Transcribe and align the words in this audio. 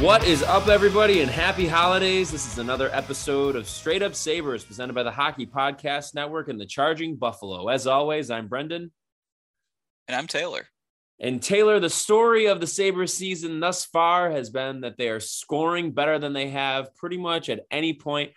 What 0.00 0.26
is 0.26 0.42
up, 0.42 0.68
everybody, 0.68 1.20
and 1.20 1.30
happy 1.30 1.66
holidays. 1.66 2.30
This 2.30 2.50
is 2.50 2.56
another 2.56 2.88
episode 2.90 3.54
of 3.54 3.68
Straight 3.68 4.02
Up 4.02 4.14
Sabres 4.14 4.64
presented 4.64 4.94
by 4.94 5.02
the 5.02 5.10
Hockey 5.10 5.44
Podcast 5.44 6.14
Network 6.14 6.48
and 6.48 6.58
the 6.58 6.64
Charging 6.64 7.16
Buffalo. 7.16 7.68
As 7.68 7.86
always, 7.86 8.30
I'm 8.30 8.48
Brendan. 8.48 8.92
And 10.08 10.16
I'm 10.16 10.26
Taylor. 10.26 10.66
And 11.18 11.42
Taylor, 11.42 11.78
the 11.80 11.90
story 11.90 12.46
of 12.46 12.62
the 12.62 12.66
Sabres 12.66 13.12
season 13.12 13.60
thus 13.60 13.84
far 13.84 14.30
has 14.30 14.48
been 14.48 14.80
that 14.80 14.96
they 14.96 15.10
are 15.10 15.20
scoring 15.20 15.90
better 15.90 16.18
than 16.18 16.32
they 16.32 16.48
have 16.48 16.96
pretty 16.96 17.18
much 17.18 17.50
at 17.50 17.66
any 17.70 17.92
point 17.92 18.32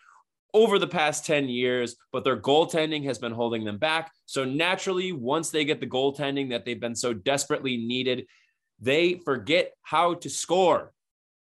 over 0.53 0.77
the 0.77 0.86
past 0.86 1.25
10 1.25 1.48
years, 1.48 1.95
but 2.11 2.25
their 2.25 2.36
goaltending 2.36 3.05
has 3.05 3.20
been 3.20 3.31
holding 3.31 3.64
them 3.64 3.77
back. 3.77 4.11
So 4.25 4.44
naturally, 4.44 5.14
once 5.14 5.50
they 5.50 5.64
get 5.64 5.80
the 5.80 5.88
goaltending 5.88 6.50
that 6.50 6.66
they've 6.66 6.77
been 6.77 6.94
so 6.94 7.14
desperately 7.14 7.77
needed, 7.77 8.25
they 8.81 9.14
forget 9.23 9.72
how 9.81 10.16
to 10.16 10.30
score. 10.30 10.92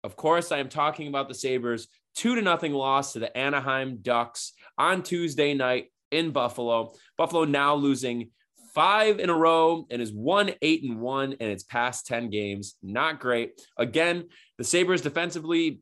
Of 0.03 0.16
course, 0.16 0.52
I 0.52 0.59
am 0.59 0.70
talking 0.70 1.08
about 1.08 1.28
the 1.28 1.34
Sabres 1.34 1.88
two 2.16 2.36
to 2.36 2.42
nothing 2.42 2.73
loss 2.73 3.14
to 3.14 3.20
the 3.20 3.36
Anaheim 3.38 4.00
Ducks 4.02 4.53
on 4.78 5.03
Tuesday 5.03 5.53
night 5.53 5.92
in 6.12 6.31
Buffalo. 6.31 6.94
Buffalo 7.17 7.45
now 7.45 7.76
losing 7.76 8.31
five 8.73 9.20
in 9.20 9.30
a 9.30 9.34
row 9.34 9.88
and 9.90 10.02
is 10.02 10.12
one 10.12 10.52
eight 10.62 10.84
and 10.84 11.00
one 11.00 11.34
in 11.34 11.50
its 11.50 11.64
past 11.64 12.06
10 12.08 12.30
games. 12.30 12.75
Not 12.81 13.20
great. 13.20 13.59
Again, 13.78 14.25
the 14.58 14.64
Sabres 14.64 15.02
defensively 15.02 15.81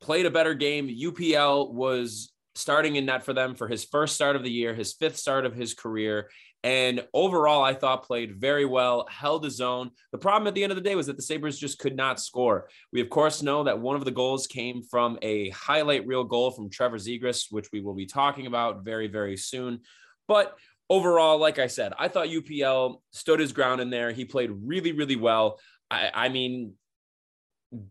played 0.00 0.26
a 0.26 0.30
better 0.30 0.54
game. 0.54 0.88
UPL 0.88 1.72
was 1.72 2.32
starting 2.54 2.96
in 2.96 3.06
net 3.06 3.24
for 3.24 3.32
them 3.32 3.54
for 3.54 3.68
his 3.68 3.84
first 3.84 4.16
start 4.16 4.36
of 4.36 4.42
the 4.42 4.50
year, 4.50 4.74
his 4.74 4.92
fifth 4.92 5.16
start 5.16 5.46
of 5.46 5.54
his 5.54 5.74
career. 5.74 6.28
And 6.64 7.06
overall, 7.14 7.62
I 7.62 7.72
thought 7.72 8.04
played 8.04 8.40
very 8.40 8.64
well, 8.64 9.06
held 9.08 9.44
his 9.44 9.60
own. 9.60 9.90
The 10.10 10.18
problem 10.18 10.48
at 10.48 10.54
the 10.54 10.62
end 10.64 10.72
of 10.72 10.76
the 10.76 10.82
day 10.82 10.96
was 10.96 11.06
that 11.06 11.16
the 11.16 11.22
Sabres 11.22 11.58
just 11.58 11.78
could 11.78 11.94
not 11.94 12.20
score. 12.20 12.68
We, 12.92 13.00
of 13.00 13.10
course, 13.10 13.42
know 13.42 13.62
that 13.64 13.78
one 13.78 13.96
of 13.96 14.04
the 14.04 14.10
goals 14.10 14.48
came 14.48 14.82
from 14.82 15.18
a 15.22 15.50
highlight 15.50 16.06
reel 16.06 16.24
goal 16.24 16.50
from 16.50 16.68
Trevor 16.68 16.98
Zegras, 16.98 17.46
which 17.50 17.68
we 17.72 17.80
will 17.80 17.94
be 17.94 18.06
talking 18.06 18.46
about 18.46 18.84
very, 18.84 19.06
very 19.06 19.36
soon. 19.36 19.80
But 20.26 20.56
overall, 20.90 21.38
like 21.38 21.60
I 21.60 21.68
said, 21.68 21.92
I 21.96 22.08
thought 22.08 22.28
UPL 22.28 23.02
stood 23.12 23.38
his 23.38 23.52
ground 23.52 23.80
in 23.80 23.90
there. 23.90 24.10
He 24.10 24.24
played 24.24 24.50
really, 24.50 24.92
really 24.92 25.16
well. 25.16 25.60
I, 25.90 26.10
I 26.12 26.28
mean, 26.28 26.74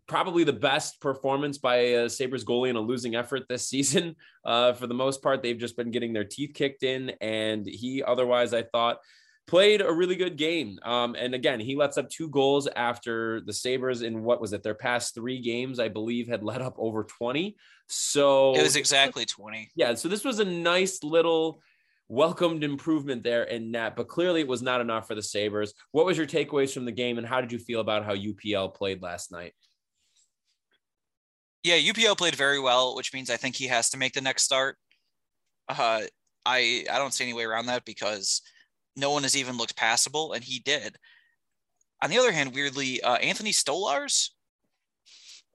probably 0.07 0.43
the 0.43 0.53
best 0.53 0.99
performance 1.01 1.57
by 1.57 1.75
a 1.75 2.09
Sabres 2.09 2.43
goalie 2.43 2.69
in 2.69 2.75
a 2.75 2.81
losing 2.81 3.15
effort 3.15 3.43
this 3.47 3.67
season. 3.69 4.15
Uh, 4.45 4.73
for 4.73 4.87
the 4.87 4.93
most 4.93 5.21
part, 5.21 5.43
they've 5.43 5.57
just 5.57 5.77
been 5.77 5.91
getting 5.91 6.13
their 6.13 6.23
teeth 6.23 6.51
kicked 6.53 6.83
in, 6.83 7.11
and 7.21 7.65
he 7.65 8.03
otherwise, 8.03 8.53
I 8.53 8.63
thought, 8.63 8.97
played 9.47 9.81
a 9.81 9.91
really 9.91 10.15
good 10.15 10.37
game. 10.37 10.77
Um, 10.83 11.15
and 11.17 11.33
again, 11.33 11.59
he 11.59 11.75
lets 11.75 11.97
up 11.97 12.09
two 12.09 12.29
goals 12.29 12.67
after 12.75 13.41
the 13.41 13.53
Sabres 13.53 14.01
in 14.01 14.23
what 14.23 14.41
was 14.41 14.51
it, 14.53 14.61
their 14.61 14.75
past 14.75 15.15
three 15.15 15.39
games, 15.41 15.79
I 15.79 15.87
believe, 15.87 16.27
had 16.27 16.43
let 16.43 16.61
up 16.61 16.75
over 16.77 17.05
20. 17.05 17.55
So 17.87 18.53
it 18.55 18.61
was 18.61 18.75
exactly 18.75 19.25
20. 19.25 19.71
Yeah. 19.75 19.93
So 19.95 20.09
this 20.09 20.25
was 20.25 20.39
a 20.39 20.45
nice 20.45 21.01
little 21.01 21.61
welcomed 22.09 22.63
improvement 22.63 23.23
there 23.23 23.43
in 23.43 23.71
net, 23.71 23.95
but 23.95 24.07
clearly 24.07 24.41
it 24.41 24.47
was 24.47 24.61
not 24.61 24.81
enough 24.81 25.07
for 25.07 25.15
the 25.15 25.21
Sabres. 25.21 25.73
What 25.91 26.05
was 26.05 26.17
your 26.17 26.27
takeaways 26.27 26.73
from 26.73 26.85
the 26.85 26.91
game, 26.91 27.17
and 27.17 27.27
how 27.27 27.41
did 27.41 27.51
you 27.51 27.59
feel 27.59 27.81
about 27.81 28.05
how 28.05 28.15
UPL 28.15 28.73
played 28.73 29.01
last 29.01 29.31
night? 29.31 29.53
Yeah, 31.63 31.77
UPL 31.77 32.17
played 32.17 32.35
very 32.35 32.59
well, 32.59 32.95
which 32.95 33.13
means 33.13 33.29
I 33.29 33.37
think 33.37 33.55
he 33.55 33.67
has 33.67 33.89
to 33.89 33.97
make 33.97 34.13
the 34.13 34.21
next 34.21 34.43
start. 34.43 34.77
Uh, 35.67 36.03
I 36.45 36.85
I 36.89 36.97
don't 36.97 37.13
see 37.13 37.25
any 37.25 37.33
way 37.33 37.43
around 37.43 37.65
that 37.65 37.83
because 37.83 38.41
no 38.95 39.11
one 39.11 39.23
has 39.23 39.35
even 39.35 39.57
looked 39.57 39.75
passable, 39.75 40.33
and 40.33 40.43
he 40.43 40.59
did. 40.59 40.95
On 42.01 42.09
the 42.09 42.19
other 42.19 42.31
hand, 42.31 42.53
weirdly, 42.53 43.01
uh, 43.01 43.15
Anthony 43.15 43.51
Stolarz, 43.51 44.29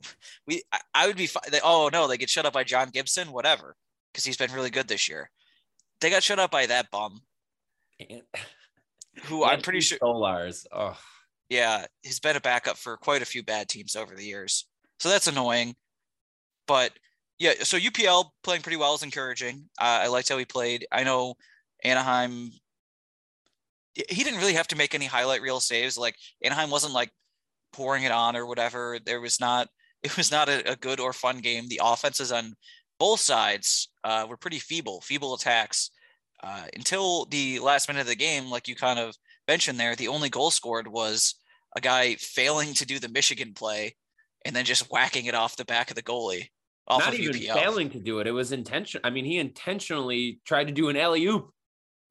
we 0.46 0.62
I, 0.70 0.80
I 0.94 1.06
would 1.06 1.16
be. 1.16 1.30
Oh 1.64 1.88
no, 1.91 2.06
they 2.06 2.18
get 2.18 2.28
shut 2.28 2.44
up 2.44 2.52
by 2.52 2.64
John 2.64 2.91
Gibson, 2.91 3.32
whatever, 3.32 3.74
because 4.12 4.24
he's 4.24 4.36
been 4.36 4.52
really 4.52 4.70
good 4.70 4.88
this 4.88 5.08
year. 5.08 5.30
They 6.02 6.10
got 6.10 6.24
shut 6.24 6.40
up 6.40 6.50
by 6.50 6.66
that 6.66 6.90
bum, 6.90 7.20
who 9.24 9.44
I'm 9.44 9.60
pretty 9.60 9.80
sure 9.80 9.98
Stolarz. 9.98 10.66
Oh. 10.72 10.98
Yeah, 11.48 11.86
he's 12.02 12.18
been 12.18 12.34
a 12.36 12.40
backup 12.40 12.76
for 12.76 12.96
quite 12.96 13.22
a 13.22 13.26
few 13.26 13.44
bad 13.44 13.68
teams 13.68 13.94
over 13.94 14.16
the 14.16 14.24
years, 14.24 14.66
so 14.98 15.08
that's 15.08 15.28
annoying. 15.28 15.76
But 16.66 16.92
yeah, 17.38 17.52
so 17.62 17.78
UPL 17.78 18.30
playing 18.42 18.62
pretty 18.62 18.78
well 18.78 18.96
is 18.96 19.04
encouraging. 19.04 19.68
Uh, 19.80 20.02
I 20.02 20.08
liked 20.08 20.28
how 20.28 20.38
he 20.38 20.44
played. 20.44 20.86
I 20.91 21.04
know 21.04 21.34
Anaheim. 21.84 22.50
He 23.94 24.24
didn't 24.24 24.41
really 24.41 24.54
have 24.54 24.68
to 24.68 24.76
make 24.76 24.96
any 24.96 25.06
highlight 25.06 25.42
reel 25.42 25.60
saves. 25.60 25.96
Like 25.96 26.16
Anaheim 26.42 26.70
wasn't 26.70 26.94
like 26.94 27.10
pouring 27.72 28.02
it 28.02 28.12
on 28.12 28.34
or 28.34 28.46
whatever. 28.46 28.98
There 29.04 29.20
was 29.20 29.38
not. 29.41 29.68
It 30.02 30.16
was 30.16 30.32
not 30.32 30.48
a, 30.48 30.72
a 30.72 30.74
good 30.74 30.98
or 30.98 31.12
fun 31.12 31.38
game. 31.38 31.68
The 31.68 31.80
offenses 31.80 32.32
on 32.32 32.56
both 33.02 33.18
sides 33.18 33.88
uh, 34.04 34.24
were 34.28 34.36
pretty 34.36 34.60
feeble, 34.60 35.00
feeble 35.00 35.34
attacks 35.34 35.90
uh, 36.44 36.66
until 36.76 37.24
the 37.24 37.58
last 37.58 37.88
minute 37.88 38.02
of 38.02 38.06
the 38.06 38.14
game. 38.14 38.48
Like 38.48 38.68
you 38.68 38.76
kind 38.76 39.00
of 39.00 39.16
mentioned 39.48 39.80
there, 39.80 39.96
the 39.96 40.06
only 40.06 40.28
goal 40.28 40.52
scored 40.52 40.86
was 40.86 41.34
a 41.76 41.80
guy 41.80 42.14
failing 42.14 42.74
to 42.74 42.86
do 42.86 43.00
the 43.00 43.08
Michigan 43.08 43.54
play 43.54 43.96
and 44.44 44.54
then 44.54 44.64
just 44.64 44.88
whacking 44.88 45.24
it 45.24 45.34
off 45.34 45.56
the 45.56 45.64
back 45.64 45.91
of 45.91 45.96
the 45.96 46.02
goalie. 46.04 46.46
Not 46.88 47.14
even 47.14 47.34
UPL. 47.34 47.54
failing 47.54 47.91
to 47.91 47.98
do 47.98 48.20
it. 48.20 48.28
It 48.28 48.30
was 48.30 48.52
intentional. 48.52 49.04
I 49.04 49.10
mean, 49.10 49.24
he 49.24 49.38
intentionally 49.38 50.41
tried 50.46 50.68
to 50.68 50.72
do 50.72 50.88
an 50.88 50.96
alley 50.96 51.26
oop. 51.26 51.50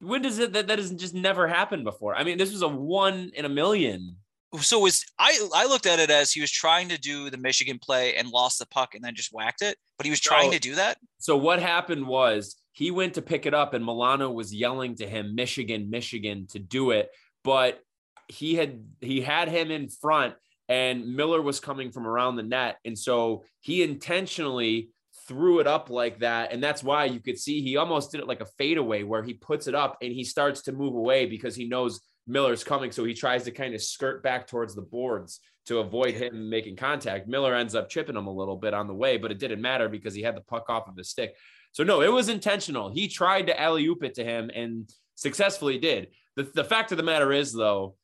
When 0.00 0.20
does 0.20 0.40
it 0.40 0.52
that 0.52 0.66
that 0.66 0.78
has 0.78 0.90
just 0.90 1.14
never 1.14 1.48
happened 1.48 1.84
before? 1.84 2.14
I 2.14 2.22
mean, 2.22 2.36
this 2.36 2.52
was 2.52 2.60
a 2.60 2.68
one 2.68 3.30
in 3.32 3.46
a 3.46 3.48
million. 3.48 4.16
So 4.60 4.80
was 4.80 5.04
I? 5.18 5.48
I 5.54 5.66
looked 5.66 5.86
at 5.86 5.98
it 5.98 6.10
as 6.10 6.32
he 6.32 6.40
was 6.40 6.50
trying 6.50 6.88
to 6.90 6.98
do 6.98 7.30
the 7.30 7.38
Michigan 7.38 7.78
play 7.78 8.16
and 8.16 8.28
lost 8.28 8.58
the 8.58 8.66
puck 8.66 8.94
and 8.94 9.02
then 9.02 9.14
just 9.14 9.32
whacked 9.32 9.62
it. 9.62 9.76
But 9.96 10.04
he 10.04 10.10
was 10.10 10.20
trying 10.20 10.50
so, 10.50 10.56
to 10.56 10.60
do 10.60 10.74
that. 10.74 10.98
So 11.18 11.36
what 11.36 11.60
happened 11.60 12.06
was 12.06 12.56
he 12.72 12.90
went 12.90 13.14
to 13.14 13.22
pick 13.22 13.46
it 13.46 13.54
up 13.54 13.72
and 13.72 13.84
Milano 13.84 14.30
was 14.30 14.54
yelling 14.54 14.94
to 14.96 15.06
him, 15.06 15.34
"Michigan, 15.34 15.88
Michigan," 15.88 16.46
to 16.50 16.58
do 16.58 16.90
it. 16.90 17.10
But 17.44 17.80
he 18.28 18.54
had 18.54 18.84
he 19.00 19.20
had 19.20 19.48
him 19.48 19.70
in 19.70 19.88
front 19.88 20.34
and 20.68 21.16
Miller 21.16 21.42
was 21.42 21.60
coming 21.60 21.90
from 21.90 22.06
around 22.06 22.36
the 22.36 22.42
net. 22.42 22.78
And 22.84 22.98
so 22.98 23.44
he 23.60 23.82
intentionally 23.82 24.90
threw 25.28 25.60
it 25.60 25.66
up 25.66 25.90
like 25.90 26.20
that. 26.20 26.52
And 26.52 26.62
that's 26.62 26.82
why 26.82 27.04
you 27.04 27.20
could 27.20 27.38
see 27.38 27.60
he 27.60 27.76
almost 27.76 28.10
did 28.10 28.20
it 28.20 28.26
like 28.26 28.40
a 28.40 28.46
fadeaway 28.58 29.02
where 29.02 29.22
he 29.22 29.34
puts 29.34 29.66
it 29.66 29.74
up 29.74 29.98
and 30.00 30.12
he 30.12 30.24
starts 30.24 30.62
to 30.62 30.72
move 30.72 30.94
away 30.94 31.26
because 31.26 31.54
he 31.54 31.66
knows 31.68 32.00
Miller's 32.26 32.64
coming. 32.64 32.92
So 32.92 33.04
he 33.04 33.14
tries 33.14 33.44
to 33.44 33.50
kind 33.50 33.74
of 33.74 33.82
skirt 33.82 34.22
back 34.22 34.46
towards 34.46 34.74
the 34.74 34.82
boards 34.82 35.40
to 35.66 35.78
avoid 35.78 36.14
him 36.14 36.50
making 36.50 36.76
contact. 36.76 37.28
Miller 37.28 37.54
ends 37.54 37.74
up 37.74 37.88
chipping 37.88 38.16
him 38.16 38.26
a 38.26 38.32
little 38.32 38.56
bit 38.56 38.74
on 38.74 38.86
the 38.86 38.94
way, 38.94 39.16
but 39.16 39.30
it 39.30 39.38
didn't 39.38 39.60
matter 39.60 39.88
because 39.88 40.14
he 40.14 40.22
had 40.22 40.36
the 40.36 40.40
puck 40.40 40.68
off 40.68 40.88
of 40.88 40.96
his 40.96 41.08
stick. 41.08 41.36
So 41.72 41.84
no, 41.84 42.02
it 42.02 42.12
was 42.12 42.28
intentional. 42.28 42.90
He 42.90 43.08
tried 43.08 43.46
to 43.46 43.60
alley 43.60 43.86
oop 43.86 44.02
it 44.02 44.14
to 44.14 44.24
him 44.24 44.50
and 44.54 44.90
successfully 45.14 45.78
did. 45.78 46.08
The, 46.36 46.44
the 46.54 46.64
fact 46.64 46.92
of 46.92 46.98
the 46.98 47.04
matter 47.04 47.32
is, 47.32 47.52
though, 47.52 47.96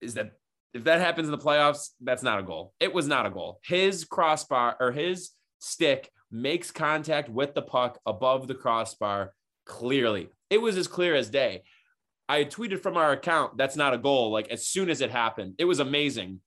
is 0.00 0.14
that 0.14 0.32
if 0.72 0.84
that 0.84 1.00
happens 1.00 1.26
in 1.26 1.32
the 1.32 1.38
playoffs, 1.38 1.90
that's 2.00 2.22
not 2.22 2.38
a 2.38 2.44
goal. 2.44 2.72
It 2.78 2.94
was 2.94 3.08
not 3.08 3.26
a 3.26 3.30
goal. 3.30 3.60
His 3.64 4.04
crossbar 4.04 4.76
or 4.78 4.92
his 4.92 5.30
stick 5.58 6.10
makes 6.30 6.70
contact 6.70 7.28
with 7.28 7.54
the 7.54 7.62
puck 7.62 7.98
above 8.06 8.46
the 8.46 8.54
crossbar 8.54 9.34
clearly. 9.66 10.28
It 10.48 10.62
was 10.62 10.76
as 10.76 10.88
clear 10.88 11.14
as 11.14 11.28
day. 11.28 11.62
I 12.30 12.44
tweeted 12.44 12.80
from 12.80 12.96
our 12.96 13.10
account, 13.10 13.56
that's 13.56 13.74
not 13.74 13.92
a 13.92 13.98
goal. 13.98 14.30
Like 14.30 14.50
as 14.50 14.68
soon 14.68 14.88
as 14.88 15.00
it 15.00 15.10
happened, 15.10 15.56
it 15.58 15.64
was 15.64 15.80
amazing. 15.80 16.38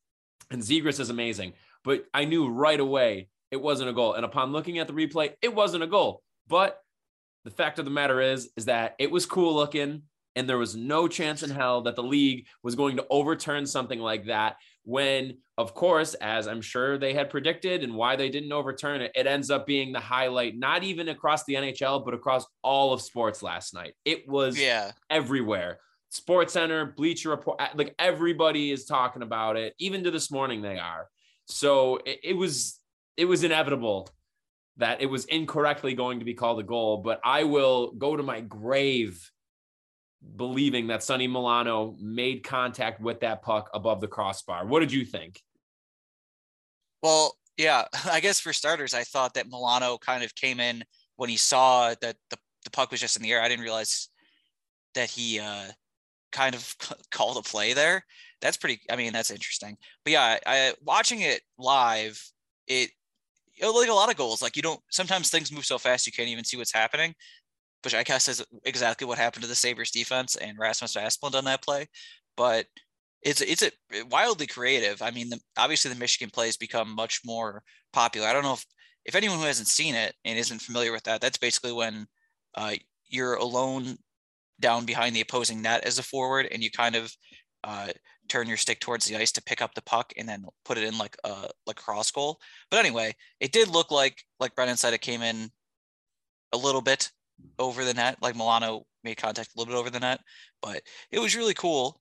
And 0.49 0.61
Zegras 0.61 1.01
is 1.01 1.09
amazing. 1.09 1.53
But 1.83 2.05
I 2.13 2.23
knew 2.23 2.47
right 2.47 2.79
away 2.79 3.27
it 3.51 3.61
wasn't 3.61 3.89
a 3.89 3.93
goal. 3.93 4.13
And 4.13 4.23
upon 4.23 4.53
looking 4.53 4.79
at 4.79 4.87
the 4.87 4.93
replay, 4.93 5.33
it 5.41 5.53
wasn't 5.53 5.83
a 5.83 5.87
goal. 5.87 6.23
But 6.47 6.79
the 7.43 7.51
fact 7.51 7.79
of 7.79 7.85
the 7.85 7.91
matter 7.91 8.21
is, 8.21 8.49
is 8.55 8.65
that 8.65 8.95
it 8.97 9.11
was 9.11 9.25
cool 9.25 9.55
looking. 9.55 10.03
And 10.37 10.47
there 10.47 10.57
was 10.57 10.73
no 10.73 11.09
chance 11.09 11.43
in 11.43 11.49
hell 11.49 11.81
that 11.81 11.97
the 11.97 12.01
league 12.01 12.47
was 12.63 12.75
going 12.75 12.95
to 12.95 13.05
overturn 13.09 13.65
something 13.65 13.99
like 13.99 14.27
that. 14.27 14.55
When, 14.83 15.37
of 15.57 15.73
course, 15.73 16.13
as 16.15 16.47
I'm 16.47 16.61
sure 16.61 16.97
they 16.97 17.13
had 17.13 17.29
predicted 17.29 17.83
and 17.83 17.95
why 17.95 18.15
they 18.15 18.29
didn't 18.29 18.51
overturn 18.51 19.01
it, 19.01 19.11
it 19.15 19.27
ends 19.27 19.49
up 19.49 19.65
being 19.65 19.93
the 19.93 19.99
highlight, 19.99 20.57
not 20.57 20.83
even 20.83 21.07
across 21.09 21.45
the 21.45 21.53
NHL, 21.53 22.03
but 22.03 22.13
across 22.13 22.45
all 22.63 22.91
of 22.93 23.01
sports 23.01 23.41
last 23.41 23.73
night. 23.73 23.93
It 24.03 24.27
was 24.27 24.59
Yeah. 24.59 24.91
everywhere. 25.09 25.79
Sports 26.09 26.53
Center, 26.53 26.85
Bleacher 26.85 27.29
Report, 27.29 27.59
like 27.75 27.95
everybody 27.97 28.71
is 28.71 28.85
talking 28.85 29.21
about 29.23 29.55
it. 29.57 29.73
Even 29.79 30.03
to 30.03 30.11
this 30.11 30.29
morning, 30.29 30.61
they 30.61 30.77
are. 30.77 31.07
So 31.47 31.97
it, 32.05 32.19
it 32.23 32.33
was 32.33 32.79
it 33.17 33.25
was 33.25 33.43
inevitable 33.43 34.09
that 34.77 35.01
it 35.01 35.05
was 35.05 35.25
incorrectly 35.25 35.93
going 35.93 36.19
to 36.19 36.25
be 36.25 36.33
called 36.33 36.59
a 36.59 36.63
goal. 36.63 36.97
But 36.97 37.19
I 37.23 37.43
will 37.45 37.91
go 37.93 38.15
to 38.17 38.23
my 38.23 38.41
grave 38.41 39.29
believing 40.35 40.87
that 40.87 41.03
Sonny 41.03 41.27
Milano 41.27 41.95
made 41.99 42.43
contact 42.43 42.99
with 42.99 43.19
that 43.21 43.41
puck 43.41 43.69
above 43.73 44.01
the 44.01 44.07
crossbar. 44.07 44.65
What 44.65 44.79
did 44.79 44.91
you 44.91 45.05
think? 45.05 45.41
Well, 47.01 47.35
yeah, 47.57 47.85
I 48.11 48.19
guess 48.19 48.39
for 48.39 48.53
starters, 48.53 48.93
I 48.93 49.03
thought 49.03 49.33
that 49.35 49.47
Milano 49.47 49.97
kind 49.97 50.23
of 50.23 50.33
came 50.35 50.59
in 50.59 50.83
when 51.15 51.29
he 51.29 51.37
saw 51.37 51.93
that 52.01 52.15
the, 52.29 52.37
the 52.63 52.71
puck 52.71 52.91
was 52.91 52.99
just 52.99 53.15
in 53.15 53.23
the 53.23 53.31
air. 53.31 53.41
I 53.41 53.47
didn't 53.47 53.63
realize 53.63 54.09
that 54.95 55.09
he 55.09 55.39
uh, 55.39 55.67
kind 56.31 56.55
of 56.55 56.75
called 57.11 57.37
a 57.37 57.41
play 57.41 57.73
there. 57.73 58.03
That's 58.41 58.57
pretty, 58.57 58.81
I 58.89 58.95
mean, 58.95 59.13
that's 59.13 59.31
interesting. 59.31 59.77
But 60.03 60.13
yeah, 60.13 60.37
I, 60.45 60.73
watching 60.81 61.21
it 61.21 61.41
live, 61.57 62.21
it, 62.67 62.89
it 63.55 63.67
like 63.67 63.89
a 63.89 63.93
lot 63.93 64.09
of 64.09 64.17
goals. 64.17 64.41
Like 64.41 64.55
you 64.55 64.61
don't, 64.61 64.81
sometimes 64.89 65.29
things 65.29 65.51
move 65.51 65.65
so 65.65 65.77
fast 65.77 66.07
you 66.07 66.11
can't 66.11 66.27
even 66.27 66.43
see 66.43 66.57
what's 66.57 66.73
happening, 66.73 67.13
which 67.83 67.95
I 67.95 68.03
guess 68.03 68.27
is 68.27 68.43
exactly 68.65 69.05
what 69.07 69.17
happened 69.17 69.43
to 69.43 69.49
the 69.49 69.55
Sabres 69.55 69.91
defense 69.91 70.35
and 70.35 70.57
Rasmus 70.57 70.95
Asplund 70.95 71.35
on 71.35 71.45
that 71.45 71.63
play. 71.63 71.87
But 72.35 72.65
it's 73.21 73.41
it's 73.41 73.63
a 73.63 73.71
wildly 74.09 74.47
creative. 74.47 75.01
I 75.01 75.11
mean, 75.11 75.29
the, 75.29 75.39
obviously 75.57 75.93
the 75.93 75.99
Michigan 75.99 76.29
plays 76.29 76.57
become 76.57 76.93
much 76.93 77.21
more 77.25 77.63
popular. 77.91 78.27
I 78.27 78.33
don't 78.33 78.43
know 78.43 78.53
if 78.53 78.65
if 79.05 79.15
anyone 79.15 79.39
who 79.39 79.45
hasn't 79.45 79.67
seen 79.67 79.95
it 79.95 80.15
and 80.25 80.37
isn't 80.37 80.61
familiar 80.61 80.91
with 80.91 81.03
that, 81.03 81.21
that's 81.21 81.37
basically 81.37 81.73
when 81.73 82.07
uh, 82.55 82.75
you're 83.09 83.35
alone 83.35 83.97
down 84.59 84.85
behind 84.85 85.15
the 85.15 85.21
opposing 85.21 85.61
net 85.61 85.83
as 85.83 85.99
a 85.99 86.03
forward, 86.03 86.47
and 86.51 86.63
you 86.63 86.71
kind 86.71 86.95
of 86.95 87.13
uh, 87.63 87.89
turn 88.29 88.47
your 88.47 88.57
stick 88.57 88.79
towards 88.79 89.05
the 89.05 89.17
ice 89.17 89.31
to 89.33 89.43
pick 89.43 89.61
up 89.61 89.73
the 89.73 89.81
puck 89.81 90.13
and 90.17 90.27
then 90.27 90.45
put 90.65 90.77
it 90.77 90.83
in 90.83 90.97
like 90.97 91.17
a 91.23 91.49
lacrosse 91.67 92.11
goal. 92.11 92.39
But 92.69 92.79
anyway, 92.79 93.15
it 93.39 93.51
did 93.51 93.67
look 93.67 93.91
like 93.91 94.23
like 94.39 94.55
Brennan 94.55 94.77
said, 94.77 94.93
it 94.93 95.01
came 95.01 95.21
in 95.21 95.49
a 96.53 96.57
little 96.57 96.81
bit 96.81 97.09
over 97.59 97.83
the 97.85 97.93
net. 97.93 98.17
Like 98.21 98.35
Milano 98.35 98.85
made 99.03 99.17
contact 99.17 99.49
a 99.55 99.59
little 99.59 99.73
bit 99.73 99.79
over 99.79 99.89
the 99.89 99.99
net, 99.99 100.19
but 100.61 100.81
it 101.11 101.19
was 101.19 101.35
really 101.35 101.53
cool 101.53 101.99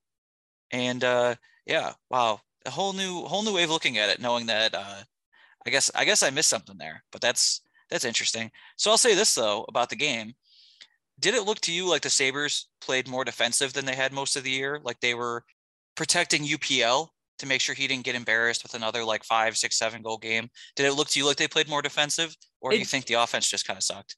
and 0.72 1.04
uh, 1.04 1.34
yeah, 1.66 1.92
wow, 2.10 2.40
a 2.66 2.70
whole 2.70 2.92
new 2.92 3.22
whole 3.24 3.42
new 3.42 3.54
way 3.54 3.64
of 3.64 3.70
looking 3.70 3.98
at 3.98 4.08
it, 4.08 4.20
knowing 4.20 4.46
that 4.46 4.74
uh, 4.74 5.02
I 5.66 5.70
guess 5.70 5.90
I 5.94 6.04
guess 6.04 6.22
I 6.22 6.30
missed 6.30 6.48
something 6.48 6.78
there, 6.78 7.04
but 7.12 7.20
that's 7.20 7.60
that's 7.90 8.04
interesting. 8.04 8.50
So 8.76 8.90
I'll 8.90 8.98
say 8.98 9.14
this 9.14 9.34
though 9.34 9.64
about 9.68 9.90
the 9.90 9.96
game. 9.96 10.32
Did 11.20 11.34
it 11.34 11.44
look 11.44 11.60
to 11.60 11.72
you 11.72 11.88
like 11.88 12.02
the 12.02 12.10
Sabres 12.10 12.68
played 12.80 13.06
more 13.06 13.24
defensive 13.24 13.72
than 13.72 13.84
they 13.84 13.94
had 13.94 14.12
most 14.12 14.34
of 14.34 14.44
the 14.44 14.50
year? 14.50 14.80
Like 14.82 14.98
they 15.00 15.14
were 15.14 15.44
protecting 15.94 16.42
UPL 16.42 17.08
to 17.38 17.46
make 17.46 17.60
sure 17.60 17.74
he 17.74 17.86
didn't 17.86 18.04
get 18.04 18.14
embarrassed 18.14 18.62
with 18.62 18.74
another 18.74 19.04
like 19.04 19.24
five, 19.24 19.56
six, 19.56 19.78
seven 19.78 20.02
goal 20.02 20.18
game? 20.18 20.48
Did 20.74 20.86
it 20.86 20.94
look 20.94 21.08
to 21.08 21.18
you 21.18 21.26
like 21.26 21.36
they 21.36 21.48
played 21.48 21.68
more 21.68 21.82
defensive, 21.82 22.34
or 22.60 22.70
do 22.70 22.78
you 22.78 22.84
think 22.84 23.06
the 23.06 23.14
offense 23.14 23.48
just 23.48 23.66
kind 23.66 23.76
of 23.76 23.84
sucked? 23.84 24.16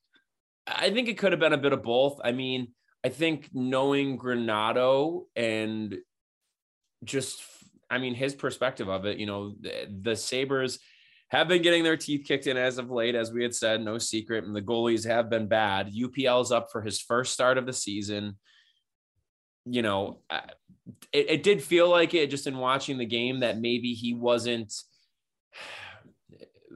I 0.66 0.90
think 0.90 1.08
it 1.08 1.18
could 1.18 1.32
have 1.32 1.40
been 1.40 1.52
a 1.52 1.58
bit 1.58 1.72
of 1.72 1.82
both. 1.82 2.20
I 2.24 2.32
mean, 2.32 2.68
I 3.04 3.10
think 3.10 3.50
knowing 3.52 4.18
Granato 4.18 5.24
and 5.36 5.96
just 7.04 7.42
I 7.90 7.98
mean 7.98 8.14
his 8.14 8.34
perspective 8.34 8.88
of 8.88 9.04
it, 9.04 9.18
you 9.18 9.26
know, 9.26 9.54
the, 9.60 9.88
the 10.02 10.16
Sabres 10.16 10.78
have 11.28 11.48
been 11.48 11.62
getting 11.62 11.84
their 11.84 11.96
teeth 11.96 12.24
kicked 12.26 12.46
in 12.46 12.56
as 12.56 12.78
of 12.78 12.90
late, 12.90 13.14
as 13.14 13.32
we 13.32 13.42
had 13.42 13.54
said, 13.54 13.82
no 13.82 13.98
secret, 13.98 14.44
and 14.44 14.54
the 14.54 14.62
goalies 14.62 15.06
have 15.06 15.28
been 15.28 15.48
bad. 15.48 15.92
UPL's 15.92 16.52
up 16.52 16.68
for 16.70 16.80
his 16.80 17.00
first 17.00 17.32
start 17.32 17.58
of 17.58 17.66
the 17.66 17.72
season. 17.72 18.38
You 19.66 19.82
know, 19.82 20.20
it, 21.12 21.30
it 21.30 21.42
did 21.42 21.62
feel 21.62 21.88
like 21.88 22.14
it 22.14 22.30
just 22.30 22.46
in 22.46 22.56
watching 22.56 22.98
the 22.98 23.06
game 23.06 23.40
that 23.40 23.58
maybe 23.58 23.94
he 23.94 24.14
wasn't 24.14 24.72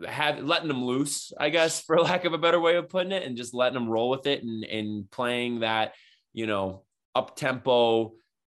have 0.06 0.42
letting 0.42 0.68
them 0.68 0.84
loose, 0.84 1.32
I 1.38 1.48
guess, 1.50 1.80
for 1.86 2.00
lack 2.00 2.24
of 2.24 2.32
a 2.32 2.38
better 2.38 2.60
way 2.60 2.76
of 2.76 2.88
putting 2.88 3.12
it, 3.12 3.24
and 3.24 3.36
just 3.36 3.54
letting 3.54 3.74
them 3.74 3.88
roll 3.88 4.10
with 4.10 4.26
it 4.26 4.42
and 4.42 4.64
and 4.64 5.10
playing 5.10 5.60
that, 5.60 5.94
you 6.32 6.46
know, 6.46 6.82
up 7.14 7.36
tempo 7.36 8.12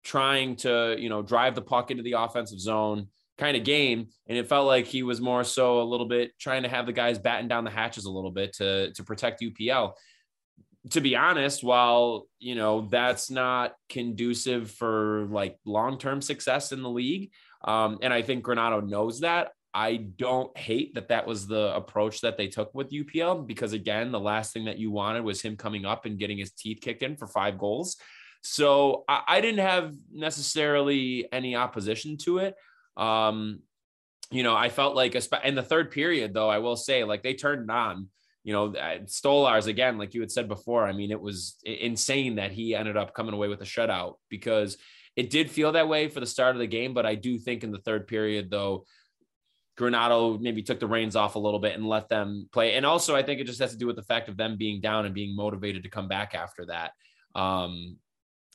trying 0.03 0.55
to, 0.57 0.95
you 0.97 1.09
know, 1.09 1.21
drive 1.21 1.55
the 1.55 1.61
puck 1.61 1.91
into 1.91 2.03
the 2.03 2.13
offensive 2.13 2.59
zone 2.59 3.07
kind 3.37 3.55
of 3.57 3.63
game. 3.63 4.07
And 4.27 4.37
it 4.37 4.47
felt 4.47 4.67
like 4.67 4.85
he 4.85 5.03
was 5.03 5.21
more 5.21 5.43
so 5.43 5.81
a 5.81 5.83
little 5.83 6.07
bit 6.07 6.37
trying 6.39 6.63
to 6.63 6.69
have 6.69 6.85
the 6.85 6.93
guys 6.93 7.17
batten 7.17 7.47
down 7.47 7.63
the 7.63 7.71
hatches 7.71 8.05
a 8.05 8.11
little 8.11 8.31
bit 8.31 8.53
to, 8.53 8.91
to 8.93 9.03
protect 9.03 9.41
UPL. 9.41 9.93
To 10.91 11.01
be 11.01 11.15
honest, 11.15 11.63
while, 11.63 12.27
you 12.39 12.55
know, 12.55 12.87
that's 12.89 13.29
not 13.29 13.73
conducive 13.89 14.71
for 14.71 15.27
like 15.29 15.57
long-term 15.65 16.21
success 16.21 16.71
in 16.71 16.81
the 16.81 16.89
league. 16.89 17.31
Um, 17.63 17.99
and 18.01 18.13
I 18.13 18.21
think 18.21 18.45
Granato 18.45 18.87
knows 18.87 19.21
that. 19.21 19.51
I 19.73 19.97
don't 19.97 20.55
hate 20.57 20.95
that 20.95 21.09
that 21.09 21.27
was 21.27 21.47
the 21.47 21.75
approach 21.75 22.21
that 22.21 22.37
they 22.37 22.47
took 22.47 22.73
with 22.73 22.91
UPL 22.91 23.45
because 23.45 23.73
again, 23.73 24.11
the 24.11 24.19
last 24.19 24.51
thing 24.53 24.65
that 24.65 24.79
you 24.79 24.91
wanted 24.91 25.23
was 25.23 25.41
him 25.41 25.57
coming 25.57 25.85
up 25.85 26.05
and 26.05 26.17
getting 26.17 26.37
his 26.37 26.51
teeth 26.51 26.79
kicked 26.81 27.03
in 27.03 27.15
for 27.15 27.27
five 27.27 27.57
goals. 27.59 27.97
So 28.41 29.03
I, 29.07 29.21
I 29.27 29.41
didn't 29.41 29.59
have 29.59 29.93
necessarily 30.11 31.27
any 31.31 31.55
opposition 31.55 32.17
to 32.19 32.39
it. 32.39 32.55
Um, 32.97 33.59
you 34.31 34.43
know, 34.43 34.55
I 34.55 34.69
felt 34.69 34.95
like 34.95 35.15
in 35.43 35.55
the 35.55 35.63
third 35.63 35.91
period, 35.91 36.33
though, 36.33 36.49
I 36.49 36.59
will 36.59 36.75
say, 36.75 37.03
like 37.03 37.23
they 37.23 37.33
turned 37.33 37.69
on. 37.69 38.07
You 38.43 38.53
know, 38.53 38.69
Stolarz 39.05 39.67
again, 39.67 39.97
like 39.97 40.13
you 40.13 40.21
had 40.21 40.31
said 40.31 40.47
before. 40.47 40.87
I 40.87 40.93
mean, 40.93 41.11
it 41.11 41.21
was 41.21 41.57
insane 41.63 42.35
that 42.35 42.51
he 42.51 42.73
ended 42.73 42.97
up 42.97 43.13
coming 43.13 43.33
away 43.33 43.47
with 43.47 43.61
a 43.61 43.65
shutout 43.65 44.15
because 44.29 44.77
it 45.15 45.29
did 45.29 45.51
feel 45.51 45.73
that 45.73 45.89
way 45.89 46.07
for 46.07 46.19
the 46.19 46.25
start 46.25 46.55
of 46.55 46.59
the 46.59 46.67
game. 46.67 46.93
But 46.93 47.05
I 47.05 47.15
do 47.15 47.37
think 47.37 47.63
in 47.63 47.71
the 47.71 47.79
third 47.79 48.07
period, 48.07 48.49
though, 48.49 48.85
Granato 49.79 50.39
maybe 50.39 50.61
took 50.61 50.79
the 50.79 50.87
reins 50.87 51.15
off 51.15 51.35
a 51.35 51.39
little 51.39 51.59
bit 51.59 51.75
and 51.75 51.87
let 51.87 52.09
them 52.09 52.49
play. 52.51 52.75
And 52.75 52.85
also, 52.85 53.15
I 53.15 53.23
think 53.23 53.39
it 53.39 53.45
just 53.45 53.59
has 53.59 53.71
to 53.71 53.77
do 53.77 53.87
with 53.87 53.95
the 53.95 54.03
fact 54.03 54.27
of 54.27 54.35
them 54.35 54.57
being 54.57 54.81
down 54.81 55.05
and 55.05 55.15
being 55.15 55.35
motivated 55.35 55.83
to 55.83 55.89
come 55.89 56.07
back 56.07 56.35
after 56.35 56.65
that. 56.65 56.91
Um, 57.33 57.97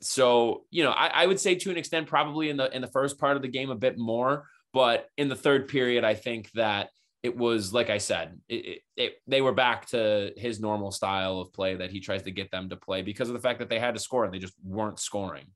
so 0.02 0.64
you 0.71 0.85
know, 0.85 0.90
I, 0.90 1.07
I, 1.07 1.26
would 1.26 1.40
say 1.40 1.54
to 1.54 1.71
an 1.71 1.78
extent, 1.78 2.09
probably 2.09 2.50
in 2.50 2.59
the 2.59 2.75
in 2.75 2.83
the 2.83 2.88
first 2.88 3.19
part 3.19 3.37
of 3.37 3.43
the 3.43 3.49
game 3.49 3.71
a 3.71 3.76
bit 3.76 3.97
more, 3.97 4.47
but 4.73 5.09
in 5.16 5.28
the 5.28 5.37
third 5.37 5.69
period, 5.69 6.04
I 6.04 6.14
think 6.14 6.50
that 6.52 6.90
it 7.23 7.35
was 7.35 7.73
like 7.73 7.88
I 7.88 7.99
said, 7.99 8.38
it, 8.49 8.66
it, 8.66 8.81
it, 8.97 9.12
they 9.26 9.40
were 9.40 9.52
back 9.52 9.87
to 9.88 10.33
his 10.37 10.61
normal 10.61 10.90
style 10.90 11.40
of 11.40 11.54
play 11.54 11.76
that 11.76 11.90
he 11.90 12.00
tries 12.00 12.23
to 12.25 12.31
get 12.31 12.50
them 12.50 12.69
to 12.69 12.76
play 12.76 13.00
because 13.00 13.28
of 13.28 13.35
the 13.35 13.40
fact 13.40 13.61
that 13.61 13.71
they 13.71 13.78
had 13.78 13.95
to 13.95 14.00
score 14.00 14.26
and 14.26 14.35
they 14.35 14.38
just 14.38 14.54
weren't 14.62 15.00
scoring. 15.00 15.47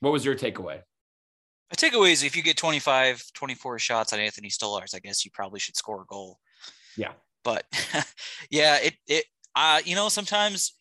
What 0.00 0.12
was 0.12 0.24
your 0.24 0.34
takeaway? 0.34 0.80
My 1.74 1.88
takeaway 1.88 2.12
is 2.12 2.22
if 2.22 2.36
you 2.36 2.42
get 2.42 2.56
25, 2.56 3.32
24 3.34 3.80
shots 3.80 4.12
on 4.12 4.20
Anthony 4.20 4.48
Stolarz, 4.48 4.94
I 4.94 5.00
guess 5.00 5.24
you 5.24 5.32
probably 5.32 5.58
should 5.58 5.74
score 5.74 6.02
a 6.02 6.06
goal. 6.06 6.38
Yeah. 6.96 7.14
But 7.42 7.64
yeah, 8.50 8.76
it, 8.76 8.94
it, 9.08 9.24
uh, 9.56 9.80
you 9.84 9.96
know, 9.96 10.08
sometimes 10.08 10.74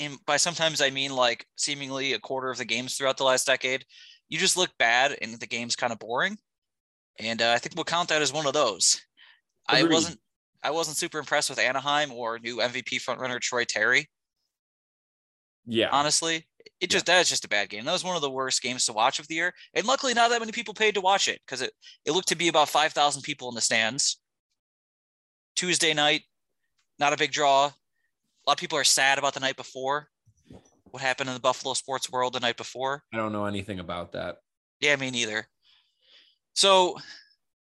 and 0.00 0.18
by 0.26 0.38
sometimes 0.38 0.80
I 0.80 0.90
mean 0.90 1.14
like 1.14 1.46
seemingly 1.54 2.14
a 2.14 2.18
quarter 2.18 2.50
of 2.50 2.58
the 2.58 2.64
games 2.64 2.96
throughout 2.96 3.18
the 3.18 3.24
last 3.24 3.46
decade, 3.46 3.84
you 4.28 4.36
just 4.36 4.56
look 4.56 4.70
bad 4.80 5.16
and 5.22 5.38
the 5.38 5.46
game's 5.46 5.76
kind 5.76 5.92
of 5.92 6.00
boring. 6.00 6.36
And 7.20 7.40
uh, 7.40 7.52
I 7.52 7.58
think 7.58 7.76
we'll 7.76 7.84
count 7.84 8.08
that 8.08 8.20
as 8.20 8.32
one 8.32 8.46
of 8.46 8.52
those. 8.52 9.00
Agreed. 9.68 9.90
I 9.90 9.94
wasn't 9.94 10.18
I 10.64 10.70
wasn't 10.72 10.96
super 10.96 11.20
impressed 11.20 11.50
with 11.50 11.60
Anaheim 11.60 12.10
or 12.10 12.40
new 12.40 12.56
MVP 12.56 13.00
frontrunner 13.00 13.38
Troy 13.38 13.62
Terry. 13.62 14.08
Yeah. 15.66 15.90
Honestly, 15.92 16.48
it 16.82 16.90
just 16.90 17.08
yeah. 17.08 17.16
that's 17.16 17.30
just 17.30 17.44
a 17.44 17.48
bad 17.48 17.70
game. 17.70 17.84
That 17.84 17.92
was 17.92 18.04
one 18.04 18.16
of 18.16 18.22
the 18.22 18.30
worst 18.30 18.60
games 18.60 18.84
to 18.86 18.92
watch 18.92 19.18
of 19.18 19.28
the 19.28 19.34
year. 19.34 19.54
And 19.72 19.86
luckily 19.86 20.12
not 20.12 20.30
that 20.30 20.40
many 20.40 20.52
people 20.52 20.74
paid 20.74 20.94
to 20.94 21.00
watch 21.00 21.28
it 21.28 21.40
because 21.46 21.62
it, 21.62 21.72
it 22.04 22.12
looked 22.12 22.28
to 22.28 22.36
be 22.36 22.48
about 22.48 22.68
5,000 22.68 23.22
people 23.22 23.48
in 23.48 23.54
the 23.54 23.60
stands. 23.60 24.18
Tuesday 25.56 25.94
night, 25.94 26.22
not 26.98 27.12
a 27.12 27.16
big 27.16 27.32
draw 27.32 27.70
a 28.44 28.50
lot 28.50 28.54
of 28.54 28.60
people 28.60 28.78
are 28.78 28.84
sad 28.84 29.18
about 29.18 29.34
the 29.34 29.40
night 29.40 29.56
before. 29.56 30.08
What 30.90 31.02
happened 31.02 31.28
in 31.28 31.34
the 31.34 31.40
Buffalo 31.40 31.74
sports 31.74 32.10
world 32.10 32.32
the 32.32 32.40
night 32.40 32.56
before? 32.56 33.02
I 33.12 33.16
don't 33.16 33.32
know 33.32 33.46
anything 33.46 33.78
about 33.78 34.12
that. 34.12 34.38
Yeah, 34.80 34.96
me 34.96 35.10
neither. 35.10 35.46
So, 36.54 36.98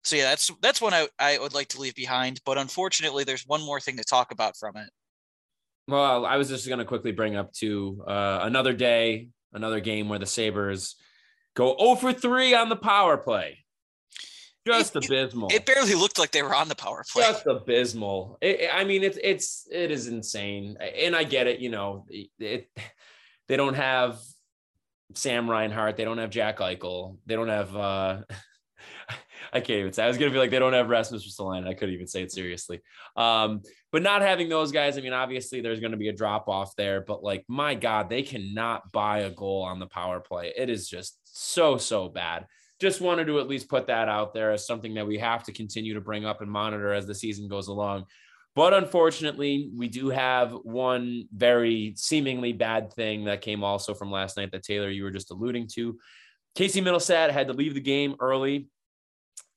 so 0.03 0.15
yeah, 0.15 0.25
that's 0.25 0.51
that's 0.61 0.81
one 0.81 0.93
I, 0.93 1.07
I 1.17 1.37
would 1.39 1.53
like 1.53 1.69
to 1.69 1.79
leave 1.79 1.95
behind. 1.95 2.41
But 2.45 2.57
unfortunately, 2.57 3.23
there's 3.23 3.47
one 3.47 3.61
more 3.61 3.79
thing 3.79 3.97
to 3.97 4.03
talk 4.03 4.31
about 4.31 4.57
from 4.57 4.77
it. 4.77 4.89
Well, 5.87 6.25
I 6.25 6.37
was 6.37 6.49
just 6.49 6.67
going 6.67 6.79
to 6.79 6.85
quickly 6.85 7.11
bring 7.11 7.35
up 7.35 7.53
to 7.53 8.03
uh, 8.07 8.39
another 8.43 8.73
day 8.73 9.29
another 9.53 9.79
game 9.79 10.09
where 10.09 10.19
the 10.19 10.25
Sabres 10.25 10.95
go 11.55 11.75
0 11.79 11.95
for 11.95 12.11
3 12.11 12.53
on 12.55 12.69
the 12.69 12.75
power 12.75 13.17
play. 13.17 13.59
Just 14.67 14.95
It- 14.95 15.05
abysmal. 15.05 15.49
It 15.53 15.65
barely 15.65 15.93
looked 15.93 16.17
like 16.17 16.31
they 16.31 16.41
were 16.43 16.55
on 16.55 16.67
the 16.69 16.75
power 16.75 17.03
play. 17.13 17.23
just 17.23 17.45
abysmal. 17.45 18.37
It, 18.41 18.69
I 18.73 18.83
mean, 18.83 19.03
it's 19.03 19.17
it's 19.23 19.67
it 19.71 19.91
is 19.91 20.07
insane, 20.07 20.75
and 20.81 21.15
I 21.15 21.23
get 21.23 21.45
it. 21.47 21.59
You 21.59 21.69
know, 21.69 22.05
it, 22.09 22.67
they 23.47 23.55
don't 23.57 23.75
have 23.75 24.19
Sam 25.13 25.47
Reinhart, 25.49 25.97
they 25.97 26.03
don't 26.03 26.17
have 26.17 26.31
Jack 26.31 26.57
Eichel, 26.57 27.17
they 27.27 27.35
don't 27.35 27.47
have. 27.49 27.75
uh 27.75 28.21
I 29.55 29.61
can't 29.61 29.79
even 29.79 29.93
say. 29.93 30.03
I 30.03 30.07
was 30.07 30.17
gonna 30.17 30.31
be 30.31 30.37
like 30.37 30.51
they 30.51 30.59
don't 30.59 30.73
have 30.73 30.89
Rasmus 30.89 31.27
Ristolainen. 31.27 31.67
I 31.67 31.73
couldn't 31.73 31.95
even 31.95 32.07
say 32.07 32.21
it 32.21 32.31
seriously. 32.31 32.81
Um, 33.15 33.61
but 33.91 34.03
not 34.03 34.21
having 34.21 34.49
those 34.49 34.71
guys, 34.71 34.97
I 34.97 35.01
mean, 35.01 35.13
obviously 35.13 35.61
there's 35.61 35.79
to 35.79 35.97
be 35.97 36.09
a 36.09 36.13
drop 36.13 36.49
off 36.49 36.75
there. 36.75 37.01
But 37.01 37.23
like, 37.23 37.45
my 37.47 37.73
God, 37.73 38.09
they 38.09 38.21
cannot 38.21 38.91
buy 38.91 39.19
a 39.19 39.29
goal 39.29 39.63
on 39.63 39.79
the 39.79 39.87
power 39.87 40.19
play. 40.19 40.53
It 40.55 40.69
is 40.69 40.87
just 40.87 41.19
so 41.23 41.77
so 41.77 42.09
bad 42.09 42.45
just 42.79 43.01
wanted 43.01 43.27
to 43.27 43.39
at 43.39 43.47
least 43.47 43.69
put 43.69 43.87
that 43.87 44.09
out 44.09 44.33
there 44.33 44.51
as 44.51 44.67
something 44.67 44.95
that 44.95 45.07
we 45.07 45.17
have 45.17 45.43
to 45.43 45.53
continue 45.53 45.93
to 45.93 46.01
bring 46.01 46.25
up 46.25 46.41
and 46.41 46.51
monitor 46.51 46.93
as 46.93 47.07
the 47.07 47.15
season 47.15 47.47
goes 47.47 47.67
along. 47.67 48.05
But 48.55 48.73
unfortunately, 48.73 49.69
we 49.75 49.87
do 49.87 50.09
have 50.09 50.51
one 50.51 51.27
very 51.33 51.93
seemingly 51.97 52.53
bad 52.53 52.93
thing 52.93 53.25
that 53.25 53.41
came 53.41 53.63
also 53.63 53.93
from 53.93 54.11
last 54.11 54.37
night 54.37 54.51
that 54.51 54.63
Taylor, 54.63 54.89
you 54.89 55.03
were 55.03 55.11
just 55.11 55.31
alluding 55.31 55.67
to. 55.75 55.97
Casey 56.55 56.81
Mittelstadt 56.81 57.31
had 57.31 57.47
to 57.47 57.53
leave 57.53 57.73
the 57.73 57.81
game 57.81 58.15
early. 58.19 58.69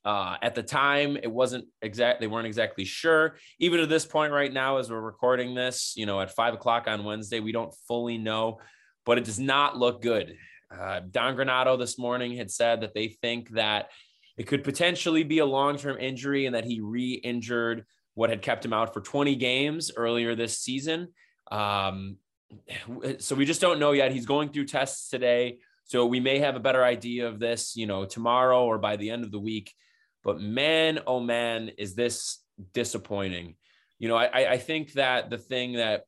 Uh, 0.05 0.37
at 0.41 0.55
the 0.55 0.63
time, 0.63 1.17
it 1.17 1.31
wasn't 1.31 1.67
exact. 1.83 2.21
They 2.21 2.27
weren't 2.27 2.47
exactly 2.47 2.85
sure. 2.85 3.37
Even 3.59 3.81
to 3.81 3.87
this 3.87 4.07
point, 4.07 4.33
right 4.33 4.53
now, 4.53 4.79
as 4.79 4.91
we're 4.91 5.01
recording 5.01 5.55
this, 5.55 5.95
you 5.97 6.07
know, 6.07 6.21
at 6.21 6.35
five 6.35 6.55
o'clock 6.55 6.87
on 6.87 7.05
Wednesday, 7.05 7.41
we 7.41 7.53
don't 7.53 7.75
fully 7.87 8.17
know, 8.17 8.59
but 9.05 9.19
it 9.19 9.25
does 9.25 9.39
not 9.39 9.77
look 9.77 10.01
good. 10.01 10.37
Uh, 10.71 11.01
Don 11.11 11.37
Granato 11.37 11.79
this 11.79 11.99
morning 11.99 12.37
had 12.37 12.51
said 12.51 12.83
that 12.83 12.95
they 12.95 13.09
think 13.09 13.51
that 13.51 13.91
it 14.37 14.47
could 14.47 14.65
potentially 14.65 15.25
be 15.25 15.39
a 15.39 15.47
long 15.47 15.77
term 15.77 15.99
injury 15.99 16.47
and 16.47 16.55
that 16.55 16.65
he 16.65 16.81
re 16.81 17.13
injured 17.13 17.85
what 18.15 18.31
had 18.31 18.43
kept 18.43 18.65
him 18.65 18.73
out 18.73 18.95
for 18.95 19.01
20 19.01 19.37
games 19.37 19.91
earlier 19.97 20.35
this 20.35 20.59
season. 20.59 21.09
Um, 21.51 22.17
so 23.19 23.35
we 23.35 23.45
just 23.45 23.61
don't 23.61 23.79
know 23.79 23.93
yet. 23.93 24.13
He's 24.13 24.27
going 24.27 24.51
through 24.51 24.67
tests 24.67 25.09
today. 25.09 25.59
So 25.85 26.05
we 26.07 26.21
may 26.21 26.39
have 26.39 26.57
a 26.57 26.61
better 26.61 26.85
idea 26.85 27.29
of 27.29 27.39
this, 27.39 27.77
you 27.77 27.87
know, 27.87 28.05
tomorrow 28.05 28.65
or 28.65 28.79
by 28.79 28.97
the 28.97 29.11
end 29.11 29.25
of 29.25 29.31
the 29.31 29.39
week. 29.39 29.73
But 30.25 30.41
man, 30.41 31.01
oh 31.07 31.21
man, 31.21 31.71
is 31.79 31.95
this 31.95 32.43
disappointing. 32.73 33.57
You 33.99 34.09
know, 34.09 34.17
I, 34.17 34.53
I 34.53 34.59
think 34.59 34.93
that 34.93 35.31
the 35.31 35.39
thing 35.39 35.75
that 35.75 36.05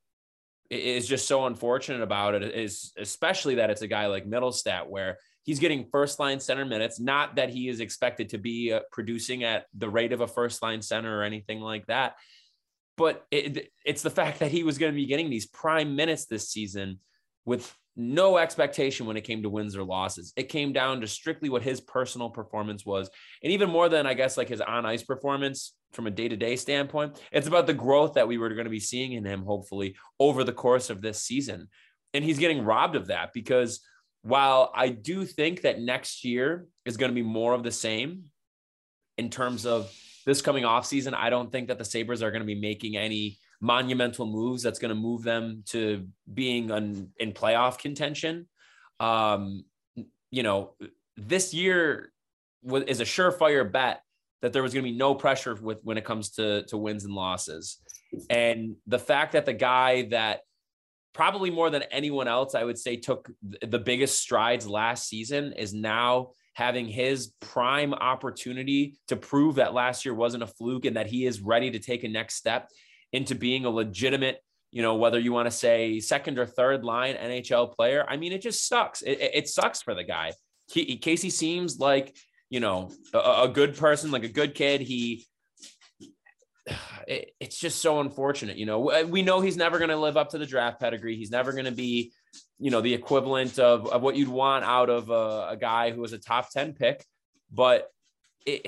is 0.71 1.09
just 1.09 1.27
so 1.27 1.47
unfortunate 1.47 2.03
about 2.03 2.35
it 2.35 2.43
is 2.55 2.93
especially 2.97 3.57
that 3.57 3.71
it's 3.71 3.83
a 3.83 3.89
guy 3.89 4.07
like 4.07 4.25
Mittelstadt 4.25 4.89
where 4.89 5.19
he's 5.43 5.59
getting 5.59 5.89
first 5.91 6.21
line 6.21 6.39
center 6.39 6.65
minutes. 6.65 7.01
Not 7.01 7.37
that 7.37 7.51
he 7.51 7.69
is 7.69 7.81
expected 7.81 8.29
to 8.31 8.39
be 8.39 8.73
uh, 8.73 8.81
producing 8.93 9.43
at 9.43 9.67
the 9.75 9.89
rate 9.89 10.13
of 10.13 10.21
a 10.21 10.29
first 10.29 10.63
line 10.63 10.83
center 10.83 11.19
or 11.19 11.25
anything 11.25 11.61
like 11.61 11.87
that, 11.87 12.15
but 12.97 13.27
it, 13.31 13.73
it's 13.85 14.03
the 14.03 14.11
fact 14.11 14.41
that 14.41 14.53
he 14.53 14.63
was 14.63 14.79
going 14.79 14.93
to 14.93 14.97
be 14.97 15.07
getting 15.07 15.31
these 15.31 15.47
prime 15.47 15.97
minutes 15.97 16.27
this 16.27 16.51
season 16.51 17.01
with 17.45 17.75
no 18.01 18.39
expectation 18.39 19.07
when 19.07 19.17
it 19.17 19.25
came 19.25 19.43
to 19.43 19.51
wins 19.51 19.77
or 19.77 19.85
losses. 19.85 20.33
It 20.37 20.49
came 20.49 20.73
down 20.73 21.01
to 21.01 21.07
strictly 21.07 21.51
what 21.51 21.63
his 21.63 21.81
personal 21.81 22.31
performance 22.31 22.85
was. 22.87 23.11
And 23.43 23.53
even 23.53 23.69
more 23.69 23.89
than, 23.89 24.07
I 24.07 24.15
guess, 24.15 24.37
like 24.37 24.49
his 24.49 24.61
on 24.61 24.87
ice 24.87 25.03
performance 25.03 25.75
from 25.93 26.07
a 26.07 26.11
day 26.11 26.29
to 26.29 26.37
day 26.37 26.57
standpoint, 26.57 27.21
it's 27.31 27.47
about 27.47 27.67
the 27.67 27.75
growth 27.75 28.15
that 28.15 28.27
we 28.27 28.39
were 28.39 28.49
going 28.49 28.65
to 28.65 28.71
be 28.71 28.81
seeing 28.81 29.13
in 29.13 29.25
him, 29.25 29.45
hopefully, 29.45 29.97
over 30.19 30.45
the 30.45 30.53
course 30.53 30.89
of 30.89 31.03
this 31.03 31.23
season. 31.23 31.69
And 32.15 32.25
he's 32.25 32.39
getting 32.39 32.65
robbed 32.65 32.97
of 32.97 33.09
that 33.09 33.33
because 33.35 33.81
while 34.23 34.73
I 34.75 34.89
do 34.89 35.25
think 35.25 35.63
that 35.63 35.81
next 35.81 36.25
year 36.25 36.67
is 36.85 36.97
going 36.97 37.11
to 37.11 37.15
be 37.15 37.23
more 37.23 37.55
of 37.55 37.63
the 37.63 37.71
same 37.71 38.25
in 39.19 39.31
terms 39.31 39.67
of 39.67 39.93
this 40.27 40.43
coming 40.43 40.65
off 40.65 40.87
season, 40.87 41.15
I 41.15 41.31
don't 41.31 41.53
think 41.53 41.69
that 41.69 41.79
the 41.79 41.85
Sabres 41.85 42.23
are 42.23 42.31
going 42.31 42.43
to 42.43 42.47
be 42.47 42.61
making 42.61 42.97
any 42.97 43.39
monumental 43.61 44.27
moves 44.27 44.63
that's 44.63 44.79
going 44.79 44.91
to 44.91 44.95
move 44.95 45.23
them 45.23 45.63
to 45.67 46.07
being 46.33 46.71
in 47.19 47.33
playoff 47.33 47.79
contention. 47.79 48.49
Um, 48.99 49.65
you 50.31 50.43
know, 50.43 50.75
this 51.17 51.53
year 51.53 52.13
is 52.65 53.01
a 53.01 53.05
surefire 53.05 53.71
bet 53.71 54.03
that 54.43 54.53
there 54.53 54.63
was 54.63 54.73
going 54.73 54.85
to 54.85 54.91
be 54.91 54.97
no 54.97 55.15
pressure 55.15 55.55
with 55.55 55.81
when 55.83 55.99
it 55.99 56.05
comes 56.05 56.31
to 56.31 56.65
to 56.65 56.77
wins 56.77 57.05
and 57.05 57.15
losses, 57.15 57.79
and 58.29 58.77
the 58.87 58.99
fact 58.99 59.33
that 59.33 59.47
the 59.47 59.53
guy 59.53 60.03
that 60.11 60.41
probably 61.13 61.51
more 61.51 61.71
than 61.71 61.83
anyone 61.91 62.29
else, 62.29 62.55
I 62.55 62.65
would 62.65 62.79
say, 62.79 62.97
took 62.97 63.31
the 63.43 63.79
biggest 63.79 64.21
strides 64.21 64.67
last 64.67 65.09
season 65.09 65.53
is 65.53 65.75
now 65.75 66.31
having 66.55 66.87
his 66.87 67.33
prime 67.41 67.95
opportunity 67.95 68.95
to 69.09 69.17
prove 69.17 69.57
that 69.57 69.75
last 69.75 70.05
year 70.05 70.15
wasn't 70.15 70.43
a 70.43 70.47
fluke 70.47 70.85
and 70.85 70.97
that 70.97 71.07
he 71.07 71.27
is 71.27 71.41
ready 71.41 71.71
to 71.71 71.79
take 71.79 72.05
a 72.05 72.09
next 72.09 72.35
step 72.35 72.69
into 73.13 73.35
being 73.35 73.65
a 73.65 73.71
legitimate, 73.71 74.41
you 74.71 74.83
know, 74.83 74.95
whether 74.95 75.19
you 75.19 75.33
want 75.33 75.47
to 75.47 75.51
say 75.51 76.01
second 76.01 76.39
or 76.39 76.47
third 76.47 76.85
line 76.85 77.17
NHL 77.17 77.75
player. 77.75 78.05
I 78.09 78.17
mean, 78.17 78.33
it 78.33 78.43
just 78.43 78.69
sucks. 78.69 79.03
It, 79.03 79.19
it 79.21 79.49
sucks 79.49 79.83
for 79.83 79.95
the 79.95 80.05
guy. 80.05 80.33
He, 80.73 80.97
Casey 80.97 81.31
seems 81.31 81.79
like, 81.79 82.17
you 82.49 82.61
know, 82.61 82.91
a, 83.13 83.43
a 83.43 83.49
good 83.53 83.77
person, 83.77 84.11
like 84.11 84.25
a 84.25 84.29
good 84.29 84.55
kid. 84.55 84.81
He, 84.81 85.27
it, 87.07 87.33
it's 87.41 87.59
just 87.59 87.81
so 87.81 88.01
unfortunate. 88.01 88.57
You 88.57 88.67
know, 88.67 89.05
we 89.09 89.23
know 89.23 89.41
he's 89.41 89.57
never 89.57 89.79
going 89.79 89.91
to 89.91 89.97
live 89.97 90.17
up 90.17 90.31
to 90.31 90.39
the 90.39 90.47
draft 90.47 90.81
pedigree. 90.81 91.17
He's 91.17 91.31
never 91.31 91.53
going 91.53 91.65
to 91.65 91.73
be, 91.73 92.13
you 92.59 92.71
know, 92.71 92.81
the 92.81 92.95
equivalent 92.95 93.59
of, 93.59 93.89
of 93.89 94.03
what 94.03 94.15
you'd 94.15 94.29
want 94.29 94.65
out 94.65 94.91
of 94.91 95.11
a, 95.11 95.49
a 95.51 95.57
guy 95.61 95.91
who 95.91 96.01
was 96.01 96.13
a 96.13 96.19
top 96.19 96.51
10 96.51 96.75
pick. 96.75 97.05
But 97.51 97.89
it, 98.47 98.67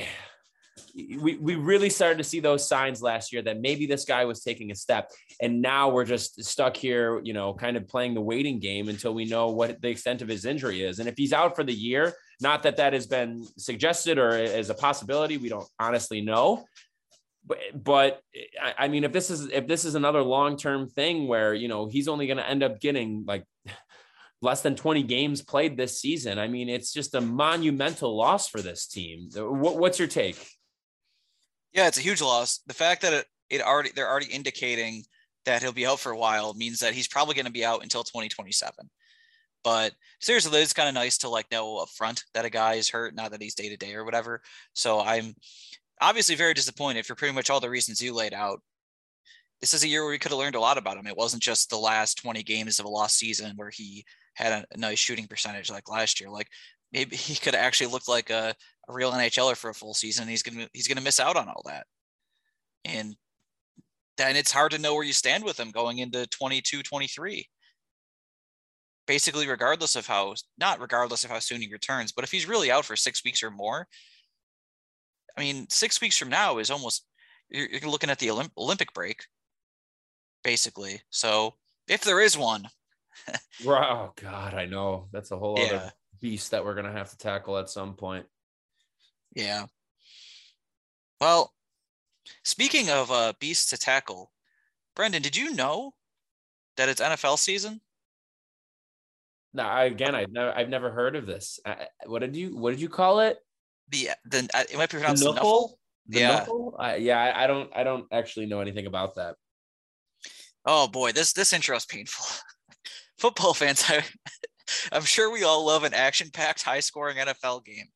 we, 0.94 1.36
we 1.36 1.54
really 1.54 1.90
started 1.90 2.18
to 2.18 2.24
see 2.24 2.40
those 2.40 2.66
signs 2.68 3.02
last 3.02 3.32
year 3.32 3.42
that 3.42 3.60
maybe 3.60 3.86
this 3.86 4.04
guy 4.04 4.24
was 4.24 4.42
taking 4.42 4.70
a 4.70 4.74
step. 4.74 5.10
And 5.40 5.62
now 5.62 5.88
we're 5.88 6.04
just 6.04 6.42
stuck 6.44 6.76
here, 6.76 7.20
you 7.24 7.32
know, 7.32 7.54
kind 7.54 7.76
of 7.76 7.88
playing 7.88 8.14
the 8.14 8.20
waiting 8.20 8.58
game 8.58 8.88
until 8.88 9.14
we 9.14 9.24
know 9.24 9.50
what 9.50 9.80
the 9.80 9.88
extent 9.88 10.22
of 10.22 10.28
his 10.28 10.44
injury 10.44 10.82
is. 10.82 10.98
And 10.98 11.08
if 11.08 11.14
he's 11.16 11.32
out 11.32 11.56
for 11.56 11.64
the 11.64 11.72
year, 11.72 12.14
not 12.40 12.62
that 12.64 12.76
that 12.76 12.92
has 12.92 13.06
been 13.06 13.46
suggested 13.56 14.18
or 14.18 14.30
as 14.30 14.70
a 14.70 14.74
possibility, 14.74 15.36
we 15.36 15.48
don't 15.48 15.68
honestly 15.78 16.20
know. 16.20 16.64
But, 17.44 17.58
but 17.74 18.20
I 18.78 18.88
mean, 18.88 19.04
if 19.04 19.12
this 19.12 19.28
is 19.28 19.48
if 19.48 19.66
this 19.66 19.84
is 19.84 19.96
another 19.96 20.22
long 20.22 20.56
term 20.56 20.88
thing 20.88 21.26
where 21.26 21.54
you 21.54 21.66
know 21.66 21.88
he's 21.88 22.06
only 22.06 22.28
going 22.28 22.36
to 22.36 22.48
end 22.48 22.62
up 22.62 22.80
getting 22.80 23.24
like 23.26 23.44
less 24.42 24.62
than 24.62 24.76
20 24.76 25.02
games 25.04 25.42
played 25.42 25.76
this 25.76 26.00
season, 26.00 26.38
I 26.38 26.46
mean, 26.46 26.68
it's 26.68 26.92
just 26.92 27.14
a 27.14 27.20
monumental 27.20 28.16
loss 28.16 28.48
for 28.48 28.60
this 28.60 28.86
team. 28.86 29.28
What, 29.34 29.76
what's 29.76 29.98
your 29.98 30.08
take? 30.08 30.36
Yeah, 31.72 31.88
it's 31.88 31.98
a 31.98 32.02
huge 32.02 32.20
loss. 32.20 32.60
The 32.66 32.74
fact 32.74 33.02
that 33.02 33.12
it, 33.12 33.26
it 33.50 33.62
already 33.62 33.90
they're 33.94 34.10
already 34.10 34.26
indicating 34.26 35.04
that 35.44 35.62
he'll 35.62 35.72
be 35.72 35.86
out 35.86 36.00
for 36.00 36.12
a 36.12 36.18
while 36.18 36.54
means 36.54 36.80
that 36.80 36.94
he's 36.94 37.08
probably 37.08 37.34
going 37.34 37.46
to 37.46 37.52
be 37.52 37.64
out 37.64 37.82
until 37.82 38.04
2027. 38.04 38.90
But 39.64 39.92
seriously, 40.20 40.60
it's 40.60 40.72
kind 40.72 40.88
of 40.88 40.94
nice 40.94 41.18
to 41.18 41.28
like 41.28 41.50
know 41.50 41.78
up 41.78 41.88
front 41.90 42.24
that 42.34 42.44
a 42.44 42.50
guy 42.50 42.74
is 42.74 42.88
hurt, 42.90 43.14
not 43.14 43.30
that 43.30 43.42
he's 43.42 43.54
day 43.54 43.68
to 43.68 43.76
day 43.76 43.94
or 43.94 44.04
whatever. 44.04 44.42
So 44.72 45.00
I'm 45.00 45.34
obviously 46.00 46.34
very 46.34 46.54
disappointed 46.54 47.06
for 47.06 47.14
pretty 47.14 47.34
much 47.34 47.48
all 47.50 47.60
the 47.60 47.70
reasons 47.70 48.02
you 48.02 48.12
laid 48.12 48.34
out. 48.34 48.60
This 49.60 49.74
is 49.74 49.84
a 49.84 49.88
year 49.88 50.02
where 50.02 50.10
we 50.10 50.18
could 50.18 50.32
have 50.32 50.38
learned 50.38 50.56
a 50.56 50.60
lot 50.60 50.78
about 50.78 50.96
him. 50.96 51.06
It 51.06 51.16
wasn't 51.16 51.42
just 51.42 51.70
the 51.70 51.78
last 51.78 52.18
20 52.18 52.42
games 52.42 52.80
of 52.80 52.86
a 52.86 52.88
lost 52.88 53.16
season 53.16 53.52
where 53.56 53.70
he 53.70 54.04
had 54.34 54.52
a, 54.52 54.74
a 54.74 54.78
nice 54.78 54.98
shooting 54.98 55.28
percentage 55.28 55.70
like 55.70 55.88
last 55.88 56.20
year. 56.20 56.28
Like 56.28 56.48
maybe 56.92 57.16
he 57.16 57.34
could 57.36 57.54
actually 57.54 57.90
look 57.90 58.08
like 58.08 58.30
a, 58.30 58.54
a 58.88 58.92
real 58.92 59.12
NHLer 59.12 59.56
for 59.56 59.70
a 59.70 59.74
full 59.74 59.94
season. 59.94 60.28
He's 60.28 60.42
gonna 60.42 60.68
he's 60.72 60.88
gonna 60.88 61.00
miss 61.00 61.20
out 61.20 61.36
on 61.36 61.48
all 61.48 61.62
that. 61.66 61.86
And 62.84 63.16
then 64.16 64.36
it's 64.36 64.52
hard 64.52 64.72
to 64.72 64.78
know 64.78 64.94
where 64.94 65.04
you 65.04 65.12
stand 65.12 65.44
with 65.44 65.58
him 65.58 65.70
going 65.70 65.98
into 65.98 66.26
22, 66.26 66.82
23. 66.82 67.48
Basically, 69.06 69.48
regardless 69.48 69.96
of 69.96 70.06
how 70.06 70.34
not 70.58 70.80
regardless 70.80 71.24
of 71.24 71.30
how 71.30 71.38
soon 71.40 71.60
he 71.60 71.72
returns, 71.72 72.12
but 72.12 72.24
if 72.24 72.30
he's 72.30 72.46
really 72.48 72.70
out 72.70 72.84
for 72.84 72.94
six 72.96 73.24
weeks 73.24 73.42
or 73.42 73.50
more, 73.50 73.88
I 75.36 75.40
mean, 75.40 75.66
six 75.70 76.00
weeks 76.00 76.16
from 76.16 76.28
now 76.28 76.58
is 76.58 76.70
almost 76.70 77.06
you're, 77.50 77.68
you're 77.68 77.90
looking 77.90 78.10
at 78.10 78.18
the 78.18 78.28
Olymp- 78.28 78.56
Olympic 78.56 78.92
break, 78.94 79.24
basically. 80.44 81.00
So 81.10 81.54
if 81.88 82.04
there 82.04 82.20
is 82.20 82.38
one, 82.38 82.68
oh 83.66 84.12
God, 84.20 84.54
I 84.54 84.66
know 84.66 85.08
that's 85.12 85.32
a 85.32 85.36
whole 85.38 85.58
Yeah. 85.58 85.64
other 85.66 85.92
beast 86.22 86.52
that 86.52 86.64
we're 86.64 86.74
gonna 86.74 86.92
have 86.92 87.10
to 87.10 87.18
tackle 87.18 87.58
at 87.58 87.68
some 87.68 87.94
point. 87.94 88.24
yeah. 89.34 89.66
Well, 91.20 91.52
speaking 92.42 92.88
of 92.90 93.10
uh, 93.10 93.32
beasts 93.38 93.70
to 93.70 93.76
tackle, 93.78 94.32
Brendan, 94.96 95.22
did 95.22 95.36
you 95.36 95.54
know 95.54 95.94
that 96.76 96.88
it's 96.88 97.00
NFL 97.00 97.38
season? 97.38 97.80
No, 99.54 99.62
I, 99.64 99.84
again, 99.84 100.14
I've 100.14 100.32
never, 100.32 100.50
I've 100.56 100.68
never 100.68 100.90
heard 100.90 101.14
of 101.14 101.26
this. 101.26 101.60
I, 101.64 101.86
what 102.06 102.20
did 102.20 102.34
you, 102.34 102.56
what 102.56 102.70
did 102.70 102.80
you 102.80 102.88
call 102.88 103.20
it? 103.20 103.38
The 103.90 104.10
the 104.24 104.48
uh, 104.54 104.64
it 104.70 104.76
might 104.76 104.90
be 104.90 104.96
pronounced 104.98 105.22
the 105.22 105.32
knuckle? 105.32 105.78
The 106.08 106.20
Yeah. 106.20 106.28
knuckle? 106.38 106.74
I, 106.78 106.96
yeah, 106.96 107.20
I, 107.20 107.44
I 107.44 107.46
don't, 107.46 107.70
I 107.76 107.84
don't 107.84 108.06
actually 108.10 108.46
know 108.46 108.60
anything 108.60 108.86
about 108.86 109.14
that. 109.16 109.36
Oh 110.64 110.88
boy, 110.88 111.12
this 111.12 111.32
this 111.32 111.52
intro 111.52 111.76
is 111.76 111.84
painful. 111.84 112.26
Football 113.18 113.54
fans, 113.54 113.84
I 113.88 114.02
I'm 114.92 115.04
sure 115.04 115.30
we 115.30 115.44
all 115.44 115.64
love 115.66 115.84
an 115.84 115.94
action-packed, 115.94 116.62
high-scoring 116.62 117.16
NFL 117.16 117.64
game. 117.64 117.86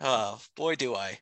Oh 0.00 0.40
boy, 0.56 0.74
do 0.74 0.94
I! 0.94 1.18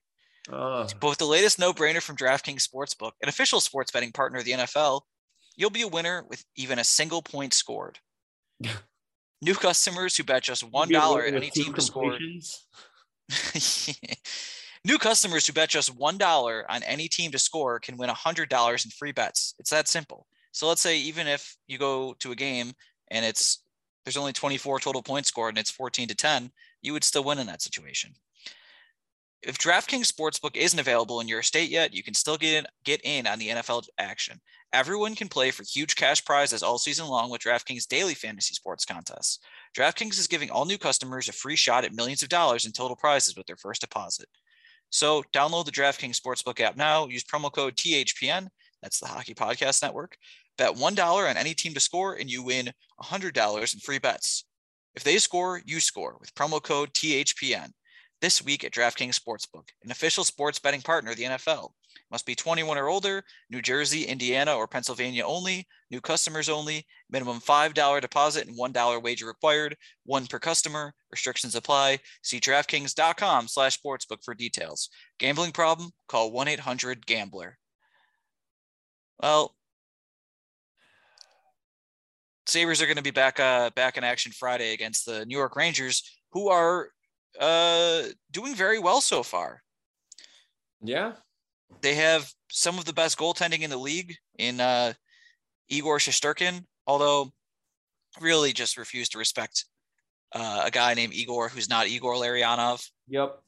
Uh, 0.51 0.89
But 1.01 1.09
with 1.09 1.19
the 1.19 1.27
latest 1.27 1.59
no-brainer 1.59 2.03
from 2.03 2.17
DraftKings 2.17 2.67
Sportsbook, 2.69 3.13
an 3.23 3.29
official 3.29 3.61
sports 3.61 3.91
betting 3.93 4.13
partner 4.13 4.39
of 4.39 4.45
the 4.45 4.53
NFL, 4.53 5.03
you'll 5.57 5.71
be 5.71 5.83
a 5.83 5.89
winner 5.89 6.25
with 6.29 6.45
even 6.57 6.79
a 6.79 6.85
single 6.85 7.23
point 7.23 7.55
scored. 7.55 7.99
New 9.43 9.55
customers 9.55 10.17
who 10.17 10.25
bet 10.25 10.43
just 10.43 10.63
one 10.63 10.89
dollar 10.89 11.23
at 11.23 11.35
any 11.35 11.51
team 11.51 11.73
to 11.75 11.81
score. 11.83 12.19
New 14.87 14.99
customers 14.99 15.47
who 15.47 15.53
bet 15.53 15.69
just 15.71 15.95
one 15.97 16.19
dollar 16.19 16.65
on 16.71 16.83
any 16.83 17.09
team 17.09 17.31
to 17.33 17.39
score 17.39 17.79
can 17.79 17.97
win 17.97 18.11
hundred 18.11 18.49
dollars 18.49 18.85
in 18.85 18.91
free 18.91 19.13
bets. 19.13 19.55
It's 19.59 19.71
that 19.71 19.89
simple. 19.89 20.27
So 20.53 20.69
let's 20.69 20.81
say 20.81 20.99
even 20.99 21.27
if 21.27 21.57
you 21.67 21.79
go 21.79 22.15
to 22.21 22.33
a 22.33 22.37
game 22.37 22.73
and 23.11 23.25
it's 23.25 23.64
there's 24.05 24.17
only 24.17 24.33
24 24.33 24.81
total 24.81 25.03
points 25.03 25.29
scored 25.29 25.51
and 25.51 25.59
it's 25.59 25.71
14 25.71 26.09
to 26.09 26.15
10, 26.15 26.51
you 26.83 26.93
would 26.93 27.05
still 27.05 27.25
win 27.25 27.39
in 27.39 27.47
that 27.47 27.63
situation. 27.63 28.13
If 29.43 29.59
DraftKings 29.59 30.11
Sportsbook 30.11 30.57
isn't 30.57 30.79
available 30.79 31.21
in 31.21 31.29
your 31.29 31.43
state 31.43 31.69
yet, 31.69 31.93
you 31.93 32.03
can 32.03 32.15
still 32.15 32.39
get 32.39 32.55
in, 32.55 32.67
get 32.85 33.03
in 33.05 33.27
on 33.27 33.39
the 33.39 33.49
NFL 33.49 33.85
action. 33.99 34.41
Everyone 34.73 35.15
can 35.15 35.29
play 35.29 35.51
for 35.51 35.65
huge 35.65 35.97
cash 35.97 36.25
prizes 36.25 36.63
all 36.63 36.79
season 36.79 37.07
long 37.07 37.31
with 37.31 37.43
DraftKings 37.43 37.87
daily 37.87 38.15
fantasy 38.15 38.55
sports 38.55 38.87
contests. 38.87 39.41
DraftKings 39.77 40.19
is 40.19 40.27
giving 40.27 40.51
all 40.51 40.65
new 40.65 40.79
customers 40.79 41.29
a 41.29 41.33
free 41.33 41.57
shot 41.57 41.85
at 41.85 41.93
millions 41.93 42.23
of 42.23 42.31
dollars 42.31 42.65
in 42.65 42.73
total 42.73 42.97
prizes 42.97 43.37
with 43.37 43.47
their 43.47 43.57
first 43.57 43.83
deposit. 43.83 44.29
So 44.91 45.23
download 45.35 45.67
the 45.67 45.73
DraftKings 45.73 46.19
Sportsbook 46.19 46.61
app 46.61 46.77
now. 46.77 47.07
Use 47.07 47.25
promo 47.25 47.53
code 47.53 47.77
THPN. 47.77 48.49
That's 48.81 49.01
the 49.01 49.07
Hockey 49.07 49.35
Podcast 49.35 49.83
Network. 49.83 50.17
Bet 50.57 50.75
$1 50.75 51.31
on 51.31 51.37
any 51.37 51.55
team 51.55 51.75
to 51.75 51.81
score 51.81 52.15
and 52.15 52.31
you 52.31 52.43
win 52.43 52.73
$100 53.03 53.75
in 53.75 53.81
free 53.81 53.99
bets. 53.99 54.45
If 54.95 55.03
they 55.03 55.19
score, 55.19 55.61
you 55.65 55.81
score 55.81 56.17
with 56.21 56.35
promo 56.35 56.63
code 56.63 56.93
THPN. 56.93 57.71
This 58.21 58.43
week 58.43 58.65
at 58.65 58.73
DraftKings 58.73 59.19
Sportsbook, 59.19 59.69
an 59.83 59.91
official 59.91 60.25
sports 60.25 60.59
betting 60.59 60.81
partner 60.81 61.11
of 61.11 61.17
the 61.17 61.25
NFL. 61.25 61.73
Must 62.11 62.25
be 62.25 62.35
21 62.35 62.79
or 62.79 62.89
older, 62.89 63.23
New 63.51 63.61
Jersey, 63.61 64.05
Indiana, 64.05 64.55
or 64.55 64.67
Pennsylvania 64.67 65.25
only, 65.27 65.67
new 65.91 66.01
customers 66.01 66.49
only, 66.49 66.87
minimum 67.11 67.41
$5 67.41 68.01
deposit 68.01 68.47
and 68.47 68.57
$1 68.57 69.03
wager 69.03 69.27
required, 69.27 69.77
one 70.07 70.27
per 70.27 70.39
customer, 70.39 70.95
restrictions 71.11 71.55
apply. 71.55 71.99
See 72.23 72.41
DraftKings.com 72.41 73.49
slash 73.49 73.79
sportsbook 73.79 74.25
for 74.25 74.35
details. 74.35 74.89
Gambling 75.19 75.53
problem? 75.53 75.91
Call 76.09 76.33
1-800-GAMBLER. 76.33 77.59
Well, 79.23 79.55
Sabres 82.47 82.83
are 82.83 82.87
going 82.87 82.97
to 82.97 83.03
be 83.03 83.11
back 83.11 83.41
uh, 83.41 83.71
back 83.75 83.97
in 83.97 84.05
action 84.05 84.33
Friday 84.33 84.73
against 84.73 85.07
the 85.07 85.25
New 85.27 85.37
York 85.37 85.57
Rangers, 85.57 86.03
who 86.33 86.49
are 86.51 86.89
uh, 87.41 88.03
doing 88.31 88.55
very 88.55 88.79
well 88.79 89.01
so 89.01 89.23
far. 89.23 89.63
yeah, 90.83 91.13
They 91.81 91.95
have 91.95 92.31
some 92.51 92.79
of 92.79 92.85
the 92.85 92.93
best 92.93 93.19
goaltending 93.19 93.61
in 93.61 93.71
the 93.71 93.77
league 93.79 94.15
in 94.39 94.61
uh, 94.61 94.93
Igor 95.69 95.99
Shesterkin, 95.99 96.65
although 96.87 97.33
really 98.21 98.53
just 98.53 98.77
refuse 98.77 99.09
to 99.11 99.19
respect 99.19 99.65
uh, 100.33 100.63
a 100.65 100.71
guy 100.71 100.95
named 100.95 101.15
Igor 101.15 101.49
who's 101.49 101.69
not 101.69 101.89
Igor 101.89 102.15
Larionov. 102.15 102.87
yep. 103.09 103.41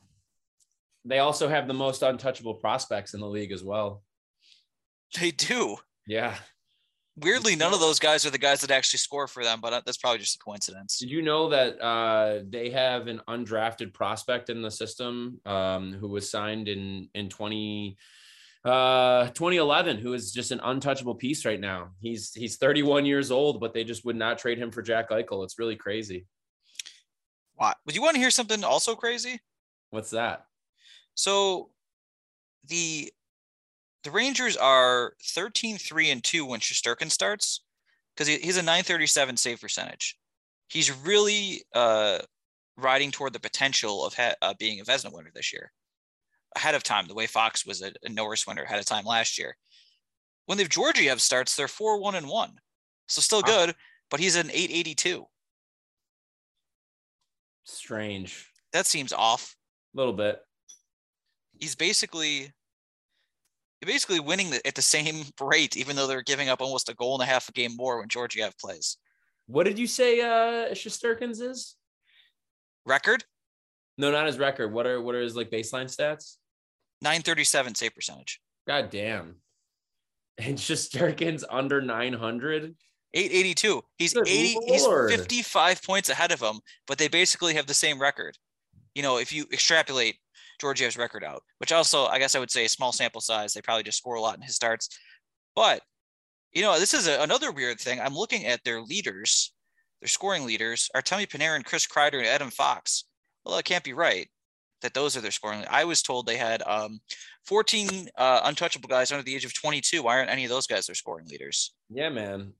They 1.04 1.20
also 1.20 1.46
have 1.46 1.68
the 1.68 1.74
most 1.74 2.02
untouchable 2.02 2.54
prospects 2.54 3.14
in 3.14 3.20
the 3.20 3.28
league 3.28 3.52
as 3.52 3.62
well. 3.62 4.02
They 5.20 5.30
do. 5.30 5.76
Yeah. 6.08 6.34
Weirdly, 7.18 7.56
none 7.56 7.72
of 7.72 7.80
those 7.80 7.98
guys 7.98 8.26
are 8.26 8.30
the 8.30 8.36
guys 8.36 8.60
that 8.60 8.70
actually 8.70 8.98
score 8.98 9.26
for 9.26 9.42
them, 9.42 9.60
but 9.62 9.72
uh, 9.72 9.80
that's 9.86 9.96
probably 9.96 10.18
just 10.18 10.36
a 10.36 10.38
coincidence. 10.38 10.98
Did 10.98 11.10
you 11.10 11.22
know 11.22 11.48
that 11.48 11.80
uh, 11.80 12.42
they 12.46 12.68
have 12.70 13.06
an 13.06 13.22
undrafted 13.26 13.94
prospect 13.94 14.50
in 14.50 14.60
the 14.60 14.70
system 14.70 15.40
um, 15.46 15.94
who 15.94 16.08
was 16.08 16.30
signed 16.30 16.68
in 16.68 17.08
in 17.14 17.30
20, 17.30 17.96
uh, 18.66 19.28
2011 19.28 19.96
who 19.96 20.12
is 20.12 20.30
just 20.30 20.50
an 20.50 20.60
untouchable 20.62 21.14
piece 21.14 21.46
right 21.46 21.60
now. 21.60 21.92
He's 22.00 22.34
he's 22.34 22.56
31 22.56 23.06
years 23.06 23.30
old, 23.30 23.60
but 23.60 23.72
they 23.72 23.82
just 23.82 24.04
would 24.04 24.16
not 24.16 24.38
trade 24.38 24.58
him 24.58 24.70
for 24.70 24.82
Jack 24.82 25.08
Eichel. 25.08 25.42
It's 25.42 25.58
really 25.58 25.76
crazy. 25.76 26.26
What? 27.54 27.78
Would 27.86 27.94
you 27.94 28.02
want 28.02 28.16
to 28.16 28.20
hear 28.20 28.30
something 28.30 28.62
also 28.62 28.94
crazy? 28.94 29.40
What's 29.88 30.10
that? 30.10 30.44
So 31.14 31.70
the 32.68 33.10
the 34.06 34.12
Rangers 34.12 34.56
are 34.56 35.14
13 35.20 35.78
3 35.78 36.10
and 36.10 36.22
2 36.22 36.46
when 36.46 36.60
Shesterkin 36.60 37.10
starts 37.10 37.64
because 38.14 38.28
he, 38.28 38.36
he's 38.36 38.56
a 38.56 38.62
937 38.62 39.36
save 39.36 39.60
percentage. 39.60 40.16
He's 40.68 40.96
really 41.04 41.64
uh, 41.74 42.20
riding 42.76 43.10
toward 43.10 43.32
the 43.32 43.40
potential 43.40 44.06
of 44.06 44.14
ha- 44.14 44.36
uh, 44.40 44.54
being 44.60 44.78
a 44.78 44.84
Vezina 44.84 45.12
winner 45.12 45.32
this 45.34 45.52
year 45.52 45.72
ahead 46.54 46.76
of 46.76 46.84
time, 46.84 47.08
the 47.08 47.14
way 47.14 47.26
Fox 47.26 47.66
was 47.66 47.82
a, 47.82 47.90
a 48.04 48.08
Norris 48.08 48.46
winner 48.46 48.62
ahead 48.62 48.78
of 48.78 48.84
time 48.84 49.04
last 49.04 49.38
year. 49.40 49.56
When 50.46 50.56
they've 50.56 50.68
Georgiev 50.68 51.20
starts, 51.20 51.56
they're 51.56 51.66
4 51.66 52.00
1 52.00 52.14
and 52.14 52.28
1. 52.28 52.52
So 53.08 53.20
still 53.20 53.42
good, 53.42 53.74
but 54.08 54.20
he's 54.20 54.36
an 54.36 54.50
882. 54.52 55.26
Strange. 57.64 58.52
That 58.72 58.86
seems 58.86 59.12
off. 59.12 59.56
A 59.94 59.98
little 59.98 60.12
bit. 60.12 60.38
he's 61.58 61.74
basically 61.74 62.52
basically 63.84 64.20
winning 64.20 64.52
at 64.64 64.74
the 64.74 64.82
same 64.82 65.24
rate, 65.40 65.76
even 65.76 65.96
though 65.96 66.06
they're 66.06 66.22
giving 66.22 66.48
up 66.48 66.60
almost 66.60 66.88
a 66.88 66.94
goal 66.94 67.14
and 67.14 67.22
a 67.22 67.30
half 67.30 67.48
a 67.48 67.52
game 67.52 67.76
more 67.76 67.98
when 67.98 68.08
Georgiev 68.08 68.56
plays. 68.58 68.96
What 69.46 69.64
did 69.64 69.78
you 69.78 69.86
say 69.86 70.20
uh 70.20 70.72
Shesterkin's 70.72 71.40
is? 71.40 71.76
Record 72.84 73.24
No, 73.98 74.10
not 74.10 74.26
his 74.26 74.38
record. 74.38 74.72
What 74.72 74.86
are 74.86 75.00
what 75.00 75.14
are 75.14 75.22
his 75.22 75.36
like 75.36 75.50
baseline 75.50 75.86
stats? 75.86 76.36
937 77.02 77.74
save 77.74 77.94
percentage, 77.94 78.40
God 78.66 78.90
damn. 78.90 79.36
And 80.38 80.58
Shesterkin's 80.58 81.46
under 81.48 81.80
900. 81.80 82.76
882. 83.14 83.82
He's 83.96 84.12
Good 84.12 84.28
80, 84.28 84.58
he's 84.66 84.86
55 84.86 85.82
points 85.82 86.10
ahead 86.10 86.30
of 86.30 86.40
him, 86.42 86.60
but 86.86 86.98
they 86.98 87.08
basically 87.08 87.54
have 87.54 87.66
the 87.66 87.72
same 87.72 87.98
record. 87.98 88.36
You 88.94 89.02
know, 89.02 89.16
if 89.16 89.32
you 89.32 89.46
extrapolate 89.50 90.16
Georgiev's 90.60 90.96
record 90.96 91.24
out, 91.24 91.42
which 91.58 91.72
also 91.72 92.06
I 92.06 92.18
guess 92.18 92.34
I 92.34 92.38
would 92.38 92.50
say 92.50 92.64
a 92.64 92.68
small 92.68 92.92
sample 92.92 93.20
size, 93.20 93.52
they 93.52 93.62
probably 93.62 93.84
just 93.84 93.98
score 93.98 94.14
a 94.14 94.20
lot 94.20 94.36
in 94.36 94.42
his 94.42 94.54
starts. 94.54 94.88
But 95.54 95.82
you 96.52 96.62
know, 96.62 96.78
this 96.78 96.94
is 96.94 97.06
a, 97.06 97.20
another 97.22 97.52
weird 97.52 97.80
thing. 97.80 98.00
I'm 98.00 98.14
looking 98.14 98.46
at 98.46 98.64
their 98.64 98.80
leaders, 98.80 99.52
their 100.00 100.08
scoring 100.08 100.46
leaders, 100.46 100.88
are 100.94 101.02
Artemi 101.02 101.26
Panarin, 101.26 101.64
Chris 101.64 101.86
Kreider, 101.86 102.18
and 102.18 102.26
Adam 102.26 102.50
Fox. 102.50 103.04
Well, 103.44 103.56
that 103.56 103.64
can't 103.64 103.84
be 103.84 103.92
right 103.92 104.28
that 104.82 104.94
those 104.94 105.16
are 105.16 105.20
their 105.20 105.30
scoring. 105.30 105.64
I 105.68 105.84
was 105.84 106.02
told 106.02 106.26
they 106.26 106.36
had 106.36 106.62
um, 106.66 107.00
14 107.46 108.08
uh, 108.16 108.40
untouchable 108.44 108.88
guys 108.88 109.10
under 109.10 109.22
the 109.22 109.34
age 109.34 109.44
of 109.44 109.54
22. 109.54 110.02
Why 110.02 110.18
aren't 110.18 110.30
any 110.30 110.44
of 110.44 110.50
those 110.50 110.66
guys 110.66 110.86
their 110.86 110.94
scoring 110.94 111.26
leaders? 111.26 111.74
Yeah, 111.90 112.08
man. 112.08 112.52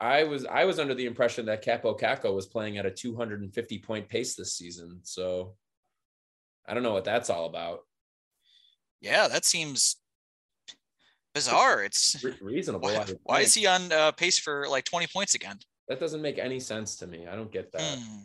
I 0.00 0.24
was 0.24 0.44
I 0.44 0.64
was 0.64 0.78
under 0.78 0.94
the 0.94 1.06
impression 1.06 1.46
that 1.46 1.64
Kaapo 1.64 1.98
Kakko 1.98 2.34
was 2.34 2.46
playing 2.46 2.78
at 2.78 2.86
a 2.86 2.90
250 2.90 3.78
point 3.78 4.08
pace 4.08 4.34
this 4.34 4.54
season. 4.54 5.00
So 5.02 5.54
I 6.66 6.74
don't 6.74 6.82
know 6.82 6.92
what 6.92 7.04
that's 7.04 7.30
all 7.30 7.46
about. 7.46 7.80
Yeah, 9.00 9.28
that 9.28 9.44
seems 9.44 9.96
bizarre. 11.34 11.82
It's 11.84 12.22
Re- 12.24 12.34
reasonable. 12.40 12.88
why, 12.88 13.06
why 13.24 13.40
is 13.40 13.54
he 13.54 13.66
on 13.66 13.92
uh, 13.92 14.12
pace 14.12 14.38
for 14.38 14.66
like 14.68 14.84
20 14.84 15.06
points 15.08 15.34
again? 15.34 15.58
That 15.88 16.00
doesn't 16.00 16.22
make 16.22 16.38
any 16.38 16.60
sense 16.60 16.96
to 16.96 17.06
me. 17.06 17.26
I 17.26 17.34
don't 17.36 17.52
get 17.52 17.70
that. 17.72 17.82
Hmm. 17.82 18.18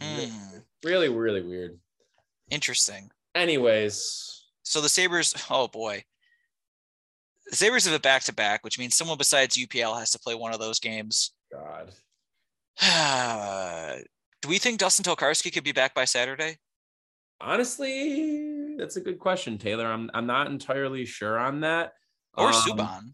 Really, 0.00 0.26
Hmm. 0.26 0.58
really, 0.82 1.08
really 1.08 1.42
weird. 1.42 1.78
Interesting. 2.50 3.10
Anyways, 3.36 4.42
So 4.64 4.80
the 4.80 4.88
Sabres, 4.88 5.34
oh 5.50 5.68
boy. 5.68 6.04
The 7.46 7.56
Sabres 7.56 7.84
have 7.84 7.94
a 7.94 8.00
back 8.00 8.24
to 8.24 8.32
back, 8.32 8.64
which 8.64 8.78
means 8.78 8.96
someone 8.96 9.18
besides 9.18 9.56
UPL 9.56 9.98
has 9.98 10.10
to 10.12 10.18
play 10.18 10.34
one 10.34 10.52
of 10.52 10.58
those 10.58 10.80
games. 10.80 11.32
God. 11.52 11.92
Do 14.42 14.48
we 14.48 14.58
think 14.58 14.78
Dustin 14.80 15.04
Tokarski 15.04 15.52
could 15.52 15.62
be 15.64 15.72
back 15.72 15.94
by 15.94 16.04
Saturday? 16.04 16.58
Honestly, 17.44 18.74
that's 18.78 18.96
a 18.96 19.02
good 19.02 19.18
question, 19.18 19.58
Taylor. 19.58 19.86
I'm 19.86 20.10
I'm 20.14 20.26
not 20.26 20.46
entirely 20.46 21.04
sure 21.04 21.38
on 21.38 21.60
that. 21.60 21.92
Or 22.36 22.48
Um, 22.48 22.54
Subban? 22.54 23.12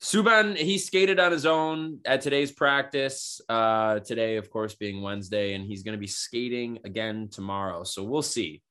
Subban, 0.00 0.56
he 0.56 0.78
skated 0.78 1.20
on 1.20 1.30
his 1.30 1.44
own 1.44 2.00
at 2.06 2.22
today's 2.22 2.50
practice. 2.50 3.40
Uh, 3.48 3.98
today, 4.00 4.36
of 4.36 4.48
course, 4.48 4.74
being 4.74 5.02
Wednesday, 5.02 5.54
and 5.54 5.66
he's 5.66 5.82
going 5.82 5.92
to 5.92 6.00
be 6.00 6.06
skating 6.06 6.78
again 6.84 7.28
tomorrow. 7.30 7.84
So 7.84 8.04
we'll 8.04 8.22
see. 8.22 8.62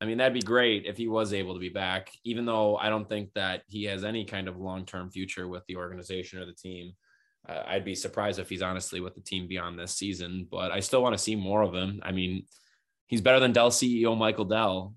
I 0.00 0.04
mean, 0.04 0.18
that'd 0.18 0.34
be 0.34 0.40
great 0.40 0.86
if 0.86 0.96
he 0.96 1.08
was 1.08 1.32
able 1.32 1.54
to 1.54 1.60
be 1.60 1.68
back, 1.68 2.10
even 2.24 2.44
though 2.44 2.76
I 2.76 2.90
don't 2.90 3.08
think 3.08 3.32
that 3.34 3.62
he 3.66 3.84
has 3.84 4.04
any 4.04 4.24
kind 4.24 4.46
of 4.46 4.56
long 4.56 4.84
term 4.84 5.10
future 5.10 5.48
with 5.48 5.64
the 5.66 5.76
organization 5.76 6.38
or 6.38 6.46
the 6.46 6.52
team. 6.52 6.92
Uh, 7.48 7.62
I'd 7.66 7.84
be 7.84 7.96
surprised 7.96 8.38
if 8.38 8.48
he's 8.48 8.62
honestly 8.62 9.00
with 9.00 9.16
the 9.16 9.20
team 9.20 9.48
beyond 9.48 9.78
this 9.78 9.96
season, 9.96 10.46
but 10.48 10.70
I 10.70 10.78
still 10.80 11.02
want 11.02 11.16
to 11.16 11.22
see 11.22 11.34
more 11.34 11.62
of 11.62 11.74
him. 11.74 12.00
I 12.04 12.12
mean, 12.12 12.44
he's 13.12 13.20
better 13.20 13.38
than 13.38 13.52
Dell 13.52 13.68
CEO 13.70 14.16
Michael 14.16 14.46
Dell. 14.46 14.94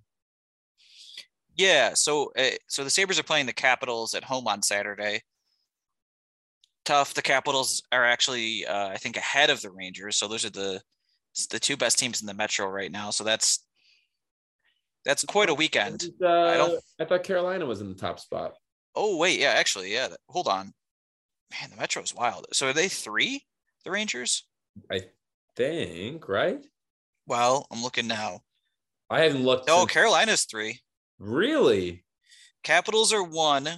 Yeah. 1.57 1.93
So, 1.95 2.31
uh, 2.39 2.51
so 2.69 2.85
the 2.85 2.89
Sabres 2.89 3.19
are 3.19 3.23
playing 3.23 3.45
the 3.45 3.51
Capitals 3.53 4.13
at 4.15 4.23
home 4.23 4.47
on 4.47 4.61
Saturday. 4.63 5.21
tough. 6.85 7.13
The 7.13 7.21
Capitals 7.21 7.83
are 7.91 8.05
actually, 8.05 8.65
uh, 8.65 8.87
I 8.87 8.95
think, 8.95 9.17
ahead 9.17 9.49
of 9.49 9.61
the 9.61 9.69
Rangers. 9.69 10.15
So 10.15 10.27
those 10.29 10.45
are 10.45 10.49
the 10.49 10.81
the 11.51 11.59
two 11.59 11.75
best 11.75 11.99
teams 11.99 12.21
in 12.21 12.27
the 12.27 12.33
Metro 12.33 12.65
right 12.67 12.89
now. 12.91 13.09
So 13.09 13.25
that's 13.25 13.65
that's 15.03 15.25
quite 15.25 15.49
a 15.49 15.53
weekend. 15.53 16.05
Uh, 16.23 16.27
I 16.29 16.55
don't- 16.57 16.83
I 17.01 17.03
thought 17.05 17.23
Carolina 17.23 17.65
was 17.65 17.81
in 17.81 17.89
the 17.89 17.95
top 17.95 18.19
spot. 18.21 18.53
Oh 18.95 19.17
wait, 19.17 19.39
yeah, 19.41 19.49
actually, 19.49 19.91
yeah. 19.93 20.07
Hold 20.29 20.47
on, 20.47 20.73
man, 21.51 21.69
the 21.69 21.75
Metro 21.75 22.01
is 22.01 22.15
wild. 22.15 22.47
So 22.53 22.67
are 22.69 22.73
they 22.73 22.87
three? 22.87 23.45
The 23.83 23.91
Rangers? 23.91 24.45
I 24.89 25.01
think, 25.57 26.29
right? 26.29 26.63
Well, 27.27 27.67
I'm 27.71 27.81
looking 27.81 28.07
now. 28.07 28.41
I 29.09 29.21
haven't 29.21 29.43
looked. 29.43 29.67
No, 29.67 29.79
since- 29.79 29.91
Carolina's 29.91 30.43
three. 30.45 30.79
really? 31.19 32.03
Capitals 32.63 33.13
are 33.13 33.23
one, 33.23 33.69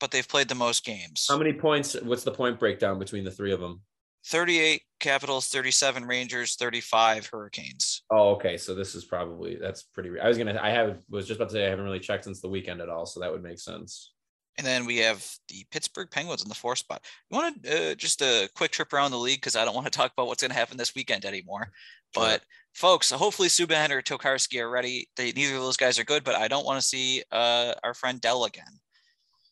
but 0.00 0.10
they've 0.10 0.26
played 0.26 0.48
the 0.48 0.54
most 0.54 0.84
games. 0.84 1.26
How 1.28 1.36
many 1.36 1.52
points? 1.52 1.94
What's 2.02 2.24
the 2.24 2.32
point 2.32 2.58
breakdown 2.58 2.98
between 2.98 3.24
the 3.24 3.30
three 3.30 3.52
of 3.52 3.60
them? 3.60 3.82
38 4.24 4.82
Capitals, 4.98 5.48
37 5.48 6.04
Rangers, 6.04 6.56
35 6.56 7.26
Hurricanes. 7.26 8.02
Oh, 8.10 8.30
okay. 8.30 8.56
So 8.56 8.74
this 8.74 8.94
is 8.94 9.04
probably 9.04 9.56
that's 9.56 9.82
pretty. 9.82 10.18
I 10.18 10.26
was 10.28 10.38
gonna. 10.38 10.58
I 10.60 10.70
have 10.70 10.98
was 11.10 11.26
just 11.26 11.38
about 11.38 11.50
to 11.50 11.54
say 11.54 11.66
I 11.66 11.70
haven't 11.70 11.84
really 11.84 12.00
checked 12.00 12.24
since 12.24 12.40
the 12.40 12.48
weekend 12.48 12.80
at 12.80 12.88
all, 12.88 13.04
so 13.06 13.20
that 13.20 13.30
would 13.30 13.42
make 13.42 13.58
sense. 13.58 14.12
And 14.58 14.66
then 14.66 14.86
we 14.86 14.96
have 14.98 15.22
the 15.48 15.66
Pittsburgh 15.70 16.10
Penguins 16.10 16.42
in 16.42 16.48
the 16.48 16.54
fourth 16.54 16.78
spot. 16.78 17.04
You 17.30 17.36
want 17.36 17.62
to 17.62 17.92
uh, 17.92 17.94
just 17.94 18.22
a 18.22 18.48
quick 18.56 18.70
trip 18.70 18.92
around 18.94 19.10
the 19.10 19.18
league 19.18 19.40
because 19.40 19.54
I 19.54 19.66
don't 19.66 19.74
want 19.74 19.86
to 19.86 19.90
talk 19.90 20.12
about 20.12 20.28
what's 20.28 20.42
going 20.42 20.50
to 20.50 20.56
happen 20.56 20.78
this 20.78 20.94
weekend 20.94 21.26
anymore. 21.26 21.68
But 22.16 22.44
folks, 22.72 23.10
hopefully 23.10 23.48
Subban 23.48 23.90
or 23.90 24.02
Tokarski 24.02 24.60
are 24.60 24.68
ready. 24.70 25.08
They 25.16 25.32
neither 25.32 25.56
of 25.56 25.62
those 25.62 25.76
guys 25.76 25.98
are 25.98 26.04
good, 26.04 26.24
but 26.24 26.34
I 26.34 26.48
don't 26.48 26.66
want 26.66 26.80
to 26.80 26.86
see 26.86 27.22
uh, 27.32 27.74
our 27.84 27.94
friend 27.94 28.20
Dell 28.20 28.44
again. 28.44 28.80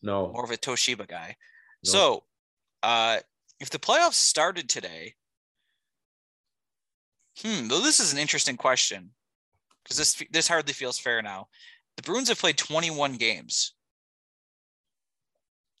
No, 0.01 0.31
More 0.31 0.43
of 0.43 0.51
a 0.51 0.57
Toshiba 0.57 1.07
guy. 1.07 1.35
No. 1.85 1.91
So, 1.91 2.23
uh, 2.83 3.19
if 3.59 3.69
the 3.69 3.79
playoffs 3.79 4.13
started 4.13 4.69
today, 4.69 5.15
hmm, 7.41 7.67
though 7.67 7.81
this 7.81 7.99
is 7.99 8.13
an 8.13 8.19
interesting 8.19 8.57
question 8.57 9.11
because 9.83 9.97
this 9.97 10.23
this 10.31 10.47
hardly 10.47 10.73
feels 10.73 10.99
fair 10.99 11.21
now. 11.21 11.47
The 11.95 12.03
Bruins 12.03 12.27
have 12.29 12.39
played 12.39 12.57
21 12.57 13.15
games. 13.17 13.73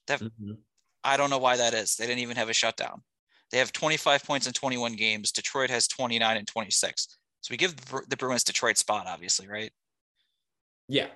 Mhm. 0.07 0.57
I 1.03 1.17
don't 1.17 1.29
know 1.29 1.37
why 1.39 1.57
that 1.57 1.73
is. 1.73 1.95
They 1.95 2.05
didn't 2.07 2.19
even 2.21 2.37
have 2.37 2.49
a 2.49 2.53
shutdown. 2.53 3.03
They 3.51 3.57
have 3.59 3.71
25 3.71 4.23
points 4.23 4.47
in 4.47 4.53
21 4.53 4.93
games. 4.95 5.31
Detroit 5.31 5.69
has 5.69 5.87
29 5.87 6.37
and 6.37 6.47
26. 6.47 7.07
So 7.41 7.51
we 7.51 7.57
give 7.57 7.75
the 7.75 8.17
Bruins 8.17 8.43
Detroit 8.43 8.77
spot, 8.77 9.05
obviously, 9.07 9.47
right? 9.47 9.71
yeah, 10.87 11.07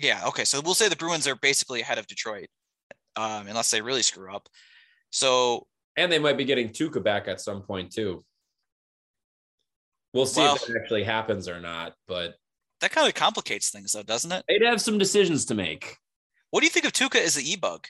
Yeah. 0.00 0.22
Okay. 0.26 0.44
So 0.44 0.60
we'll 0.60 0.74
say 0.74 0.88
the 0.88 0.96
Bruins 0.96 1.26
are 1.26 1.36
basically 1.36 1.80
ahead 1.80 1.98
of 1.98 2.06
Detroit, 2.06 2.48
um, 3.16 3.46
unless 3.48 3.70
they 3.70 3.80
really 3.80 4.02
screw 4.02 4.34
up. 4.34 4.48
So 5.10 5.66
and 5.96 6.10
they 6.10 6.18
might 6.18 6.36
be 6.38 6.44
getting 6.44 6.70
Tuukka 6.70 7.02
back 7.02 7.28
at 7.28 7.40
some 7.40 7.62
point 7.62 7.92
too. 7.92 8.24
We'll 10.14 10.26
see 10.26 10.40
Well- 10.40 10.56
if 10.56 10.66
that 10.66 10.76
actually 10.82 11.04
happens 11.04 11.48
or 11.48 11.60
not, 11.60 11.94
but 12.06 12.36
that 12.80 12.90
kind 12.90 13.06
of 13.08 13.14
complicates 13.14 13.70
things, 13.70 13.92
though, 13.92 14.02
doesn't 14.02 14.32
it? 14.32 14.44
they'd 14.48 14.62
have 14.66 14.80
some 14.80 14.98
decisions 14.98 15.44
to 15.46 15.54
make. 15.54 15.96
What 16.50 16.60
do 16.60 16.66
you 16.66 16.70
think 16.70 16.84
of 16.86 16.92
Tuukka 16.92 17.16
as 17.20 17.36
the 17.36 17.48
e 17.48 17.56
bug? 17.56 17.86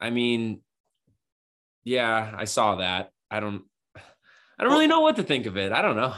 I 0.00 0.10
mean, 0.10 0.60
yeah, 1.84 2.34
I 2.36 2.44
saw 2.44 2.76
that. 2.76 3.10
I 3.30 3.40
don't. 3.40 3.64
I 3.96 4.64
don't 4.64 4.72
really 4.72 4.86
know 4.86 5.00
what 5.00 5.16
to 5.16 5.22
think 5.22 5.46
of 5.46 5.56
it. 5.56 5.72
I 5.72 5.82
don't 5.82 5.96
know. 5.96 6.14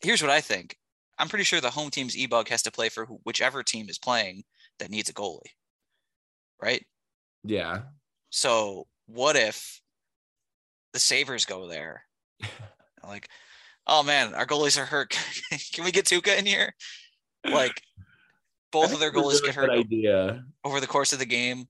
Here's 0.00 0.22
what 0.22 0.30
I 0.30 0.40
think. 0.40 0.76
I'm 1.18 1.28
pretty 1.28 1.44
sure 1.44 1.60
the 1.60 1.70
home 1.70 1.90
team's 1.90 2.16
e 2.16 2.26
bug 2.26 2.48
has 2.48 2.62
to 2.62 2.70
play 2.70 2.88
for 2.88 3.04
whichever 3.24 3.62
team 3.62 3.88
is 3.88 3.98
playing 3.98 4.44
that 4.78 4.90
needs 4.90 5.08
a 5.08 5.12
goalie, 5.12 5.40
right? 6.60 6.84
Yeah. 7.44 7.82
So 8.30 8.86
what 9.06 9.36
if 9.36 9.80
the 10.92 11.00
Sabres 11.00 11.44
go 11.44 11.68
there? 11.68 12.04
like, 13.04 13.28
oh 13.86 14.02
man, 14.02 14.34
our 14.34 14.46
goalies 14.46 14.80
are 14.80 14.84
hurt. 14.84 15.10
Can 15.72 15.84
we 15.84 15.92
get 15.92 16.06
Tuukka 16.06 16.38
in 16.38 16.46
here? 16.46 16.74
Like, 17.44 17.82
both 18.70 18.92
of 18.92 19.00
their 19.00 19.12
goalies 19.12 19.42
get 19.42 19.54
hurt 19.54 19.70
idea. 19.70 20.44
over 20.64 20.80
the 20.80 20.86
course 20.86 21.12
of 21.12 21.18
the 21.18 21.26
game. 21.26 21.66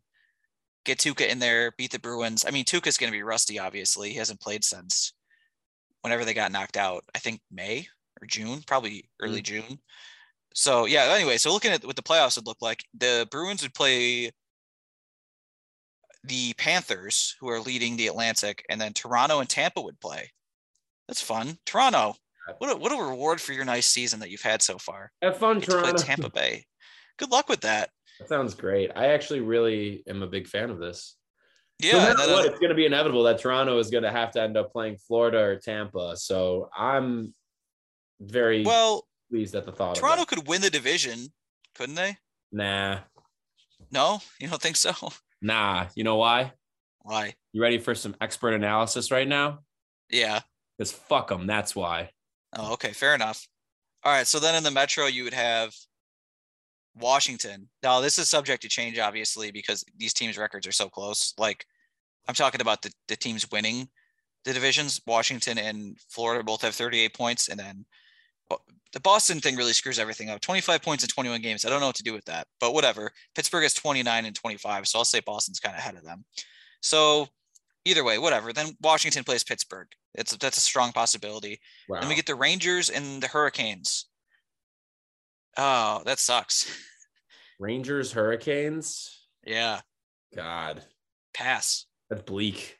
Get 0.85 0.99
Tuukka 0.99 1.29
in 1.29 1.39
there, 1.39 1.73
beat 1.79 1.93
the 1.93 1.99
Bruins. 2.01 2.45
I 2.47 2.51
mean, 2.51 2.65
Tuukka's 2.65 2.99
going 2.99 3.13
to 3.13 3.17
be 3.17 3.23
rusty, 3.23 3.59
obviously. 3.59 4.11
He 4.11 4.19
hasn't 4.19 4.41
played 4.41 4.65
since 4.65 5.13
whenever 6.01 6.25
they 6.25 6.35
got 6.35 6.53
knocked 6.53 6.77
out. 6.77 7.05
I 7.15 7.19
think 7.19 7.41
May 7.51 7.87
or 8.21 8.27
June, 8.27 8.63
probably 8.67 9.09
early 9.21 9.43
mm-hmm. 9.43 9.69
June. 9.69 9.79
So, 10.55 10.87
yeah, 10.87 11.05
anyway, 11.15 11.39
so 11.39 11.53
looking 11.53 11.71
at 11.71 11.85
what 11.85 11.97
the 11.97 12.03
playoffs 12.03 12.37
would 12.37 12.47
look 12.47 12.61
like, 12.61 12.85
the 12.99 13.27
Bruins 13.31 13.63
would 13.63 13.75
play 13.75 14.33
the 16.25 16.53
Panthers, 16.55 17.37
who 17.41 17.49
are 17.49 17.61
leading 17.61 17.97
the 17.97 18.09
Atlantic, 18.09 18.65
and 18.69 18.81
then 18.81 18.93
Toronto 18.93 19.41
and 19.41 19.49
Tampa 19.49 19.81
would 19.81 20.01
play. 20.01 20.31
That's 21.09 21.23
fun. 21.23 21.59
Toronto, 21.65 22.15
what 22.59 22.71
a, 22.71 22.77
what 22.77 22.93
a 22.93 23.03
reward 23.03 23.41
for 23.41 23.53
your 23.53 23.65
nice 23.65 23.87
season 23.87 24.21
that 24.21 24.31
you've 24.31 24.43
had 24.43 24.63
so 24.63 24.79
far. 24.79 25.11
Have 25.23 25.39
fun, 25.39 25.61
to 25.61 25.71
Toronto. 25.71 26.03
Tampa 26.03 26.31
Bay. 26.31 26.65
Good 27.19 27.31
luck 27.31 27.49
with 27.49 27.61
that. 27.63 27.91
That 28.23 28.29
sounds 28.29 28.55
great. 28.55 28.93
I 28.95 29.09
actually 29.09 29.41
really 29.41 30.05
am 30.07 30.23
a 30.23 30.29
big 30.29 30.47
fan 30.47 30.71
of 30.71 30.79
this. 30.79 31.17
Yeah, 31.81 31.93
no 31.93 31.99
and 31.99 32.09
matter 32.09 32.19
then, 32.19 32.31
uh, 32.31 32.33
what, 32.35 32.47
it's 32.47 32.61
going 32.61 32.69
to 32.69 32.77
be 32.77 32.87
inevitable 32.87 33.25
that 33.25 33.41
Toronto 33.41 33.79
is 33.79 33.91
going 33.91 34.05
to 34.05 34.13
have 34.13 34.31
to 34.33 34.41
end 34.41 34.57
up 34.57 34.71
playing 34.71 34.99
Florida 34.99 35.39
or 35.39 35.57
Tampa. 35.57 36.17
So 36.17 36.71
I'm 36.77 37.35
very 38.21 38.63
well, 38.63 39.09
pleased 39.29 39.57
at 39.57 39.65
the 39.65 39.73
thought. 39.73 39.97
Toronto 39.97 40.25
could 40.25 40.47
win 40.47 40.61
the 40.61 40.71
division, 40.71 41.33
couldn't 41.75 41.97
they? 41.97 42.17
Nah, 42.53 43.01
No, 43.91 44.21
you 44.39 44.47
don't 44.47 44.63
think 44.63 44.77
so? 44.77 44.93
nah. 45.43 45.87
You 45.97 46.05
know 46.05 46.17
why? 46.17 46.53
Why? 47.01 47.35
You 47.53 47.61
ready 47.61 47.79
for 47.79 47.97
some 47.97 48.15
expert 48.21 48.55
analysis 48.55 49.11
right 49.11 49.27
now? 49.27 49.61
Yeah. 50.09 50.41
Because 50.79 50.93
fuck 50.93 51.29
them. 51.29 51.49
That's 51.49 51.75
why. 51.75 52.11
Oh, 52.57 52.75
okay, 52.75 52.93
fair 52.93 53.17
enough. 53.17 53.49
All 54.05 54.13
right, 54.13 54.27
so 54.27 54.39
then 54.39 54.55
in 54.55 54.63
the 54.63 54.71
Metro 54.71 55.07
you 55.07 55.25
would 55.25 55.35
have 55.35 55.75
Washington. 56.95 57.69
Now 57.83 58.01
this 58.01 58.19
is 58.19 58.29
subject 58.29 58.63
to 58.63 58.69
change, 58.69 58.99
obviously, 58.99 59.51
because 59.51 59.85
these 59.97 60.13
teams' 60.13 60.39
records 60.39 60.67
are 60.67 60.73
so 60.73 60.89
close. 60.89 61.35
Like 61.39 61.67
I'm 62.29 62.35
talking 62.35 62.61
about 62.61 62.83
the, 62.83 62.93
the 63.09 63.17
teams 63.17 63.51
winning 63.51 63.89
the 64.45 64.53
divisions. 64.53 65.01
Washington 65.07 65.59
and 65.59 65.97
Florida 66.09 66.43
both 66.43 66.63
have 66.63 66.75
38 66.75 67.15
points, 67.15 67.49
and 67.49 67.59
then 67.59 67.85
oh, 68.51 68.59
the 68.93 69.01
Boston 69.01 69.41
thing 69.41 69.57
really 69.57 69.73
screws 69.73 69.99
everything 69.99 70.31
up. 70.31 70.41
25 70.41 70.83
points 70.83 71.05
in 71.05 71.09
21 71.09 71.41
games. 71.41 71.65
I 71.65 71.71
don't 71.71 71.81
know 71.81 71.87
what 71.87 71.97
to 71.97 72.03
do 72.03 72.13
with 72.13 72.25
that, 72.27 72.47
but 72.61 72.75
whatever. 72.75 73.11
Pittsburgh 73.35 73.63
has 73.63 73.75
29 73.75 74.25
and 74.25 74.35
25, 74.35 74.89
so 74.89 74.99
I'll 74.99 75.05
say 75.05 75.21
Boston's 75.21 75.61
kind 75.61 75.75
of 75.75 75.81
ahead 75.81 75.97
of 75.97 76.05
them. 76.05 76.25
So 76.81 77.29
either 77.85 78.05
way, 78.05 78.19
whatever. 78.19 78.53
Then 78.53 78.77
Washington 78.81 79.25
plays 79.25 79.45
Pittsburgh. 79.45 79.89
It's 80.15 80.37
that's 80.37 80.59
a 80.59 80.61
strong 80.61 80.93
possibility. 80.93 81.61
Wow. 81.89 82.01
Then 82.01 82.09
we 82.09 82.15
get 82.15 82.27
the 82.27 82.35
Rangers 82.35 82.91
and 82.91 83.23
the 83.23 83.29
Hurricanes. 83.29 84.07
Oh, 85.57 86.03
that 86.07 86.19
sucks. 86.19 86.71
Rangers, 87.59 88.13
Hurricanes. 88.13 89.27
Yeah, 89.45 89.81
God, 90.35 90.83
pass. 91.35 91.87
that's 92.11 92.23
bleak. 92.23 92.79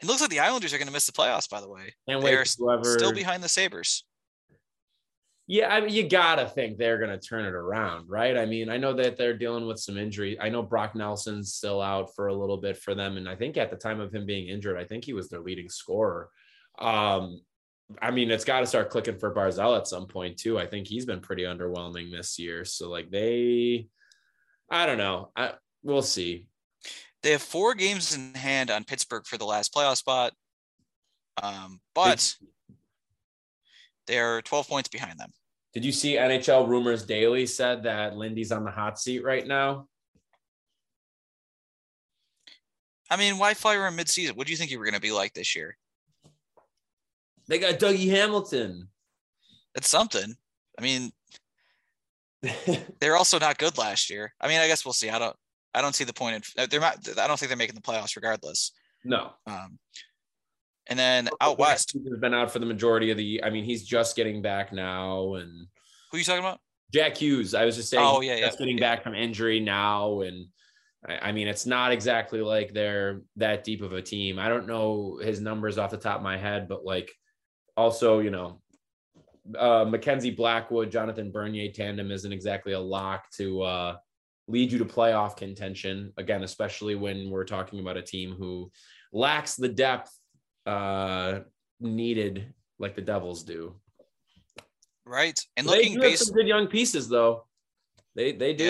It 0.00 0.06
looks 0.06 0.20
like 0.20 0.30
the 0.30 0.40
Islanders 0.40 0.74
are 0.74 0.78
going 0.78 0.88
to 0.88 0.92
miss 0.92 1.06
the 1.06 1.12
playoffs. 1.12 1.48
By 1.48 1.60
the 1.60 1.68
way, 1.68 1.94
Can't 2.08 2.20
they 2.20 2.26
wait 2.32 2.34
are 2.34 2.44
whoever. 2.58 2.84
still 2.98 3.12
behind 3.12 3.42
the 3.42 3.48
Sabres. 3.48 4.04
Yeah, 5.48 5.72
I 5.72 5.80
mean, 5.80 5.90
you 5.94 6.08
gotta 6.08 6.44
think 6.48 6.76
they're 6.76 6.98
gonna 6.98 7.20
turn 7.20 7.44
it 7.44 7.54
around, 7.54 8.08
right? 8.08 8.36
I 8.36 8.46
mean, 8.46 8.68
I 8.68 8.78
know 8.78 8.92
that 8.94 9.16
they're 9.16 9.36
dealing 9.38 9.64
with 9.66 9.78
some 9.78 9.96
injury. 9.96 10.36
I 10.40 10.48
know 10.48 10.60
Brock 10.60 10.96
Nelson's 10.96 11.54
still 11.54 11.80
out 11.80 12.12
for 12.16 12.26
a 12.26 12.34
little 12.34 12.56
bit 12.56 12.76
for 12.76 12.96
them, 12.96 13.16
and 13.16 13.28
I 13.28 13.36
think 13.36 13.56
at 13.56 13.70
the 13.70 13.76
time 13.76 14.00
of 14.00 14.12
him 14.12 14.26
being 14.26 14.48
injured, 14.48 14.76
I 14.76 14.82
think 14.84 15.04
he 15.04 15.12
was 15.12 15.28
their 15.28 15.38
leading 15.40 15.68
scorer. 15.68 16.30
Um, 16.80 17.40
I 18.00 18.10
mean, 18.10 18.30
it's 18.30 18.44
got 18.44 18.60
to 18.60 18.66
start 18.66 18.90
clicking 18.90 19.18
for 19.18 19.34
Barzal 19.34 19.76
at 19.76 19.86
some 19.86 20.06
point 20.06 20.38
too. 20.38 20.58
I 20.58 20.66
think 20.66 20.86
he's 20.86 21.06
been 21.06 21.20
pretty 21.20 21.44
underwhelming 21.44 22.10
this 22.10 22.38
year. 22.38 22.64
So 22.64 22.90
like 22.90 23.10
they, 23.10 23.86
I 24.70 24.86
don't 24.86 24.98
know. 24.98 25.30
I 25.36 25.52
we'll 25.82 26.02
see. 26.02 26.46
They 27.22 27.32
have 27.32 27.42
four 27.42 27.74
games 27.74 28.14
in 28.14 28.34
hand 28.34 28.70
on 28.70 28.84
Pittsburgh 28.84 29.26
for 29.26 29.38
the 29.38 29.46
last 29.46 29.72
playoff 29.74 29.96
spot, 29.96 30.32
um, 31.42 31.80
but 31.94 32.34
they're 34.06 34.42
12 34.42 34.68
points 34.68 34.88
behind 34.88 35.18
them. 35.18 35.32
Did 35.72 35.84
you 35.84 35.92
see 35.92 36.16
NHL 36.16 36.68
Rumors 36.68 37.04
Daily 37.04 37.46
said 37.46 37.82
that 37.82 38.16
Lindy's 38.16 38.52
on 38.52 38.64
the 38.64 38.70
hot 38.70 38.98
seat 38.98 39.22
right 39.22 39.46
now? 39.46 39.88
I 43.10 43.16
mean, 43.16 43.38
why 43.38 43.54
fire 43.54 43.86
him 43.86 43.96
midseason? 43.96 44.36
What 44.36 44.46
do 44.46 44.52
you 44.52 44.56
think 44.56 44.70
you 44.70 44.78
were 44.78 44.84
going 44.84 44.94
to 44.94 45.00
be 45.00 45.12
like 45.12 45.32
this 45.34 45.54
year? 45.54 45.76
They 47.48 47.58
got 47.58 47.78
Dougie 47.78 48.10
Hamilton. 48.10 48.88
It's 49.74 49.88
something. 49.88 50.34
I 50.78 50.82
mean, 50.82 51.12
they're 53.00 53.16
also 53.16 53.38
not 53.38 53.58
good 53.58 53.78
last 53.78 54.10
year. 54.10 54.32
I 54.40 54.48
mean, 54.48 54.58
I 54.58 54.66
guess 54.66 54.84
we'll 54.84 54.92
see. 54.92 55.10
I 55.10 55.18
don't. 55.18 55.36
I 55.74 55.82
don't 55.82 55.94
see 55.94 56.04
the 56.04 56.14
point 56.14 56.48
in. 56.56 56.68
They're 56.70 56.80
not. 56.80 57.06
I 57.18 57.26
don't 57.26 57.38
think 57.38 57.50
they're 57.50 57.56
making 57.56 57.74
the 57.74 57.82
playoffs 57.82 58.16
regardless. 58.16 58.72
no, 59.04 59.32
Um, 59.46 59.78
and 60.88 60.98
then 60.98 61.28
out 61.40 61.58
west, 61.58 61.92
has 61.92 62.18
been 62.18 62.32
out 62.32 62.50
for 62.50 62.58
the 62.58 62.66
majority 62.66 63.10
of 63.10 63.18
the. 63.18 63.42
I 63.44 63.50
mean, 63.50 63.64
he's 63.64 63.84
just 63.84 64.16
getting 64.16 64.40
back 64.40 64.72
now, 64.72 65.34
and 65.34 65.66
who 66.10 66.16
are 66.16 66.18
you 66.18 66.24
talking 66.24 66.44
about? 66.44 66.60
Jack 66.92 67.16
Hughes. 67.16 67.54
I 67.54 67.64
was 67.64 67.76
just 67.76 67.90
saying. 67.90 68.04
Oh, 68.06 68.20
yeah, 68.20 68.36
yeah, 68.36 68.46
just 68.46 68.58
getting 68.58 68.78
yeah. 68.78 68.94
back 68.94 69.02
from 69.02 69.14
injury 69.14 69.60
now, 69.60 70.20
and 70.20 70.46
I, 71.06 71.28
I 71.28 71.32
mean, 71.32 71.48
it's 71.48 71.66
not 71.66 71.92
exactly 71.92 72.40
like 72.40 72.72
they're 72.72 73.22
that 73.36 73.64
deep 73.64 73.82
of 73.82 73.92
a 73.92 74.02
team. 74.02 74.38
I 74.38 74.48
don't 74.48 74.66
know 74.66 75.18
his 75.22 75.40
numbers 75.40 75.78
off 75.78 75.90
the 75.90 75.96
top 75.96 76.18
of 76.18 76.22
my 76.22 76.38
head, 76.38 76.68
but 76.68 76.84
like 76.84 77.12
also, 77.76 78.20
you 78.20 78.30
know, 78.30 78.60
uh, 79.58 79.84
Mackenzie 79.84 80.30
Blackwood, 80.30 80.90
Jonathan 80.90 81.30
Bernier 81.30 81.70
tandem 81.70 82.10
isn't 82.10 82.32
exactly 82.32 82.72
a 82.72 82.80
lock 82.80 83.30
to 83.32 83.62
uh, 83.62 83.96
lead 84.48 84.72
you 84.72 84.78
to 84.78 84.84
playoff 84.84 85.36
contention. 85.36 86.12
Again, 86.16 86.42
especially 86.42 86.94
when 86.94 87.30
we're 87.30 87.44
talking 87.44 87.80
about 87.80 87.96
a 87.96 88.02
team 88.02 88.34
who 88.36 88.70
lacks 89.12 89.56
the 89.56 89.68
depth 89.68 90.10
uh, 90.66 91.40
needed 91.80 92.52
like 92.78 92.94
the 92.94 93.02
Devils 93.02 93.44
do. 93.44 93.76
Right. 95.04 95.38
And 95.56 95.66
They 95.66 95.76
looking 95.76 96.00
based 96.00 96.26
some 96.26 96.34
good 96.34 96.48
young 96.48 96.66
pieces, 96.66 97.08
though. 97.08 97.46
They 98.16 98.32
they 98.32 98.54
do. 98.54 98.64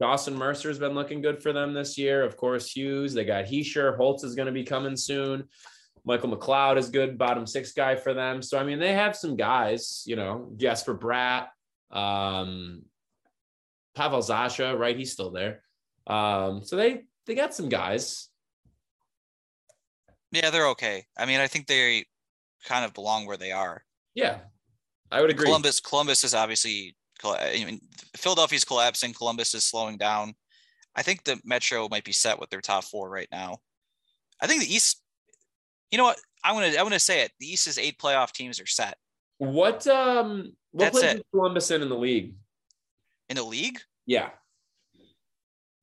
Yeah. 0.00 0.06
Dawson 0.06 0.34
Mercer's 0.34 0.78
been 0.78 0.94
looking 0.94 1.20
good 1.20 1.42
for 1.42 1.52
them 1.52 1.74
this 1.74 1.98
year. 1.98 2.22
Of 2.22 2.36
course, 2.36 2.70
Hughes. 2.70 3.12
They 3.12 3.24
got 3.24 3.44
Hischier. 3.44 3.96
Holtz 3.96 4.22
is 4.22 4.34
going 4.34 4.46
to 4.46 4.52
be 4.52 4.64
coming 4.64 4.96
soon. 4.96 5.48
Michael 6.04 6.36
McLeod 6.36 6.78
is 6.78 6.90
good, 6.90 7.16
bottom 7.16 7.46
six 7.46 7.72
guy 7.72 7.94
for 7.94 8.12
them. 8.12 8.42
So 8.42 8.58
I 8.58 8.64
mean, 8.64 8.78
they 8.78 8.92
have 8.92 9.16
some 9.16 9.36
guys. 9.36 10.02
You 10.06 10.16
know, 10.16 10.52
Jesper 10.56 10.96
Bratt, 10.96 11.48
um, 11.90 12.82
Pavel 13.94 14.20
Zacha, 14.20 14.76
right? 14.78 14.96
He's 14.96 15.12
still 15.12 15.30
there. 15.30 15.62
Um, 16.06 16.62
so 16.64 16.76
they 16.76 17.02
they 17.26 17.34
got 17.34 17.54
some 17.54 17.68
guys. 17.68 18.28
Yeah, 20.32 20.50
they're 20.50 20.68
okay. 20.68 21.04
I 21.16 21.26
mean, 21.26 21.40
I 21.40 21.46
think 21.46 21.66
they 21.66 22.04
kind 22.64 22.84
of 22.84 22.94
belong 22.94 23.26
where 23.26 23.36
they 23.36 23.52
are. 23.52 23.84
Yeah, 24.14 24.38
I 25.10 25.20
would 25.20 25.30
agree. 25.30 25.46
Columbus, 25.46 25.80
Columbus 25.80 26.24
is 26.24 26.34
obviously. 26.34 26.96
I 27.24 27.62
mean, 27.64 27.80
Philadelphia's 28.16 28.64
collapsing. 28.64 29.12
Columbus 29.12 29.54
is 29.54 29.62
slowing 29.62 29.96
down. 29.96 30.34
I 30.96 31.02
think 31.02 31.22
the 31.22 31.40
Metro 31.44 31.88
might 31.88 32.02
be 32.02 32.12
set 32.12 32.40
with 32.40 32.50
their 32.50 32.60
top 32.60 32.82
four 32.82 33.08
right 33.08 33.28
now. 33.30 33.58
I 34.40 34.48
think 34.48 34.60
the 34.62 34.74
East. 34.74 35.01
You 35.92 35.98
know 35.98 36.04
what? 36.04 36.18
I 36.42 36.52
want 36.52 36.72
to. 36.72 36.78
I 36.78 36.82
want 36.82 36.94
to 36.94 36.98
say 37.00 37.20
it. 37.20 37.30
The 37.38 37.46
East's 37.46 37.78
eight 37.78 37.98
playoff 37.98 38.32
teams 38.32 38.58
are 38.60 38.66
set 38.66 38.96
What 39.38 39.86
um 39.86 40.54
what 40.72 40.86
That's 40.86 40.98
place 40.98 41.12
it. 41.12 41.16
is 41.18 41.22
Columbus 41.30 41.70
in 41.70 41.82
in 41.82 41.88
the 41.88 41.96
league? 41.96 42.34
in 43.28 43.36
the 43.36 43.42
league. 43.44 43.78
Yeah. 44.06 44.30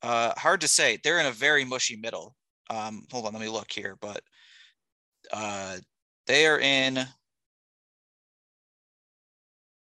Uh, 0.02 0.34
hard 0.38 0.62
to 0.62 0.68
say. 0.68 0.98
They're 1.04 1.20
in 1.20 1.26
a 1.26 1.32
very 1.32 1.64
mushy 1.64 1.96
middle. 1.96 2.36
Um, 2.70 3.06
hold 3.12 3.26
on, 3.26 3.34
let 3.34 3.42
me 3.42 3.50
look 3.50 3.72
here. 3.72 3.98
But 4.02 4.22
uh, 5.32 5.78
they 6.28 6.46
are 6.48 6.60
in. 6.60 7.00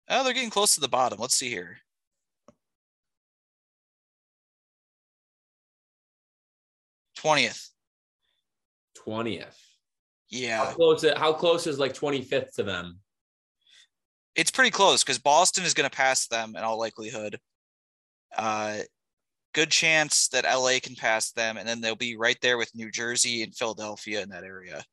Oh, 0.09 0.25
they're 0.25 0.35
getting 0.35 0.51
close 0.51 0.75
to 0.75 0.81
the 0.81 0.89
bottom. 0.89 1.19
Let's 1.19 1.37
see 1.37 1.49
here. 1.49 1.79
Twentieth. 7.17 7.71
20th. 10.35 10.49
How 10.49 10.65
Yeah, 10.65 10.73
close 10.73 11.05
how 11.17 11.33
close 11.33 11.67
is 11.67 11.79
like 11.79 11.95
25th 11.95 12.55
to 12.55 12.63
them? 12.63 13.01
it's 14.35 14.51
pretty 14.51 14.71
close 14.71 15.03
because 15.03 15.19
Boston 15.19 15.65
is 15.65 15.75
going 15.75 15.89
to 15.89 15.97
pass 15.97 16.27
them 16.27 16.57
in 16.57 16.63
all 16.63 16.79
likelihood. 16.79 17.39
Uh, 18.37 18.79
good 19.53 19.71
chance 19.71 20.29
that 20.29 20.45
LA 20.45 20.79
can 20.83 20.97
pass 20.97 21.33
them, 21.33 21.57
and 21.57 21.69
then 21.69 21.81
they'll 21.81 21.95
be 21.95 22.17
right 22.17 22.39
there 22.43 22.59
with 22.59 22.75
New 22.75 22.91
Jersey 22.91 23.43
and 23.43 23.55
Philadelphia 23.55 24.23
in 24.23 24.29
that 24.31 24.45
area. 24.45 24.85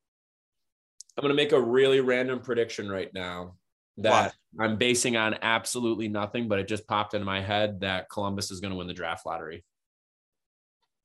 I'm 1.18 1.22
going 1.22 1.30
to 1.30 1.36
make 1.36 1.52
a 1.52 1.62
really 1.62 2.00
random 2.00 2.40
prediction 2.40 2.90
right 2.90 3.12
now 3.14 3.56
that 3.98 4.34
I'm 4.60 4.78
basing 4.78 5.18
on 5.18 5.36
absolutely 5.42 6.08
nothing, 6.08 6.48
but 6.48 6.60
it 6.60 6.68
just 6.68 6.88
popped 6.88 7.14
into 7.14 7.26
my 7.26 7.42
head 7.42 7.82
that 7.82 8.10
Columbus 8.10 8.52
is 8.52 8.60
going 8.60 8.72
to 8.72 8.78
win 8.78 8.88
the 8.88 8.94
draft 8.94 9.26
lottery. 9.26 9.66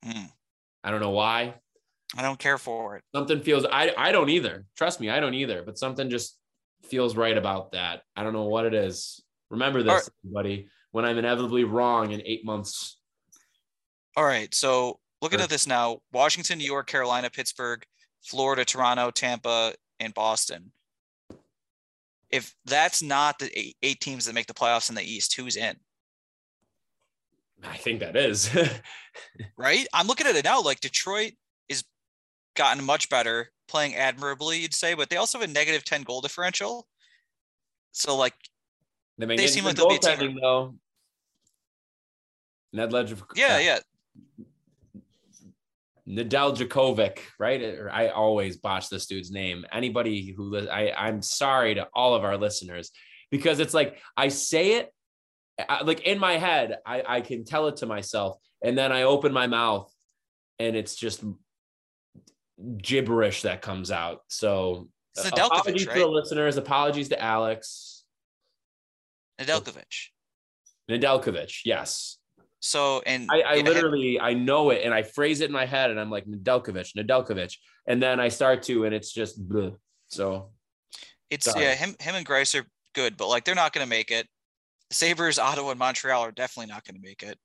Hmm. 0.05 0.27
I 0.83 0.91
don't 0.91 1.01
know 1.01 1.09
why. 1.09 1.55
I 2.15 2.21
don't 2.21 2.39
care 2.39 2.57
for 2.57 2.95
it. 2.95 3.03
Something 3.13 3.41
feels 3.41 3.65
I 3.65 3.93
I 3.97 4.11
don't 4.11 4.29
either. 4.29 4.65
Trust 4.77 4.99
me, 4.99 5.09
I 5.09 5.19
don't 5.19 5.33
either, 5.33 5.63
but 5.63 5.77
something 5.77 6.09
just 6.09 6.37
feels 6.83 7.15
right 7.15 7.37
about 7.37 7.71
that. 7.73 8.03
I 8.15 8.23
don't 8.23 8.33
know 8.33 8.45
what 8.45 8.65
it 8.65 8.73
is. 8.73 9.21
Remember 9.49 9.83
this, 9.83 9.93
right. 9.93 10.09
everybody, 10.23 10.69
when 10.91 11.05
I'm 11.05 11.17
inevitably 11.17 11.63
wrong 11.63 12.11
in 12.11 12.21
8 12.25 12.45
months. 12.45 12.97
All 14.15 14.25
right. 14.25 14.53
So 14.53 14.99
looking 15.21 15.39
at 15.41 15.49
this 15.49 15.67
now 15.67 15.99
Washington, 16.11 16.57
New 16.57 16.65
York, 16.65 16.87
Carolina, 16.87 17.29
Pittsburgh, 17.29 17.83
Florida, 18.23 18.65
Toronto, 18.65 19.11
Tampa, 19.11 19.73
and 19.99 20.13
Boston. 20.13 20.71
If 22.29 22.53
that's 22.65 23.01
not 23.01 23.39
the 23.39 23.57
eight, 23.57 23.77
eight 23.83 24.01
teams 24.01 24.25
that 24.25 24.33
make 24.33 24.47
the 24.47 24.53
playoffs 24.53 24.89
in 24.89 24.95
the 24.95 25.01
East, 25.01 25.35
who's 25.35 25.55
in? 25.55 25.77
I 27.63 27.77
think 27.77 27.99
that 27.99 28.15
is. 28.15 28.49
Right? 29.57 29.87
I'm 29.91 30.05
looking 30.05 30.27
at 30.27 30.35
it 30.35 30.45
now. 30.45 30.61
Like 30.61 30.79
Detroit 30.79 31.31
gotten 32.57 32.83
much 32.83 33.09
better, 33.09 33.51
playing 33.67 33.95
admirably, 33.95 34.59
you'd 34.59 34.73
say, 34.73 34.93
but 34.93 35.09
they 35.09 35.15
also 35.15 35.39
have 35.39 35.49
a 35.49 35.53
negative 35.53 35.85
10 35.85 36.03
goal 36.03 36.19
differential. 36.19 36.87
So, 37.93 38.17
like, 38.17 38.33
They, 39.17 39.25
They 39.25 39.47
seem 39.47 39.63
like 39.63 39.75
they'll 39.75 39.89
be 39.89 39.95
a 39.95 39.99
team. 39.99 40.37
though. 40.41 40.75
Ned 42.73 42.91
Ledger. 42.91 43.15
yeah, 43.35 43.55
uh, 43.55 43.59
yeah. 43.59 43.79
Nadal 46.07 46.55
Djokovic, 46.55 47.19
right? 47.39 47.61
Uh, 47.61 47.89
I 47.91 48.09
always 48.09 48.57
botch 48.57 48.89
this 48.89 49.07
dude's 49.07 49.31
name. 49.31 49.65
Anybody 49.71 50.31
who 50.31 50.57
I, 50.69 50.91
I'm 50.91 51.21
sorry 51.21 51.75
to 51.75 51.87
all 51.93 52.15
of 52.15 52.23
our 52.23 52.37
listeners 52.37 52.91
because 53.29 53.59
it's 53.59 53.73
like 53.73 53.97
I 54.15 54.29
say 54.29 54.73
it, 54.73 54.93
I, 55.67 55.83
like 55.83 56.01
in 56.01 56.19
my 56.19 56.33
head, 56.33 56.77
I, 56.85 57.03
I 57.07 57.21
can 57.21 57.43
tell 57.43 57.67
it 57.67 57.77
to 57.77 57.87
myself, 57.87 58.37
and 58.63 58.77
then 58.77 58.91
I 58.91 59.03
open 59.03 59.33
my 59.33 59.47
mouth, 59.47 59.91
and 60.59 60.75
it's 60.75 60.95
just 60.95 61.23
gibberish 62.81 63.43
that 63.43 63.61
comes 63.61 63.91
out. 63.91 64.21
So 64.29 64.89
uh, 65.17 65.29
apologies 65.33 65.85
to 65.87 65.93
the 65.93 66.07
listeners. 66.07 66.57
Apologies 66.57 67.09
to 67.09 67.21
Alex 67.21 68.03
Nedeljkovic. 69.39 70.09
Nedeljkovic. 70.89 71.61
Yes. 71.65 72.17
So, 72.59 73.01
and 73.05 73.29
I, 73.31 73.43
I 73.43 73.55
had- 73.57 73.65
literally 73.65 74.19
I 74.19 74.33
know 74.33 74.71
it 74.71 74.81
and 74.83 74.93
I 74.93 75.03
phrase 75.03 75.41
it 75.41 75.45
in 75.45 75.51
my 75.51 75.65
head 75.65 75.91
and 75.91 75.99
I'm 75.99 76.09
like 76.09 76.25
Nedeljkovic, 76.25 76.93
Nedeljkovic, 76.97 77.55
and 77.85 78.01
then 78.01 78.19
I 78.19 78.29
start 78.29 78.63
to 78.63 78.85
and 78.85 78.95
it's 78.95 79.11
just 79.11 79.47
bleh. 79.47 79.75
so 80.07 80.51
It's 81.29 81.45
Sorry. 81.45 81.63
yeah, 81.65 81.75
him 81.75 81.95
him 81.99 82.15
and 82.15 82.25
Greiss 82.25 82.59
are 82.59 82.65
good, 82.95 83.15
but 83.17 83.27
like 83.27 83.45
they're 83.45 83.55
not 83.55 83.73
going 83.73 83.85
to 83.85 83.89
make 83.89 84.11
it. 84.11 84.27
Sabres, 84.89 85.37
Ottawa, 85.37 85.71
and 85.71 85.79
Montreal 85.79 86.21
are 86.21 86.31
definitely 86.31 86.71
not 86.71 86.85
going 86.85 86.95
to 86.95 87.05
make 87.05 87.21
it. 87.21 87.37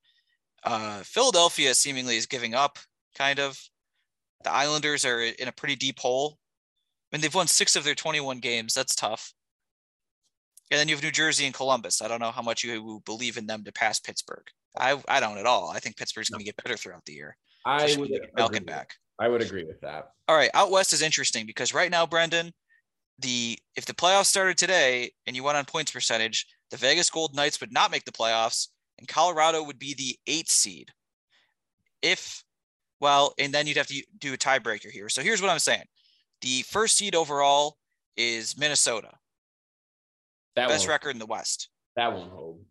Uh, 0.64 1.00
Philadelphia 1.02 1.74
seemingly 1.74 2.16
is 2.16 2.26
giving 2.26 2.54
up, 2.54 2.78
kind 3.18 3.40
of. 3.40 3.58
The 4.44 4.52
Islanders 4.52 5.04
are 5.04 5.20
in 5.20 5.48
a 5.48 5.52
pretty 5.52 5.76
deep 5.76 5.98
hole. 5.98 6.38
I 7.12 7.16
mean, 7.16 7.22
they've 7.22 7.34
won 7.34 7.46
six 7.46 7.76
of 7.76 7.84
their 7.84 7.94
21 7.94 8.38
games. 8.38 8.74
That's 8.74 8.94
tough. 8.94 9.32
And 10.70 10.78
then 10.78 10.88
you 10.88 10.94
have 10.94 11.02
New 11.02 11.10
Jersey 11.10 11.44
and 11.44 11.54
Columbus. 11.54 12.00
I 12.00 12.08
don't 12.08 12.20
know 12.20 12.30
how 12.30 12.40
much 12.40 12.64
you 12.64 13.02
believe 13.04 13.36
in 13.36 13.46
them 13.46 13.62
to 13.64 13.72
pass 13.72 14.00
Pittsburgh. 14.00 14.46
I 14.78 14.98
I 15.06 15.20
don't 15.20 15.36
at 15.36 15.44
all. 15.44 15.70
I 15.70 15.78
think 15.78 15.98
Pittsburgh's 15.98 16.30
going 16.30 16.40
to 16.40 16.46
get 16.46 16.56
better 16.62 16.78
throughout 16.78 17.04
the 17.04 17.12
year. 17.12 17.36
I 17.66 17.94
would 17.98 18.10
Malkin 18.34 18.64
back. 18.64 18.94
I 19.18 19.28
would 19.28 19.42
agree 19.42 19.64
with 19.64 19.80
that. 19.82 20.12
All 20.28 20.36
right, 20.36 20.50
out 20.54 20.70
west 20.70 20.94
is 20.94 21.02
interesting 21.02 21.46
because 21.46 21.74
right 21.74 21.90
now, 21.90 22.06
Brendan, 22.06 22.52
the 23.18 23.58
if 23.76 23.84
the 23.84 23.92
playoffs 23.92 24.26
started 24.26 24.56
today 24.56 25.12
and 25.26 25.36
you 25.36 25.44
went 25.44 25.58
on 25.58 25.66
points 25.66 25.92
percentage, 25.92 26.46
the 26.70 26.78
Vegas 26.78 27.10
Gold 27.10 27.36
Knights 27.36 27.60
would 27.60 27.72
not 27.72 27.90
make 27.90 28.04
the 28.04 28.12
playoffs, 28.12 28.68
and 28.98 29.06
Colorado 29.06 29.62
would 29.62 29.78
be 29.78 29.94
the 29.94 30.16
eighth 30.26 30.50
seed. 30.50 30.90
If 32.00 32.42
well, 33.02 33.34
and 33.36 33.52
then 33.52 33.66
you'd 33.66 33.76
have 33.76 33.88
to 33.88 34.02
do 34.18 34.32
a 34.32 34.38
tiebreaker 34.38 34.88
here. 34.88 35.08
So 35.08 35.20
here's 35.22 35.42
what 35.42 35.50
I'm 35.50 35.58
saying: 35.58 35.84
the 36.40 36.62
first 36.62 36.96
seed 36.96 37.14
overall 37.14 37.76
is 38.16 38.56
Minnesota, 38.56 39.10
That 40.56 40.68
best 40.68 40.86
record 40.86 41.10
in 41.10 41.18
the 41.18 41.26
West. 41.26 41.68
that 41.96 42.12
won't 42.14 42.30
hold. 42.30 42.64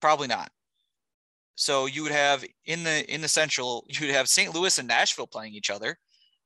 Probably 0.00 0.26
not. 0.26 0.50
So 1.54 1.86
you 1.86 2.02
would 2.02 2.12
have 2.12 2.44
in 2.64 2.82
the 2.82 3.12
in 3.12 3.20
the 3.20 3.28
Central, 3.28 3.84
you 3.86 4.06
would 4.06 4.14
have 4.14 4.28
St. 4.28 4.52
Louis 4.54 4.78
and 4.78 4.88
Nashville 4.88 5.26
playing 5.26 5.52
each 5.52 5.70
other. 5.70 5.98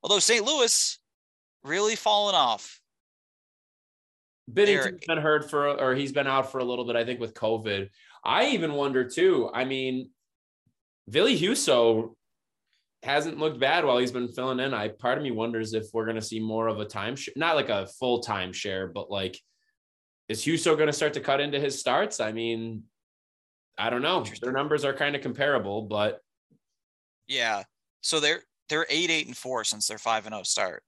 Although 0.03 0.19
St. 0.19 0.45
Louis 0.45 0.99
really 1.63 1.97
fallen 1.97 2.35
off. 2.35 2.81
Been 4.53 4.69
hurt 5.09 5.51
for 5.51 5.69
or 5.69 5.95
he's 5.95 6.13
been 6.13 6.27
out 6.27 6.53
for 6.53 6.59
a 6.59 6.65
little 6.65 6.85
bit, 6.85 6.97
I 6.97 7.05
think, 7.05 7.21
with 7.21 7.35
COVID. 7.35 7.89
I 8.25 8.49
even 8.49 8.75
wonder 8.75 9.09
too. 9.09 9.51
I 9.55 9.65
mean, 9.65 10.11
Ville 11.09 11.29
Husso 11.29 12.15
hasn't 13.07 13.39
looked 13.39 13.61
bad 13.61 13.85
while 13.85 13.99
he's 13.99 14.13
been 14.13 14.29
filling 14.29 14.61
in. 14.61 14.75
I 14.75 14.89
part 14.89 15.17
of 15.17 15.25
me 15.25 15.31
wonders 15.31 15.73
if 15.73 15.87
we're 15.93 16.07
gonna 16.07 16.21
see 16.21 16.41
more 16.41 16.67
of 16.67 16.81
a 16.81 16.85
time 16.85 17.17
share, 17.17 17.35
not 17.37 17.57
like 17.57 17.69
a 17.69 17.87
full 17.87 18.21
time 18.21 18.53
share, 18.53 18.89
but 18.89 19.11
like 19.11 19.41
is 20.29 20.45
Husso 20.45 20.77
gonna 20.77 20.93
start 20.93 21.15
to 21.15 21.21
cut 21.21 21.41
into 21.41 21.61
his 21.61 21.79
starts? 21.79 22.21
I 22.21 22.33
mean, 22.33 22.83
I 23.79 23.91
don't 23.91 24.03
know. 24.03 24.25
Their 24.43 24.53
numbers 24.53 24.85
are 24.85 24.93
kind 24.93 25.15
of 25.15 25.23
comparable, 25.23 25.83
but 25.83 26.21
Yeah. 27.29 27.63
So 28.01 28.21
they're 28.21 28.43
they're 28.69 28.87
eight, 28.91 29.11
eight, 29.11 29.27
and 29.27 29.37
four 29.37 29.63
since 29.65 29.87
their 29.87 29.99
five 29.99 30.27
and 30.27 30.35
zero 30.35 30.43
start. 30.43 30.83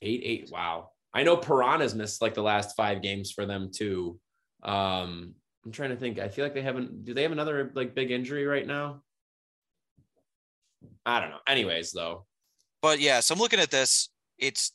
eight, 0.00 0.22
eight. 0.24 0.50
Wow. 0.50 0.90
I 1.14 1.22
know 1.22 1.36
Piranha's 1.36 1.94
missed 1.94 2.22
like 2.22 2.34
the 2.34 2.42
last 2.42 2.74
five 2.74 3.02
games 3.02 3.30
for 3.30 3.44
them 3.44 3.70
too. 3.70 4.18
Um, 4.62 5.34
I'm 5.64 5.72
trying 5.72 5.90
to 5.90 5.96
think. 5.96 6.18
I 6.18 6.28
feel 6.28 6.44
like 6.44 6.54
they 6.54 6.62
haven't. 6.62 7.04
Do 7.04 7.12
they 7.14 7.22
have 7.22 7.32
another 7.32 7.70
like 7.74 7.94
big 7.94 8.10
injury 8.10 8.46
right 8.46 8.66
now? 8.66 9.02
I 11.04 11.20
don't 11.20 11.30
know. 11.30 11.38
Anyways, 11.46 11.92
though. 11.92 12.26
But 12.80 13.00
yeah, 13.00 13.20
so 13.20 13.34
I'm 13.34 13.40
looking 13.40 13.60
at 13.60 13.70
this. 13.70 14.10
It's 14.38 14.72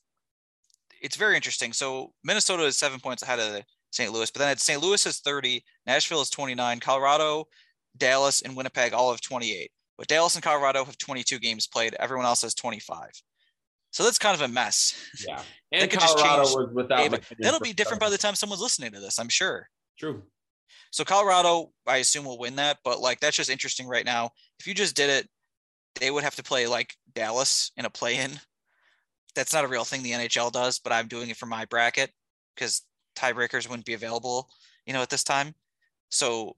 it's 1.01 1.15
very 1.15 1.35
interesting. 1.35 1.73
So 1.73 2.13
Minnesota 2.23 2.63
is 2.63 2.77
seven 2.77 2.99
points 2.99 3.23
ahead 3.23 3.39
of 3.39 3.63
St. 3.91 4.11
Louis, 4.11 4.31
but 4.31 4.39
then 4.39 4.49
at 4.49 4.59
St. 4.59 4.81
Louis 4.81 5.05
is 5.05 5.19
30, 5.19 5.63
Nashville 5.85 6.21
is 6.21 6.29
29, 6.29 6.79
Colorado, 6.79 7.45
Dallas, 7.97 8.41
and 8.41 8.55
Winnipeg 8.55 8.93
all 8.93 9.11
have 9.11 9.21
28. 9.21 9.69
But 9.97 10.07
Dallas 10.07 10.35
and 10.35 10.43
Colorado 10.43 10.83
have 10.83 10.97
22 10.97 11.39
games 11.39 11.67
played. 11.67 11.95
Everyone 11.99 12.25
else 12.25 12.41
has 12.41 12.53
25. 12.53 13.09
So 13.91 14.03
that's 14.03 14.19
kind 14.19 14.35
of 14.35 14.41
a 14.41 14.47
mess. 14.47 14.95
Yeah. 15.25 15.41
And 15.69 15.91
Colorado 15.91 16.43
was 16.43 16.69
without. 16.73 17.19
That'll 17.39 17.59
be 17.59 17.73
different 17.73 17.99
by 17.99 18.09
the 18.09 18.17
time 18.17 18.35
someone's 18.35 18.61
listening 18.61 18.93
to 18.93 19.01
this, 19.01 19.19
I'm 19.19 19.27
sure. 19.27 19.67
True. 19.99 20.23
So 20.91 21.03
Colorado, 21.03 21.71
I 21.85 21.97
assume 21.97 22.23
will 22.23 22.39
win 22.39 22.55
that, 22.55 22.77
but 22.85 23.01
like 23.01 23.19
that's 23.19 23.35
just 23.35 23.49
interesting 23.49 23.85
right 23.85 24.05
now. 24.05 24.29
If 24.61 24.67
you 24.67 24.73
just 24.73 24.95
did 24.95 25.09
it, 25.09 25.27
they 25.99 26.11
would 26.11 26.23
have 26.23 26.35
to 26.35 26.43
play 26.43 26.67
like 26.67 26.95
Dallas 27.13 27.71
in 27.77 27.85
a 27.85 27.89
play-in. 27.89 28.39
That's 29.35 29.53
not 29.53 29.65
a 29.65 29.67
real 29.67 29.83
thing 29.83 30.03
the 30.03 30.11
NHL 30.11 30.51
does, 30.51 30.79
but 30.79 30.91
I'm 30.91 31.07
doing 31.07 31.29
it 31.29 31.37
for 31.37 31.45
my 31.45 31.65
bracket 31.65 32.11
because 32.55 32.81
tiebreakers 33.15 33.69
wouldn't 33.69 33.85
be 33.85 33.93
available, 33.93 34.49
you 34.85 34.93
know, 34.93 35.01
at 35.01 35.09
this 35.09 35.23
time. 35.23 35.53
So 36.09 36.55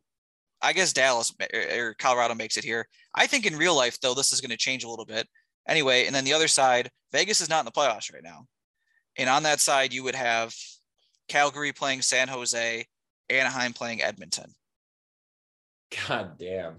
I 0.61 0.73
guess 0.73 0.93
Dallas 0.93 1.33
eh, 1.39 1.47
eh, 1.51 1.77
or 1.77 1.93
Colorado 1.93 2.35
makes 2.35 2.57
it 2.57 2.63
here. 2.63 2.87
I 3.15 3.27
think 3.27 3.45
in 3.45 3.57
real 3.57 3.75
life, 3.75 3.99
though, 3.99 4.13
this 4.13 4.31
is 4.31 4.41
going 4.41 4.51
to 4.51 4.57
change 4.57 4.83
a 4.83 4.89
little 4.89 5.05
bit. 5.05 5.27
Anyway, 5.67 6.05
and 6.05 6.15
then 6.15 6.25
the 6.25 6.33
other 6.33 6.47
side, 6.47 6.89
Vegas 7.11 7.41
is 7.41 7.49
not 7.49 7.59
in 7.59 7.65
the 7.65 7.71
playoffs 7.71 8.13
right 8.13 8.23
now. 8.23 8.45
And 9.17 9.29
on 9.29 9.43
that 9.43 9.59
side, 9.59 9.93
you 9.93 10.03
would 10.03 10.15
have 10.15 10.53
Calgary 11.27 11.73
playing 11.73 12.01
San 12.01 12.27
Jose, 12.27 12.85
Anaheim 13.29 13.73
playing 13.73 14.01
Edmonton. 14.01 14.53
God 16.07 16.37
damn. 16.37 16.75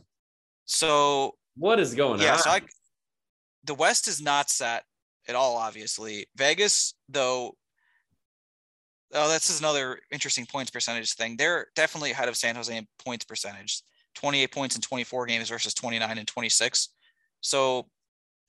So 0.65 1.35
what 1.57 1.81
is 1.81 1.95
going 1.95 2.21
yeah, 2.21 2.35
on? 2.35 2.39
So 2.39 2.51
I, 2.51 2.61
the 3.65 3.75
West 3.75 4.09
is 4.09 4.21
not 4.21 4.51
set 4.51 4.85
at 5.29 5.35
all, 5.35 5.57
obviously. 5.57 6.27
Vegas, 6.37 6.95
though, 7.09 7.55
oh, 9.15 9.29
that's 9.29 9.59
another 9.59 10.01
interesting 10.11 10.47
points 10.47 10.71
percentage 10.71 11.15
thing. 11.15 11.37
They're 11.37 11.69
definitely 11.77 12.13
ahead 12.13 12.29
of 12.29 12.37
San 12.37 12.57
Jose 12.57 12.75
in 12.75 12.87
points 13.05 13.25
percentage 13.25 13.83
28 14.15 14.53
points 14.53 14.75
in 14.75 14.83
24 14.83 15.27
games 15.27 15.49
versus 15.49 15.75
29 15.75 16.19
and 16.19 16.27
26. 16.27 16.89
So 17.41 17.87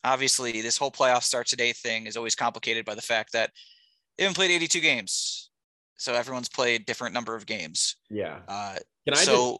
obviously, 0.03 0.61
this 0.61 0.77
whole 0.77 0.91
playoff 0.91 1.23
start 1.23 1.47
today 1.47 1.73
thing 1.73 2.07
is 2.07 2.17
always 2.17 2.35
complicated 2.35 2.85
by 2.85 2.95
the 2.95 3.01
fact 3.01 3.33
that 3.33 3.51
they 4.17 4.23
haven't 4.23 4.35
played 4.35 4.51
82 4.51 4.79
games. 4.79 5.49
So 5.97 6.13
everyone's 6.13 6.49
played 6.49 6.85
different 6.85 7.13
number 7.13 7.35
of 7.35 7.45
games. 7.45 7.95
Yeah. 8.09 8.39
Uh, 8.47 8.75
Can 9.05 9.13
I 9.13 9.17
so, 9.17 9.31
just, 9.31 9.35
well, 9.35 9.59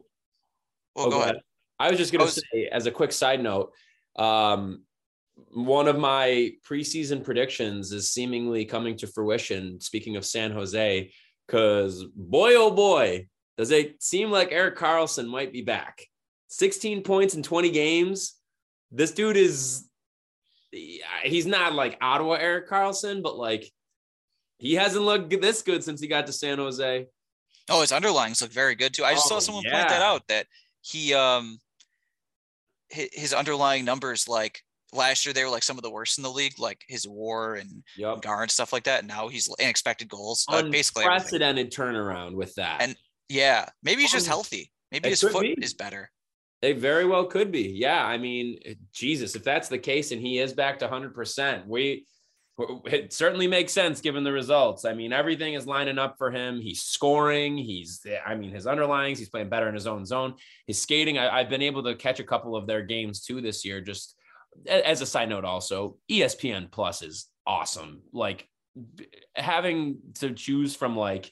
oh, 0.96 1.04
go, 1.06 1.10
go 1.10 1.18
ahead. 1.18 1.36
ahead. 1.36 1.44
I 1.82 1.90
was 1.90 1.98
just 1.98 2.14
going 2.14 2.26
to 2.26 2.32
say, 2.32 2.70
as 2.72 2.86
a 2.86 2.92
quick 2.92 3.12
side 3.12 3.42
note, 3.42 3.72
um, 4.16 4.84
one 5.54 5.88
of 5.88 5.98
my 5.98 6.52
preseason 6.68 7.24
predictions 7.24 7.92
is 7.92 8.12
seemingly 8.12 8.66
coming 8.66 8.96
to 8.98 9.08
fruition. 9.08 9.82
Speaking 9.82 10.16
of 10.16 10.26
San 10.26 10.52
Jose, 10.52 11.12
because 11.48 12.06
boy, 12.16 12.54
oh 12.56 12.70
boy, 12.70 13.28
does 13.58 13.72
it 13.72 14.02
seem 14.02 14.30
like 14.30 14.52
Erik 14.52 14.78
Karlsson 14.78 15.28
might 15.28 15.52
be 15.52 15.64
back. 15.64 16.06
16 16.50 17.02
points 17.02 17.34
in 17.34 17.42
20 17.42 17.72
games. 17.72 18.36
This 18.92 19.12
dude 19.12 19.38
is, 19.38 19.88
he's 21.24 21.48
not 21.48 21.74
like 21.74 21.98
Ottawa 22.02 22.34
Erik 22.34 22.70
Karlsson, 22.70 23.24
but 23.24 23.38
like 23.38 23.72
he 24.58 24.76
hasn't 24.76 25.04
looked 25.04 25.30
this 25.42 25.64
good 25.64 25.84
since 25.84 26.00
he 26.00 26.08
got 26.08 26.28
to 26.28 26.34
San 26.34 26.60
Jose. 26.60 27.08
Oh, 27.70 27.82
his 27.82 27.92
underlings 27.92 28.42
look 28.42 28.52
very 28.52 28.76
good 28.76 28.94
too. 28.94 29.04
I 29.04 29.14
just 29.14 29.26
oh, 29.28 29.36
saw 29.36 29.40
someone 29.40 29.64
yeah. 29.66 29.78
point 29.78 29.90
that 29.90 30.02
out 30.02 30.28
that 30.28 30.46
he, 30.82 31.14
um, 31.14 31.58
his 32.92 33.34
underlying 33.34 33.86
numbers 33.86 34.28
like 34.28 34.62
last 34.94 35.26
year 35.26 35.34
they 35.34 35.44
were 35.44 35.50
like 35.50 35.64
some 35.64 35.78
of 35.78 35.84
the 35.84 35.90
worst 35.90 36.18
in 36.18 36.24
the 36.24 36.32
league, 36.32 36.60
like 36.60 36.84
his 36.88 37.08
WAR 37.08 37.56
and 37.56 37.84
yep. 37.98 38.22
Gar 38.22 38.42
and 38.42 38.52
stuff 38.52 38.74
like 38.74 38.84
that. 38.84 39.00
And 39.00 39.08
now 39.08 39.28
he's 39.28 39.50
unexpected 39.60 40.10
goals, 40.10 40.46
uh, 40.50 40.64
basically 40.64 41.04
unprecedented 41.04 41.72
turnaround 41.72 42.34
with 42.34 42.54
that. 42.56 42.82
And 42.82 42.96
yeah, 43.30 43.70
maybe 43.84 44.02
he's 44.02 44.12
just 44.12 44.28
healthy. 44.28 44.72
Maybe 44.92 45.08
it 45.08 45.12
his 45.12 45.22
foot 45.22 45.42
be. 45.42 45.56
is 45.62 45.74
better. 45.74 46.10
They 46.62 46.74
very 46.74 47.06
well 47.06 47.26
could 47.26 47.52
be. 47.52 47.70
Yeah, 47.70 48.06
I 48.06 48.18
mean, 48.18 48.60
Jesus, 48.94 49.36
if 49.36 49.44
that's 49.44 49.68
the 49.68 49.80
case 49.80 50.12
and 50.12 50.22
he 50.22 50.38
is 50.38 50.54
back 50.54 50.78
to 50.80 50.88
100%, 50.88 51.66
we 51.66 52.06
it 52.86 53.14
certainly 53.14 53.48
makes 53.48 53.74
sense 53.74 54.02
given 54.02 54.24
the 54.24 54.32
results. 54.32 54.86
I 54.86 54.94
mean, 54.94 55.14
everything 55.14 55.54
is 55.54 55.66
lining 55.66 55.98
up 55.98 56.16
for 56.18 56.32
him. 56.32 56.62
He's 56.62 56.82
scoring. 56.82 57.58
He's, 57.58 58.06
I 58.26 58.36
mean, 58.36 58.52
his 58.52 58.68
underlings, 58.68 59.20
he's 59.20 59.30
playing 59.30 59.50
better 59.50 59.68
in 59.68 59.74
his 59.74 59.88
own 59.88 60.06
zone. 60.06 60.36
His 60.68 60.82
skating, 60.82 61.18
I, 61.18 61.40
have 61.40 61.50
been 61.50 61.62
able 61.62 61.84
to 61.84 61.96
catch 61.96 62.20
a 62.20 62.26
couple 62.26 62.56
of 62.56 62.68
their 62.68 62.84
games 62.84 63.22
too 63.22 63.42
this 63.42 63.66
year, 63.66 63.82
just 63.82 64.16
as 64.68 65.02
a 65.02 65.06
side 65.06 65.30
note, 65.30 65.46
also 65.46 65.98
ESPN 66.10 66.72
Plus 66.72 67.02
is 67.02 67.28
awesome. 67.48 68.02
Like 68.14 68.48
having 69.36 69.98
to 70.16 70.34
choose 70.34 70.76
from 70.76 70.96
like 70.96 71.32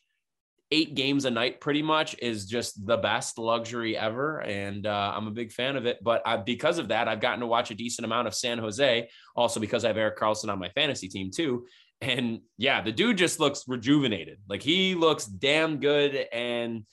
eight 0.71 0.93
games 0.93 1.25
a 1.25 1.31
night 1.31 1.59
pretty 1.59 1.81
much 1.81 2.15
is 2.19 2.45
just 2.45 2.85
the 2.85 2.97
best 2.97 3.37
luxury 3.37 3.97
ever 3.97 4.39
and 4.41 4.85
uh, 4.85 5.13
i'm 5.15 5.27
a 5.27 5.31
big 5.31 5.51
fan 5.51 5.75
of 5.75 5.85
it 5.85 5.97
but 6.03 6.21
I, 6.25 6.37
because 6.37 6.77
of 6.77 6.89
that 6.89 7.07
i've 7.07 7.21
gotten 7.21 7.39
to 7.39 7.47
watch 7.47 7.71
a 7.71 7.75
decent 7.75 8.05
amount 8.05 8.27
of 8.27 8.35
san 8.35 8.59
jose 8.59 9.09
also 9.35 9.59
because 9.59 9.83
i 9.83 9.87
have 9.87 9.97
erik 9.97 10.17
karlsson 10.17 10.49
on 10.49 10.59
my 10.59 10.69
fantasy 10.69 11.07
team 11.07 11.31
too 11.31 11.65
and 12.01 12.39
yeah 12.57 12.81
the 12.81 12.91
dude 12.91 13.17
just 13.17 13.39
looks 13.39 13.63
rejuvenated 13.67 14.37
like 14.47 14.61
he 14.61 14.95
looks 14.95 15.25
damn 15.25 15.79
good 15.79 16.27
and 16.31 16.85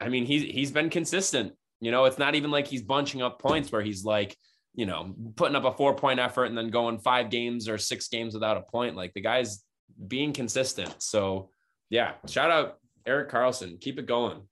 i 0.00 0.08
mean 0.08 0.24
he's 0.24 0.42
he's 0.42 0.70
been 0.70 0.88
consistent 0.88 1.52
you 1.80 1.90
know 1.90 2.04
it's 2.04 2.18
not 2.18 2.34
even 2.34 2.50
like 2.50 2.66
he's 2.66 2.82
bunching 2.82 3.22
up 3.22 3.40
points 3.40 3.72
where 3.72 3.82
he's 3.82 4.04
like 4.04 4.36
you 4.74 4.86
know, 4.86 5.14
putting 5.36 5.56
up 5.56 5.64
a 5.64 5.72
four 5.72 5.94
point 5.94 6.20
effort 6.20 6.44
and 6.46 6.56
then 6.56 6.68
going 6.68 6.98
five 6.98 7.30
games 7.30 7.68
or 7.68 7.78
six 7.78 8.08
games 8.08 8.34
without 8.34 8.56
a 8.56 8.62
point. 8.62 8.96
Like 8.96 9.12
the 9.14 9.20
guy's 9.20 9.64
being 10.06 10.32
consistent. 10.32 11.02
So, 11.02 11.50
yeah, 11.88 12.12
shout 12.26 12.50
out 12.50 12.78
Erik 13.06 13.30
Karlsson, 13.30 13.80
Keep 13.80 13.98
it 13.98 14.06
going. 14.06 14.42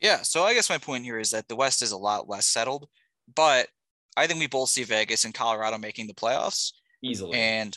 Yeah. 0.00 0.22
So, 0.22 0.44
I 0.44 0.54
guess 0.54 0.70
my 0.70 0.78
point 0.78 1.04
here 1.04 1.18
is 1.18 1.30
that 1.30 1.48
the 1.48 1.56
West 1.56 1.82
is 1.82 1.92
a 1.92 1.96
lot 1.96 2.28
less 2.28 2.46
settled, 2.46 2.88
but 3.34 3.68
I 4.16 4.26
think 4.26 4.40
we 4.40 4.46
both 4.46 4.68
see 4.68 4.84
Vegas 4.84 5.24
and 5.24 5.34
Colorado 5.34 5.78
making 5.78 6.06
the 6.06 6.14
playoffs 6.14 6.72
easily. 7.02 7.38
And 7.38 7.76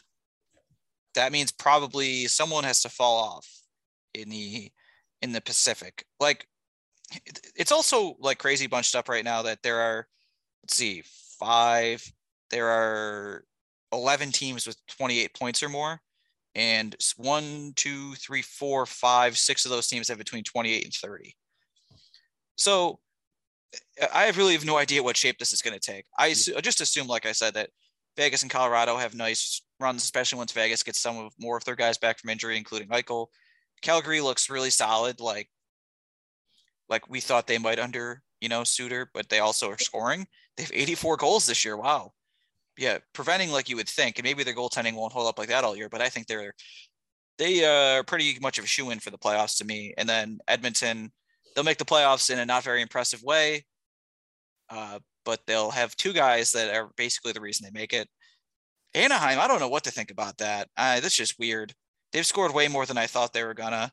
that 1.16 1.32
means 1.32 1.52
probably 1.52 2.26
someone 2.28 2.64
has 2.64 2.82
to 2.82 2.90
fall 2.90 3.18
off 3.18 3.48
in 4.14 4.30
the 4.30 4.72
in 5.22 5.32
the 5.32 5.42
Pacific. 5.42 6.06
Like 6.20 6.48
it's 7.56 7.72
also 7.72 8.16
like 8.20 8.40
crazy 8.40 8.68
bunched 8.68 8.96
up 8.96 9.10
right 9.10 9.24
now 9.24 9.44
that 9.44 9.62
there 9.64 9.80
are 9.80 10.08
let's 10.64 10.76
see, 10.76 11.04
five. 11.40 12.04
There 12.50 12.68
are 12.68 13.44
11 13.92 14.32
teams 14.32 14.66
with 14.66 14.78
28 14.98 15.34
points 15.34 15.64
or 15.64 15.70
more. 15.70 16.00
And 16.56 16.96
one, 17.18 17.74
two, 17.76 18.14
three, 18.16 18.42
four, 18.42 18.86
five, 18.86 19.38
six 19.38 19.66
of 19.66 19.72
those 19.72 19.88
teams 19.88 20.08
have 20.08 20.18
between 20.18 20.44
28 20.44 20.84
and 20.84 20.94
30. 20.94 21.36
So 22.56 23.00
eh, 24.00 24.08
I 24.14 24.24
have 24.24 24.38
really 24.38 24.54
have 24.54 24.66
no 24.66 24.78
idea 24.78 25.02
what 25.02 25.18
shape 25.18 25.40
this 25.40 25.54
is 25.54 25.62
going 25.62 25.78
to 25.78 25.92
take. 25.92 26.06
I 26.18 26.30
just 26.30 26.82
assume, 26.82 27.08
like 27.08 27.26
I 27.26 27.32
said, 27.32 27.56
that 27.56 27.70
Vegas 28.18 28.44
and 28.44 28.52
Colorado 28.52 28.98
have 28.98 29.16
nice 29.16 29.64
runs, 29.80 30.04
especially 30.04 30.38
once 30.38 30.52
Vegas 30.52 30.84
gets 30.84 31.02
some 31.02 31.18
of 31.18 31.34
more 31.40 31.58
of 31.58 31.66
their 31.66 31.76
guys 31.76 31.98
back 31.98 32.20
from 32.20 32.30
injury, 32.30 32.58
including 32.58 32.88
Michael. 32.88 33.32
Calgary 33.82 34.22
looks 34.22 34.50
really 34.50 34.70
solid, 34.70 35.20
like 35.20 35.50
like 36.90 37.10
we 37.10 37.20
thought 37.20 37.48
they 37.48 37.58
might 37.58 37.80
under 37.80 38.22
you 38.40 38.50
know 38.50 38.64
Sutter, 38.64 39.10
but 39.14 39.30
they 39.30 39.40
also 39.40 39.70
are 39.70 39.78
scoring. 39.78 40.28
They 40.56 40.64
have 40.64 40.72
84 40.74 41.18
goals 41.18 41.46
this 41.48 41.66
year. 41.66 41.76
Wow. 41.78 42.14
Yeah, 42.78 42.98
preventing 43.14 43.52
like 43.52 43.70
you 43.70 43.76
would 43.76 43.90
think, 43.90 44.18
and 44.18 44.26
maybe 44.26 44.44
their 44.44 44.56
goaltending 44.56 44.96
won't 44.96 45.14
hold 45.14 45.28
up 45.28 45.38
like 45.38 45.50
that 45.50 45.64
all 45.64 45.76
year, 45.76 45.90
but 45.90 46.02
I 46.02 46.10
think 46.10 46.28
they're 46.28 46.54
they 47.38 47.66
uh, 47.66 48.00
are 48.00 48.04
pretty 48.04 48.38
much 48.42 48.58
of 48.58 48.64
a 48.64 48.68
shoe 48.68 48.92
in 48.92 49.00
for 49.00 49.10
the 49.10 49.18
playoffs 49.18 49.58
to 49.58 49.66
me. 49.66 49.94
And 49.98 50.08
then 50.08 50.40
Edmonton, 50.48 51.12
they'll 51.56 51.64
make 51.64 51.78
the 51.78 51.86
playoffs 51.86 52.30
in 52.30 52.40
a 52.40 52.46
not 52.46 52.64
very 52.64 52.82
impressive 52.82 53.24
way, 53.24 53.66
uh, 54.70 55.00
but 55.26 55.42
they'll 55.48 55.72
have 55.72 55.96
two 55.96 56.14
guys 56.14 56.52
that 56.52 56.74
are 56.74 56.92
basically 56.96 57.32
the 57.32 57.42
reason 57.42 57.66
they 57.66 57.80
make 57.80 57.94
it. 57.94 58.08
Anaheim, 58.94 59.40
I 59.40 59.48
don't 59.48 59.60
know 59.60 59.70
what 59.70 59.84
to 59.86 59.92
think 59.92 60.12
about 60.12 60.38
that. 60.38 60.70
Uh, 60.78 61.00
that's 61.00 61.16
just 61.16 61.40
weird. 61.40 61.74
They've 62.12 62.26
scored 62.26 62.54
way 62.54 62.68
more 62.68 62.86
than 62.86 62.98
I 62.98 63.08
thought 63.08 63.34
they 63.34 63.44
were 63.44 63.56
gonna. 63.56 63.92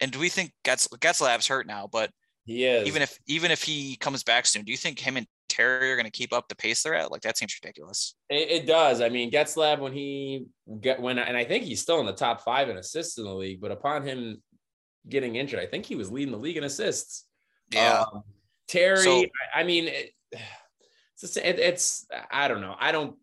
And 0.00 0.10
do 0.10 0.18
we 0.18 0.28
think 0.28 0.52
Getz 0.64 0.86
Getzlaf's 0.88 1.46
hurt 1.46 1.66
now? 1.66 1.88
But 1.90 2.10
he 2.44 2.66
is. 2.66 2.86
Even 2.86 3.00
if 3.00 3.18
even 3.26 3.50
if 3.50 3.62
he 3.62 3.96
comes 3.96 4.22
back 4.22 4.44
soon, 4.44 4.64
do 4.64 4.70
you 4.70 4.76
think 4.76 4.98
him 4.98 5.16
and 5.16 5.26
Terry 5.52 5.92
are 5.92 5.96
going 5.96 6.06
to 6.06 6.10
keep 6.10 6.32
up 6.32 6.48
the 6.48 6.56
pace 6.56 6.82
they're 6.82 6.94
at? 6.94 7.12
Like 7.12 7.22
that 7.22 7.36
seems 7.36 7.54
ridiculous. 7.62 8.14
It, 8.30 8.50
it 8.50 8.66
does. 8.66 9.00
I 9.00 9.08
mean, 9.10 9.30
Getzlaf 9.30 9.78
when 9.78 9.92
he 9.92 10.46
get 10.80 11.00
when 11.00 11.18
and 11.18 11.36
I 11.36 11.44
think 11.44 11.64
he's 11.64 11.82
still 11.82 12.00
in 12.00 12.06
the 12.06 12.12
top 12.12 12.42
five 12.42 12.70
in 12.70 12.78
assists 12.78 13.18
in 13.18 13.24
the 13.24 13.34
league. 13.34 13.60
But 13.60 13.70
upon 13.70 14.02
him 14.02 14.42
getting 15.08 15.36
injured, 15.36 15.60
I 15.60 15.66
think 15.66 15.84
he 15.84 15.94
was 15.94 16.10
leading 16.10 16.32
the 16.32 16.38
league 16.38 16.56
in 16.56 16.64
assists. 16.64 17.26
Yeah. 17.70 18.04
Um, 18.12 18.22
Terry, 18.68 19.02
so, 19.02 19.24
I, 19.54 19.60
I, 19.60 19.64
mean, 19.64 19.88
it, 19.88 20.12
it's, 21.22 21.36
it, 21.36 21.58
it's 21.58 22.06
I 22.30 22.48
don't 22.48 22.60
know. 22.60 22.76
I 22.78 22.92
don't. 22.92 23.16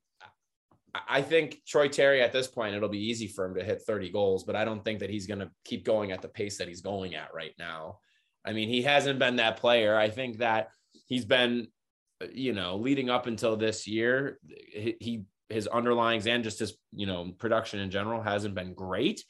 I 1.08 1.22
think 1.22 1.62
Troy 1.68 1.88
Terry 1.88 2.22
at 2.22 2.34
this 2.34 2.48
point, 2.48 2.76
it'll 2.76 2.90
be 2.90 3.10
easy 3.10 3.28
for 3.28 3.46
him 3.46 3.56
to 3.56 3.64
hit 3.64 3.84
30 3.86 4.12
goals, 4.12 4.44
but 4.44 4.56
I 4.56 4.66
don't 4.66 4.84
think 4.84 5.00
that 5.00 5.10
he's 5.12 5.28
going 5.28 5.40
to 5.40 5.52
keep 5.64 5.86
going 5.86 6.12
at 6.12 6.24
the 6.24 6.28
pace 6.28 6.58
that 6.58 6.68
he's 6.68 6.82
going 6.82 7.14
at 7.14 7.32
right 7.32 7.54
now. 7.60 8.00
I 8.44 8.54
mean, 8.54 8.70
he 8.70 8.82
hasn't 8.82 9.20
been 9.20 9.36
that 9.36 9.58
player. 9.58 9.96
I 9.96 10.10
think 10.10 10.40
that 10.40 10.70
he's 11.06 11.26
been 11.26 11.68
Uh, 12.22 12.28
you 12.34 12.54
know, 12.54 12.78
leading 12.78 13.10
up 13.10 13.28
until 13.28 13.56
this 13.56 13.88
year, 13.88 14.40
he, 14.48 14.96
he 15.00 15.24
his 15.50 15.68
underlyings 15.68 16.28
and 16.28 16.44
just 16.44 16.60
his, 16.60 16.78
you 16.94 17.08
know, 17.08 17.32
production 17.38 17.80
in 17.80 17.90
general 17.90 18.22
hasn't 18.22 18.56
been 18.56 18.74
great. 18.74 19.24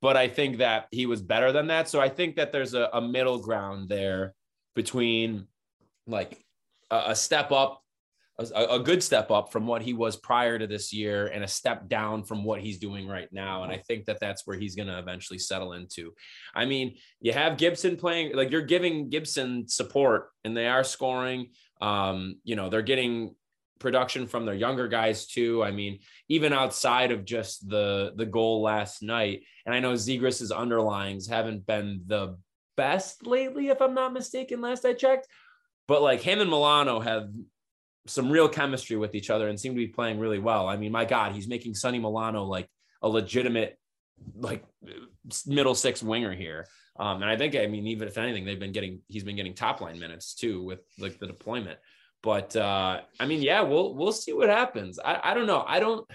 But 0.00 0.16
I 0.16 0.28
think 0.28 0.58
that 0.58 0.86
he 0.90 1.06
was 1.06 1.22
better 1.22 1.50
than 1.50 1.68
that. 1.68 1.88
So 1.88 2.00
I 2.00 2.08
think 2.08 2.36
that 2.36 2.52
there's 2.52 2.74
a, 2.74 2.88
a 2.92 3.00
middle 3.00 3.38
ground 3.38 3.88
there 3.88 4.34
between 4.74 5.46
like 6.06 6.44
a, 6.90 7.02
a 7.08 7.16
step 7.16 7.50
up 7.50 7.84
a, 8.38 8.64
a, 8.64 8.80
good 8.80 9.02
step 9.02 9.30
up 9.30 9.52
from 9.52 9.66
what 9.66 9.82
he 9.82 9.92
was 9.92 10.16
prior 10.16 10.58
to 10.58 10.66
this 10.66 10.92
year 10.92 11.28
and 11.28 11.44
a 11.44 11.48
step 11.48 11.88
down 11.88 12.24
from 12.24 12.42
what 12.42 12.60
he's 12.60 12.78
doing 12.78 13.06
right 13.06 13.28
now. 13.32 13.62
And 13.62 13.72
I 13.72 13.78
think 13.78 14.06
that 14.06 14.18
that's 14.20 14.46
where 14.46 14.58
he's 14.58 14.74
going 14.74 14.88
to 14.88 14.98
eventually 14.98 15.38
settle 15.38 15.72
into. 15.72 16.12
I 16.54 16.64
mean, 16.64 16.96
you 17.20 17.32
have 17.32 17.58
Gibson 17.58 17.96
playing, 17.96 18.34
like 18.34 18.50
you're 18.50 18.62
giving 18.62 19.08
Gibson 19.08 19.68
support 19.68 20.30
and 20.42 20.56
they 20.56 20.66
are 20.66 20.82
scoring. 20.82 21.50
Um, 21.84 22.36
you 22.44 22.56
know, 22.56 22.70
they're 22.70 22.82
getting 22.82 23.34
production 23.78 24.26
from 24.26 24.46
their 24.46 24.54
younger 24.54 24.88
guys 24.88 25.26
too. 25.26 25.62
I 25.62 25.70
mean, 25.70 25.98
even 26.28 26.52
outside 26.52 27.10
of 27.12 27.24
just 27.24 27.68
the 27.68 28.12
the 28.16 28.24
goal 28.24 28.62
last 28.62 29.02
night, 29.02 29.42
and 29.66 29.74
I 29.74 29.80
know 29.80 29.92
Zegras's 29.92 30.50
underlings 30.50 31.26
haven't 31.26 31.66
been 31.66 32.02
the 32.06 32.38
best 32.76 33.26
lately, 33.26 33.68
if 33.68 33.82
I'm 33.82 33.94
not 33.94 34.14
mistaken. 34.14 34.62
Last 34.62 34.86
I 34.86 34.94
checked, 34.94 35.28
but 35.86 36.00
like 36.00 36.20
him 36.20 36.40
and 36.40 36.48
Milano 36.48 37.00
have 37.00 37.28
some 38.06 38.30
real 38.30 38.48
chemistry 38.48 38.96
with 38.96 39.14
each 39.14 39.28
other 39.28 39.48
and 39.48 39.60
seem 39.60 39.72
to 39.72 39.76
be 39.76 39.88
playing 39.88 40.18
really 40.18 40.38
well. 40.38 40.66
I 40.66 40.76
mean, 40.76 40.92
my 40.92 41.04
God, 41.04 41.32
he's 41.32 41.48
making 41.48 41.74
Sonny 41.74 41.98
Milano 41.98 42.44
like 42.44 42.68
a 43.02 43.08
legitimate 43.08 43.78
like 44.36 44.64
middle 45.46 45.74
six 45.74 46.02
winger 46.02 46.34
here. 46.34 46.66
Um, 46.96 47.22
and 47.22 47.30
I 47.30 47.36
think, 47.36 47.56
I 47.56 47.66
mean, 47.66 47.86
even 47.88 48.06
if 48.06 48.18
anything, 48.18 48.44
they've 48.44 48.58
been 48.58 48.72
getting, 48.72 49.00
he's 49.08 49.24
been 49.24 49.36
getting 49.36 49.54
top 49.54 49.80
line 49.80 49.98
minutes 49.98 50.34
too 50.34 50.62
with 50.62 50.80
like 50.98 51.18
the 51.18 51.26
deployment. 51.26 51.78
But 52.22 52.56
uh, 52.56 53.02
I 53.20 53.26
mean, 53.26 53.42
yeah, 53.42 53.60
we'll 53.60 53.94
we'll 53.94 54.10
see 54.12 54.32
what 54.32 54.48
happens. 54.48 54.98
I, 54.98 55.20
I 55.22 55.34
don't 55.34 55.46
know. 55.46 55.62
I 55.66 55.78
don't. 55.78 56.06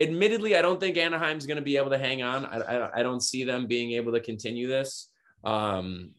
Admittedly, 0.00 0.56
I 0.56 0.62
don't 0.62 0.80
think 0.80 0.96
Anaheim's 0.96 1.46
going 1.46 1.58
to 1.58 1.62
be 1.62 1.76
able 1.76 1.90
to 1.90 1.98
hang 1.98 2.22
on. 2.22 2.46
I, 2.46 2.56
I, 2.58 3.00
I 3.00 3.02
don't 3.04 3.20
see 3.20 3.44
them 3.44 3.68
being 3.68 3.92
able 3.92 4.12
to 4.12 4.20
continue 4.20 4.66
this. 4.66 5.08
Um, 5.44 6.14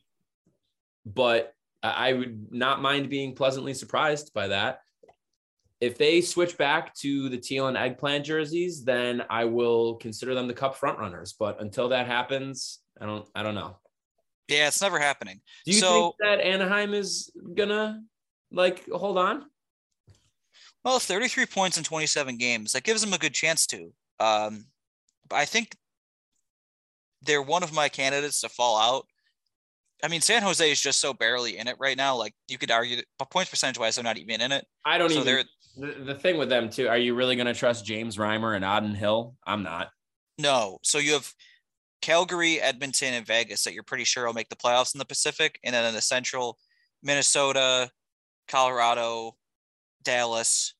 but 1.05 1.53
I 1.83 2.13
would 2.13 2.53
not 2.53 2.81
mind 2.81 3.09
being 3.09 3.35
pleasantly 3.35 3.73
surprised 3.73 4.33
by 4.33 4.47
that. 4.47 4.79
If 5.81 5.97
they 5.97 6.21
switch 6.21 6.57
back 6.57 6.93
to 6.97 7.27
the 7.27 7.37
teal 7.37 7.67
and 7.67 7.75
eggplant 7.75 8.23
jerseys, 8.23 8.85
then 8.85 9.23
I 9.29 9.45
will 9.45 9.95
consider 9.95 10.35
them 10.35 10.47
the 10.47 10.53
cup 10.53 10.79
frontrunners. 10.79 11.33
But 11.37 11.59
until 11.59 11.89
that 11.89 12.05
happens, 12.05 12.79
I 13.01 13.05
don't 13.05 13.25
I 13.35 13.43
don't 13.43 13.55
know. 13.55 13.77
Yeah, 14.47 14.67
it's 14.67 14.81
never 14.81 14.99
happening. 14.99 15.41
Do 15.65 15.71
you 15.71 15.79
so, 15.79 16.01
think 16.01 16.15
that 16.19 16.45
Anaheim 16.45 16.93
is 16.93 17.31
gonna 17.55 18.01
like 18.51 18.87
hold 18.89 19.17
on? 19.17 19.45
Well, 20.83 20.99
33 20.99 21.45
points 21.45 21.77
in 21.77 21.83
27 21.83 22.37
games, 22.37 22.71
that 22.71 22.83
gives 22.83 23.01
them 23.01 23.13
a 23.13 23.17
good 23.17 23.33
chance 23.33 23.67
to. 23.67 23.91
Um, 24.19 24.65
but 25.29 25.35
I 25.35 25.45
think 25.45 25.75
they're 27.21 27.41
one 27.41 27.61
of 27.61 27.71
my 27.71 27.87
candidates 27.87 28.41
to 28.41 28.49
fall 28.49 28.77
out 28.77 29.05
I 30.03 30.07
mean, 30.07 30.21
San 30.21 30.41
Jose 30.41 30.71
is 30.71 30.81
just 30.81 30.99
so 30.99 31.13
barely 31.13 31.57
in 31.57 31.67
it 31.67 31.75
right 31.79 31.97
now. 31.97 32.15
Like 32.15 32.33
you 32.47 32.57
could 32.57 32.71
argue 32.71 32.97
that 32.97 33.29
points 33.29 33.49
percentage 33.49 33.79
wise, 33.79 33.95
they're 33.95 34.03
not 34.03 34.17
even 34.17 34.41
in 34.41 34.51
it. 34.51 34.65
I 34.85 34.97
don't 34.97 35.11
so 35.11 35.21
even. 35.21 35.45
The, 35.77 36.03
the 36.03 36.15
thing 36.15 36.37
with 36.37 36.49
them 36.49 36.69
too, 36.69 36.87
are 36.87 36.97
you 36.97 37.15
really 37.15 37.35
going 37.35 37.47
to 37.47 37.53
trust 37.53 37.85
James 37.85 38.17
Reimer 38.17 38.55
and 38.55 38.65
Adin 38.65 38.95
Hill? 38.95 39.35
I'm 39.45 39.63
not. 39.63 39.89
No. 40.37 40.79
So 40.83 40.97
you 40.97 41.13
have 41.13 41.31
Calgary, 42.01 42.59
Edmonton, 42.59 43.13
and 43.13 43.25
Vegas 43.25 43.63
that 43.63 43.73
you're 43.73 43.83
pretty 43.83 44.03
sure 44.03 44.25
will 44.25 44.33
make 44.33 44.49
the 44.49 44.55
playoffs 44.55 44.93
in 44.93 44.99
the 44.99 45.05
Pacific, 45.05 45.59
and 45.63 45.73
then 45.73 45.85
in 45.85 45.93
the 45.93 46.01
Central, 46.01 46.57
Minnesota, 47.03 47.89
Colorado, 48.47 49.35
Dallas, 50.03 50.73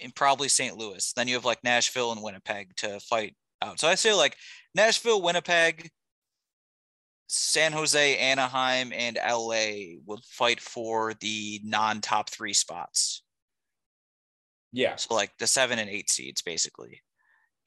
and 0.00 0.14
probably 0.14 0.48
St. 0.48 0.76
Louis. 0.76 1.12
Then 1.14 1.28
you 1.28 1.34
have 1.34 1.44
like 1.44 1.64
Nashville 1.64 2.12
and 2.12 2.22
Winnipeg 2.22 2.74
to 2.76 3.00
fight 3.00 3.34
out. 3.62 3.80
So 3.80 3.88
I 3.88 3.94
say 3.94 4.12
like 4.12 4.36
Nashville, 4.74 5.22
Winnipeg, 5.22 5.90
San 7.28 7.72
Jose, 7.72 8.18
Anaheim, 8.18 8.92
and 8.92 9.18
LA 9.26 9.96
will 10.04 10.20
fight 10.28 10.60
for 10.60 11.14
the 11.20 11.60
non 11.64 12.00
top 12.00 12.30
three 12.30 12.52
spots. 12.52 13.22
Yeah. 14.72 14.96
So 14.96 15.14
like 15.14 15.32
the 15.38 15.46
seven 15.46 15.78
and 15.78 15.88
eight 15.88 16.10
seeds 16.10 16.42
basically 16.42 17.02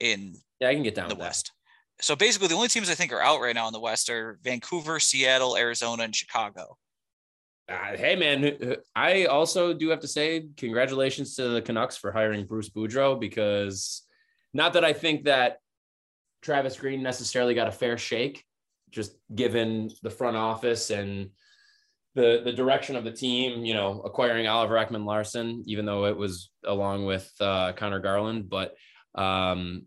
in 0.00 0.36
yeah, 0.60 0.68
I 0.68 0.74
can 0.74 0.82
get 0.82 0.94
down 0.94 1.08
the 1.08 1.14
West. 1.14 1.52
So 2.00 2.14
basically 2.14 2.48
the 2.48 2.54
only 2.54 2.68
teams 2.68 2.90
I 2.90 2.94
think 2.94 3.12
are 3.12 3.20
out 3.20 3.40
right 3.40 3.54
now 3.54 3.66
in 3.66 3.72
the 3.72 3.80
West 3.80 4.08
are 4.08 4.38
Vancouver, 4.42 5.00
Seattle, 5.00 5.56
Arizona, 5.56 6.04
and 6.04 6.14
Chicago. 6.14 6.76
Uh, 7.68 7.96
hey 7.96 8.16
man, 8.16 8.76
I 8.94 9.26
also 9.26 9.74
do 9.74 9.90
have 9.90 10.00
to 10.00 10.08
say 10.08 10.46
congratulations 10.56 11.34
to 11.36 11.48
the 11.48 11.60
Canucks 11.60 11.96
for 11.98 12.10
hiring 12.12 12.46
Bruce 12.46 12.70
Boudreau 12.70 13.20
because 13.20 14.02
not 14.54 14.72
that 14.72 14.84
I 14.84 14.94
think 14.94 15.24
that 15.24 15.58
Travis 16.40 16.78
Green 16.78 17.02
necessarily 17.02 17.54
got 17.54 17.68
a 17.68 17.72
fair 17.72 17.98
shake 17.98 18.44
just 18.90 19.12
given 19.34 19.90
the 20.02 20.10
front 20.10 20.36
office 20.36 20.90
and 20.90 21.30
the 22.14 22.40
the 22.44 22.52
direction 22.52 22.96
of 22.96 23.04
the 23.04 23.12
team, 23.12 23.64
you 23.64 23.74
know, 23.74 24.00
acquiring 24.00 24.46
Oliver 24.46 24.74
Ekman 24.74 25.04
Larsson, 25.04 25.62
even 25.66 25.84
though 25.84 26.06
it 26.06 26.16
was 26.16 26.50
along 26.64 27.04
with 27.04 27.30
uh, 27.40 27.72
Conor 27.74 28.00
Garland, 28.00 28.48
but 28.48 28.74
um, 29.14 29.84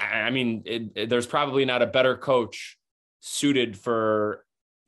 I 0.00 0.30
mean, 0.30 0.62
it, 0.66 0.82
it, 0.94 1.08
there's 1.10 1.26
probably 1.26 1.64
not 1.64 1.82
a 1.82 1.86
better 1.86 2.16
coach 2.16 2.76
suited 3.20 3.76
for 3.76 4.44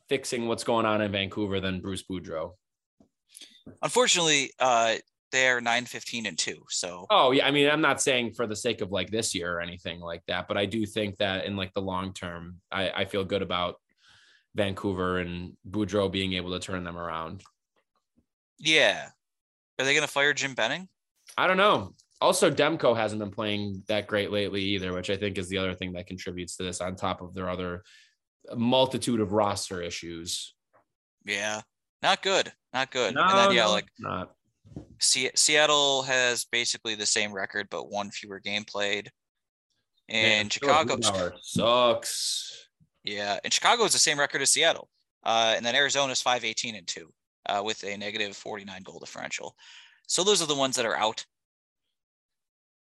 fixing 0.08 0.46
what's 0.46 0.64
going 0.64 0.86
on 0.86 1.00
in 1.00 1.12
Vancouver 1.12 1.60
than 1.60 1.80
Bruce 1.80 2.04
Boudreau. 2.08 2.52
Unfortunately, 3.82 4.52
uh, 4.58 4.96
they're 5.32 5.60
9 5.60 5.84
15 5.84 6.26
and 6.26 6.38
2 6.38 6.64
so. 6.70 7.04
Oh 7.10 7.32
yeah 7.32 7.46
i 7.46 7.50
mean 7.50 7.68
i'm 7.68 7.80
not 7.80 8.00
saying 8.00 8.32
for 8.32 8.46
the 8.46 8.54
sake 8.54 8.80
of 8.80 8.92
like 8.92 9.10
this 9.10 9.34
year 9.34 9.52
or 9.52 9.60
anything 9.60 9.98
like 9.98 10.22
that 10.28 10.46
but 10.46 10.56
i 10.56 10.64
do 10.64 10.86
think 10.86 11.16
that 11.16 11.44
in 11.44 11.56
like 11.56 11.74
the 11.74 11.82
long 11.82 12.14
term 12.14 12.60
i, 12.70 12.90
I 12.90 13.04
feel 13.06 13.24
good 13.24 13.42
about 13.42 13.74
vancouver 14.54 15.18
and 15.18 15.52
boudreau 15.68 16.10
being 16.10 16.32
able 16.32 16.52
to 16.52 16.58
turn 16.58 16.82
them 16.82 16.96
around. 16.96 17.42
Yeah. 18.58 19.08
Are 19.78 19.84
they 19.84 19.92
going 19.92 20.06
to 20.06 20.12
fire 20.12 20.32
jim 20.32 20.54
benning? 20.54 20.88
I 21.36 21.46
don't 21.46 21.58
know 21.58 21.92
also 22.20 22.50
demko 22.50 22.96
hasn't 22.96 23.20
been 23.20 23.30
playing 23.30 23.82
that 23.88 24.06
great 24.06 24.30
lately 24.30 24.62
either 24.62 24.92
which 24.92 25.10
i 25.10 25.16
think 25.16 25.38
is 25.38 25.48
the 25.48 25.58
other 25.58 25.74
thing 25.74 25.92
that 25.92 26.06
contributes 26.06 26.56
to 26.56 26.62
this 26.62 26.80
on 26.80 26.96
top 26.96 27.20
of 27.20 27.34
their 27.34 27.48
other 27.48 27.82
multitude 28.56 29.20
of 29.20 29.32
roster 29.32 29.82
issues 29.82 30.54
yeah 31.24 31.60
not 32.02 32.22
good 32.22 32.52
not 32.72 32.90
good 32.90 33.14
no, 33.14 33.22
and 33.22 33.38
then 33.38 33.52
yeah 33.52 33.64
no, 33.64 33.70
like 33.70 33.86
not 33.98 34.32
Seattle 34.98 36.02
has 36.02 36.44
basically 36.44 36.94
the 36.94 37.06
same 37.06 37.32
record, 37.32 37.68
but 37.70 37.90
one 37.90 38.10
fewer 38.10 38.40
game 38.40 38.64
played. 38.64 39.10
And 40.08 40.44
Man, 40.44 40.50
Chicago 40.50 40.98
sucks. 41.42 42.68
Yeah, 43.04 43.38
and 43.42 43.52
Chicago 43.52 43.84
is 43.84 43.92
the 43.92 43.98
same 43.98 44.18
record 44.18 44.42
as 44.42 44.50
Seattle. 44.50 44.88
Uh, 45.24 45.54
and 45.56 45.64
then 45.64 45.74
Arizona 45.74 46.12
is 46.12 46.22
518 46.22 46.76
and 46.76 46.86
2 46.86 47.12
uh, 47.48 47.62
with 47.64 47.82
a 47.84 47.96
negative 47.96 48.36
49 48.36 48.82
goal 48.82 48.98
differential. 48.98 49.56
So 50.06 50.22
those 50.22 50.40
are 50.40 50.46
the 50.46 50.54
ones 50.54 50.76
that 50.76 50.86
are 50.86 50.96
out. 50.96 51.24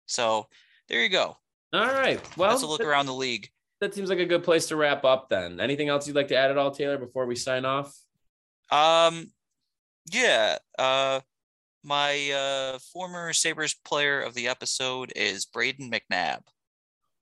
So 0.06 0.48
there 0.90 1.02
you 1.02 1.10
go. 1.10 1.38
All 1.74 1.88
right. 1.88 2.22
Well, 2.38 2.52
that's 2.52 2.62
a 2.62 2.68
look 2.68 2.82
around 2.82 3.08
the 3.08 3.14
league. 3.14 3.50
That 3.82 3.94
seems 3.94 4.10
like 4.10 4.20
a 4.20 4.26
good 4.26 4.44
place 4.44 4.68
to 4.68 4.76
wrap 4.76 5.04
up 5.04 5.28
then. 5.30 5.60
Anything 5.60 5.90
else 5.90 6.08
you'd 6.08 6.16
like 6.16 6.28
to 6.30 6.38
add 6.38 6.52
at 6.52 6.58
all, 6.58 6.72
Taylor, 6.72 6.98
before 6.98 7.26
we 7.26 7.36
sign 7.36 7.66
off? 7.66 7.94
Um, 8.72 9.32
yeah. 10.12 10.58
Uh, 10.78 11.20
my 11.84 12.32
uh, 12.32 12.80
former 12.94 13.34
Sabres 13.34 13.76
player 13.86 14.22
of 14.22 14.36
the 14.36 14.48
episode 14.48 15.12
is 15.16 15.46
Brayden 15.46 15.92
McNabb. 15.92 16.42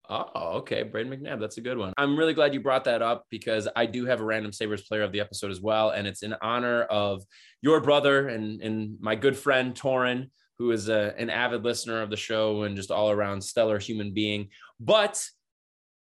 Oh, 0.09 0.57
okay. 0.57 0.83
Brayden 0.83 1.07
McNabb. 1.07 1.39
That's 1.39 1.57
a 1.57 1.61
good 1.61 1.77
one. 1.77 1.93
I'm 1.97 2.17
really 2.17 2.33
glad 2.33 2.53
you 2.53 2.59
brought 2.59 2.83
that 2.83 3.01
up 3.01 3.25
because 3.29 3.67
I 3.75 3.85
do 3.85 4.05
have 4.05 4.19
a 4.19 4.25
random 4.25 4.51
Sabres 4.51 4.81
player 4.81 5.03
of 5.03 5.13
the 5.13 5.21
episode 5.21 5.51
as 5.51 5.61
well. 5.61 5.91
And 5.91 6.05
it's 6.05 6.21
in 6.21 6.35
honor 6.41 6.83
of 6.83 7.23
your 7.61 7.79
brother 7.79 8.27
and, 8.27 8.61
and 8.61 8.97
my 8.99 9.15
good 9.15 9.37
friend, 9.37 9.73
Torin, 9.73 10.29
who 10.57 10.71
is 10.71 10.89
a, 10.89 11.13
an 11.17 11.29
avid 11.29 11.63
listener 11.63 12.01
of 12.01 12.09
the 12.09 12.17
show 12.17 12.63
and 12.63 12.75
just 12.75 12.91
all 12.91 13.09
around 13.09 13.41
stellar 13.41 13.79
human 13.79 14.13
being. 14.13 14.49
But 14.79 15.25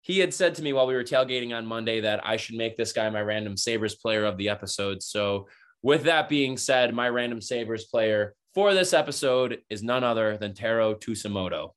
he 0.03 0.21
had 0.21 0.33
said 0.33 0.55
to 0.55 0.63
me 0.63 0.73
while 0.73 0.87
we 0.87 0.95
were 0.95 1.03
tailgating 1.03 1.57
on 1.57 1.67
Monday 1.67 2.01
that 2.03 2.25
I 2.25 2.37
should 2.37 2.55
make 2.55 2.77
this 2.77 2.93
guy 2.93 3.11
my 3.11 3.23
random 3.23 3.57
Sabres 3.57 3.97
player 3.97 4.25
of 4.25 4.37
the 4.37 4.49
episode. 4.49 5.03
So 5.03 5.49
with 5.83 6.05
that 6.05 6.29
being 6.29 6.57
said, 6.57 6.95
my 6.95 7.09
random 7.09 7.41
Sabres 7.41 7.87
player 7.87 8.35
for 8.55 8.73
this 8.73 8.93
episode 8.93 9.59
is 9.69 9.83
none 9.83 10.05
other 10.05 10.37
than 10.37 10.55
Taro 10.55 10.95
Tsujimoto. 10.95 11.71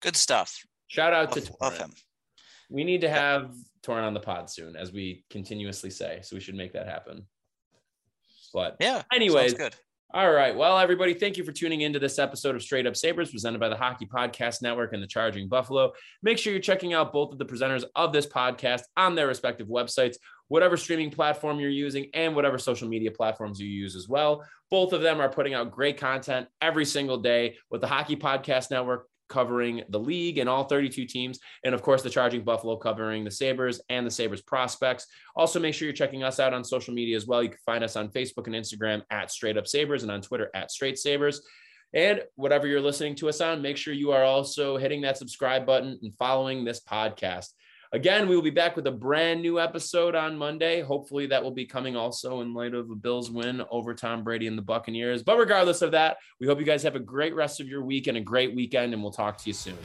Good 0.00 0.16
stuff. 0.16 0.64
Shout 0.86 1.12
out 1.12 1.36
love, 1.36 1.44
to 1.44 1.56
love 1.60 1.78
him. 1.78 1.92
We 2.70 2.84
need 2.84 3.02
to 3.02 3.10
have 3.10 3.52
Torin 3.82 4.02
on 4.02 4.14
the 4.14 4.20
pod 4.20 4.50
soon, 4.50 4.76
as 4.76 4.92
we 4.92 5.24
continuously 5.30 5.90
say. 5.90 6.20
So 6.22 6.36
we 6.36 6.40
should 6.40 6.54
make 6.54 6.72
that 6.72 6.88
happen. 6.88 7.26
But 8.52 8.76
yeah, 8.80 9.02
anyways, 9.12 9.54
good. 9.54 9.74
All 10.12 10.32
right. 10.32 10.56
Well, 10.56 10.76
everybody, 10.76 11.14
thank 11.14 11.36
you 11.36 11.44
for 11.44 11.52
tuning 11.52 11.82
into 11.82 12.00
this 12.00 12.18
episode 12.18 12.56
of 12.56 12.62
Straight 12.62 12.84
Up 12.84 12.96
Sabres 12.96 13.30
presented 13.30 13.60
by 13.60 13.68
the 13.68 13.76
Hockey 13.76 14.06
Podcast 14.06 14.60
Network 14.60 14.92
and 14.92 15.00
the 15.00 15.06
Charging 15.06 15.46
Buffalo. 15.46 15.92
Make 16.20 16.36
sure 16.36 16.52
you're 16.52 16.60
checking 16.60 16.94
out 16.94 17.12
both 17.12 17.30
of 17.30 17.38
the 17.38 17.44
presenters 17.44 17.84
of 17.94 18.12
this 18.12 18.26
podcast 18.26 18.82
on 18.96 19.14
their 19.14 19.28
respective 19.28 19.68
websites, 19.68 20.16
whatever 20.48 20.76
streaming 20.76 21.12
platform 21.12 21.60
you're 21.60 21.70
using, 21.70 22.10
and 22.12 22.34
whatever 22.34 22.58
social 22.58 22.88
media 22.88 23.12
platforms 23.12 23.60
you 23.60 23.68
use 23.68 23.94
as 23.94 24.08
well. 24.08 24.44
Both 24.68 24.92
of 24.92 25.00
them 25.00 25.20
are 25.20 25.28
putting 25.28 25.54
out 25.54 25.70
great 25.70 25.96
content 25.96 26.48
every 26.60 26.86
single 26.86 27.18
day 27.18 27.56
with 27.70 27.80
the 27.80 27.86
Hockey 27.86 28.16
Podcast 28.16 28.72
Network 28.72 29.06
covering 29.30 29.82
the 29.88 29.98
league 29.98 30.36
and 30.36 30.48
all 30.48 30.64
32 30.64 31.06
teams. 31.06 31.38
And 31.64 31.74
of 31.74 31.80
course, 31.80 32.02
the 32.02 32.10
Charging 32.10 32.44
Buffalo 32.44 32.76
covering 32.76 33.24
the 33.24 33.30
Sabres 33.30 33.80
and 33.88 34.06
the 34.06 34.10
Sabres 34.10 34.42
prospects. 34.42 35.06
Also, 35.34 35.58
make 35.58 35.72
sure 35.72 35.86
you're 35.86 35.94
checking 35.94 36.22
us 36.22 36.38
out 36.38 36.52
on 36.52 36.62
social 36.62 36.92
media 36.92 37.16
as 37.16 37.26
well. 37.26 37.42
You 37.42 37.48
can 37.48 37.58
find 37.64 37.82
us 37.82 37.96
on 37.96 38.10
Facebook 38.10 38.46
and 38.46 38.54
Instagram 38.54 39.02
at 39.10 39.30
Straight 39.30 39.56
Up 39.56 39.66
Sabres 39.66 40.02
and 40.02 40.12
on 40.12 40.20
Twitter 40.20 40.50
at 40.54 40.70
Straight 40.70 40.98
Sabres. 40.98 41.40
And 41.94 42.22
whatever 42.36 42.66
you're 42.66 42.80
listening 42.80 43.14
to 43.16 43.28
us 43.28 43.40
on, 43.40 43.62
make 43.62 43.76
sure 43.76 43.94
you 43.94 44.12
are 44.12 44.24
also 44.24 44.76
hitting 44.76 45.00
that 45.02 45.18
subscribe 45.18 45.66
button 45.66 45.98
and 46.02 46.14
following 46.18 46.64
this 46.64 46.80
podcast. 46.80 47.48
Again, 47.92 48.28
we 48.28 48.36
will 48.36 48.42
be 48.42 48.50
back 48.50 48.76
with 48.76 48.86
a 48.86 48.92
brand 48.92 49.42
new 49.42 49.58
episode 49.58 50.14
on 50.14 50.36
Monday. 50.36 50.80
Hopefully, 50.80 51.26
that 51.26 51.42
will 51.42 51.50
be 51.50 51.66
coming 51.66 51.96
also 51.96 52.40
in 52.40 52.54
light 52.54 52.72
of 52.72 52.88
a 52.88 52.94
Bills 52.94 53.32
win 53.32 53.64
over 53.68 53.94
Tom 53.94 54.22
Brady 54.22 54.46
and 54.46 54.56
the 54.56 54.62
Buccaneers. 54.62 55.24
But 55.24 55.38
regardless 55.38 55.82
of 55.82 55.90
that, 55.90 56.18
we 56.38 56.46
hope 56.46 56.60
you 56.60 56.64
guys 56.64 56.84
have 56.84 56.94
a 56.94 57.00
great 57.00 57.34
rest 57.34 57.58
of 57.58 57.66
your 57.66 57.82
week 57.82 58.06
and 58.06 58.16
a 58.16 58.20
great 58.20 58.54
weekend, 58.54 58.94
and 58.94 59.02
we'll 59.02 59.10
talk 59.10 59.38
to 59.38 59.48
you 59.48 59.54
soon. 59.54 59.76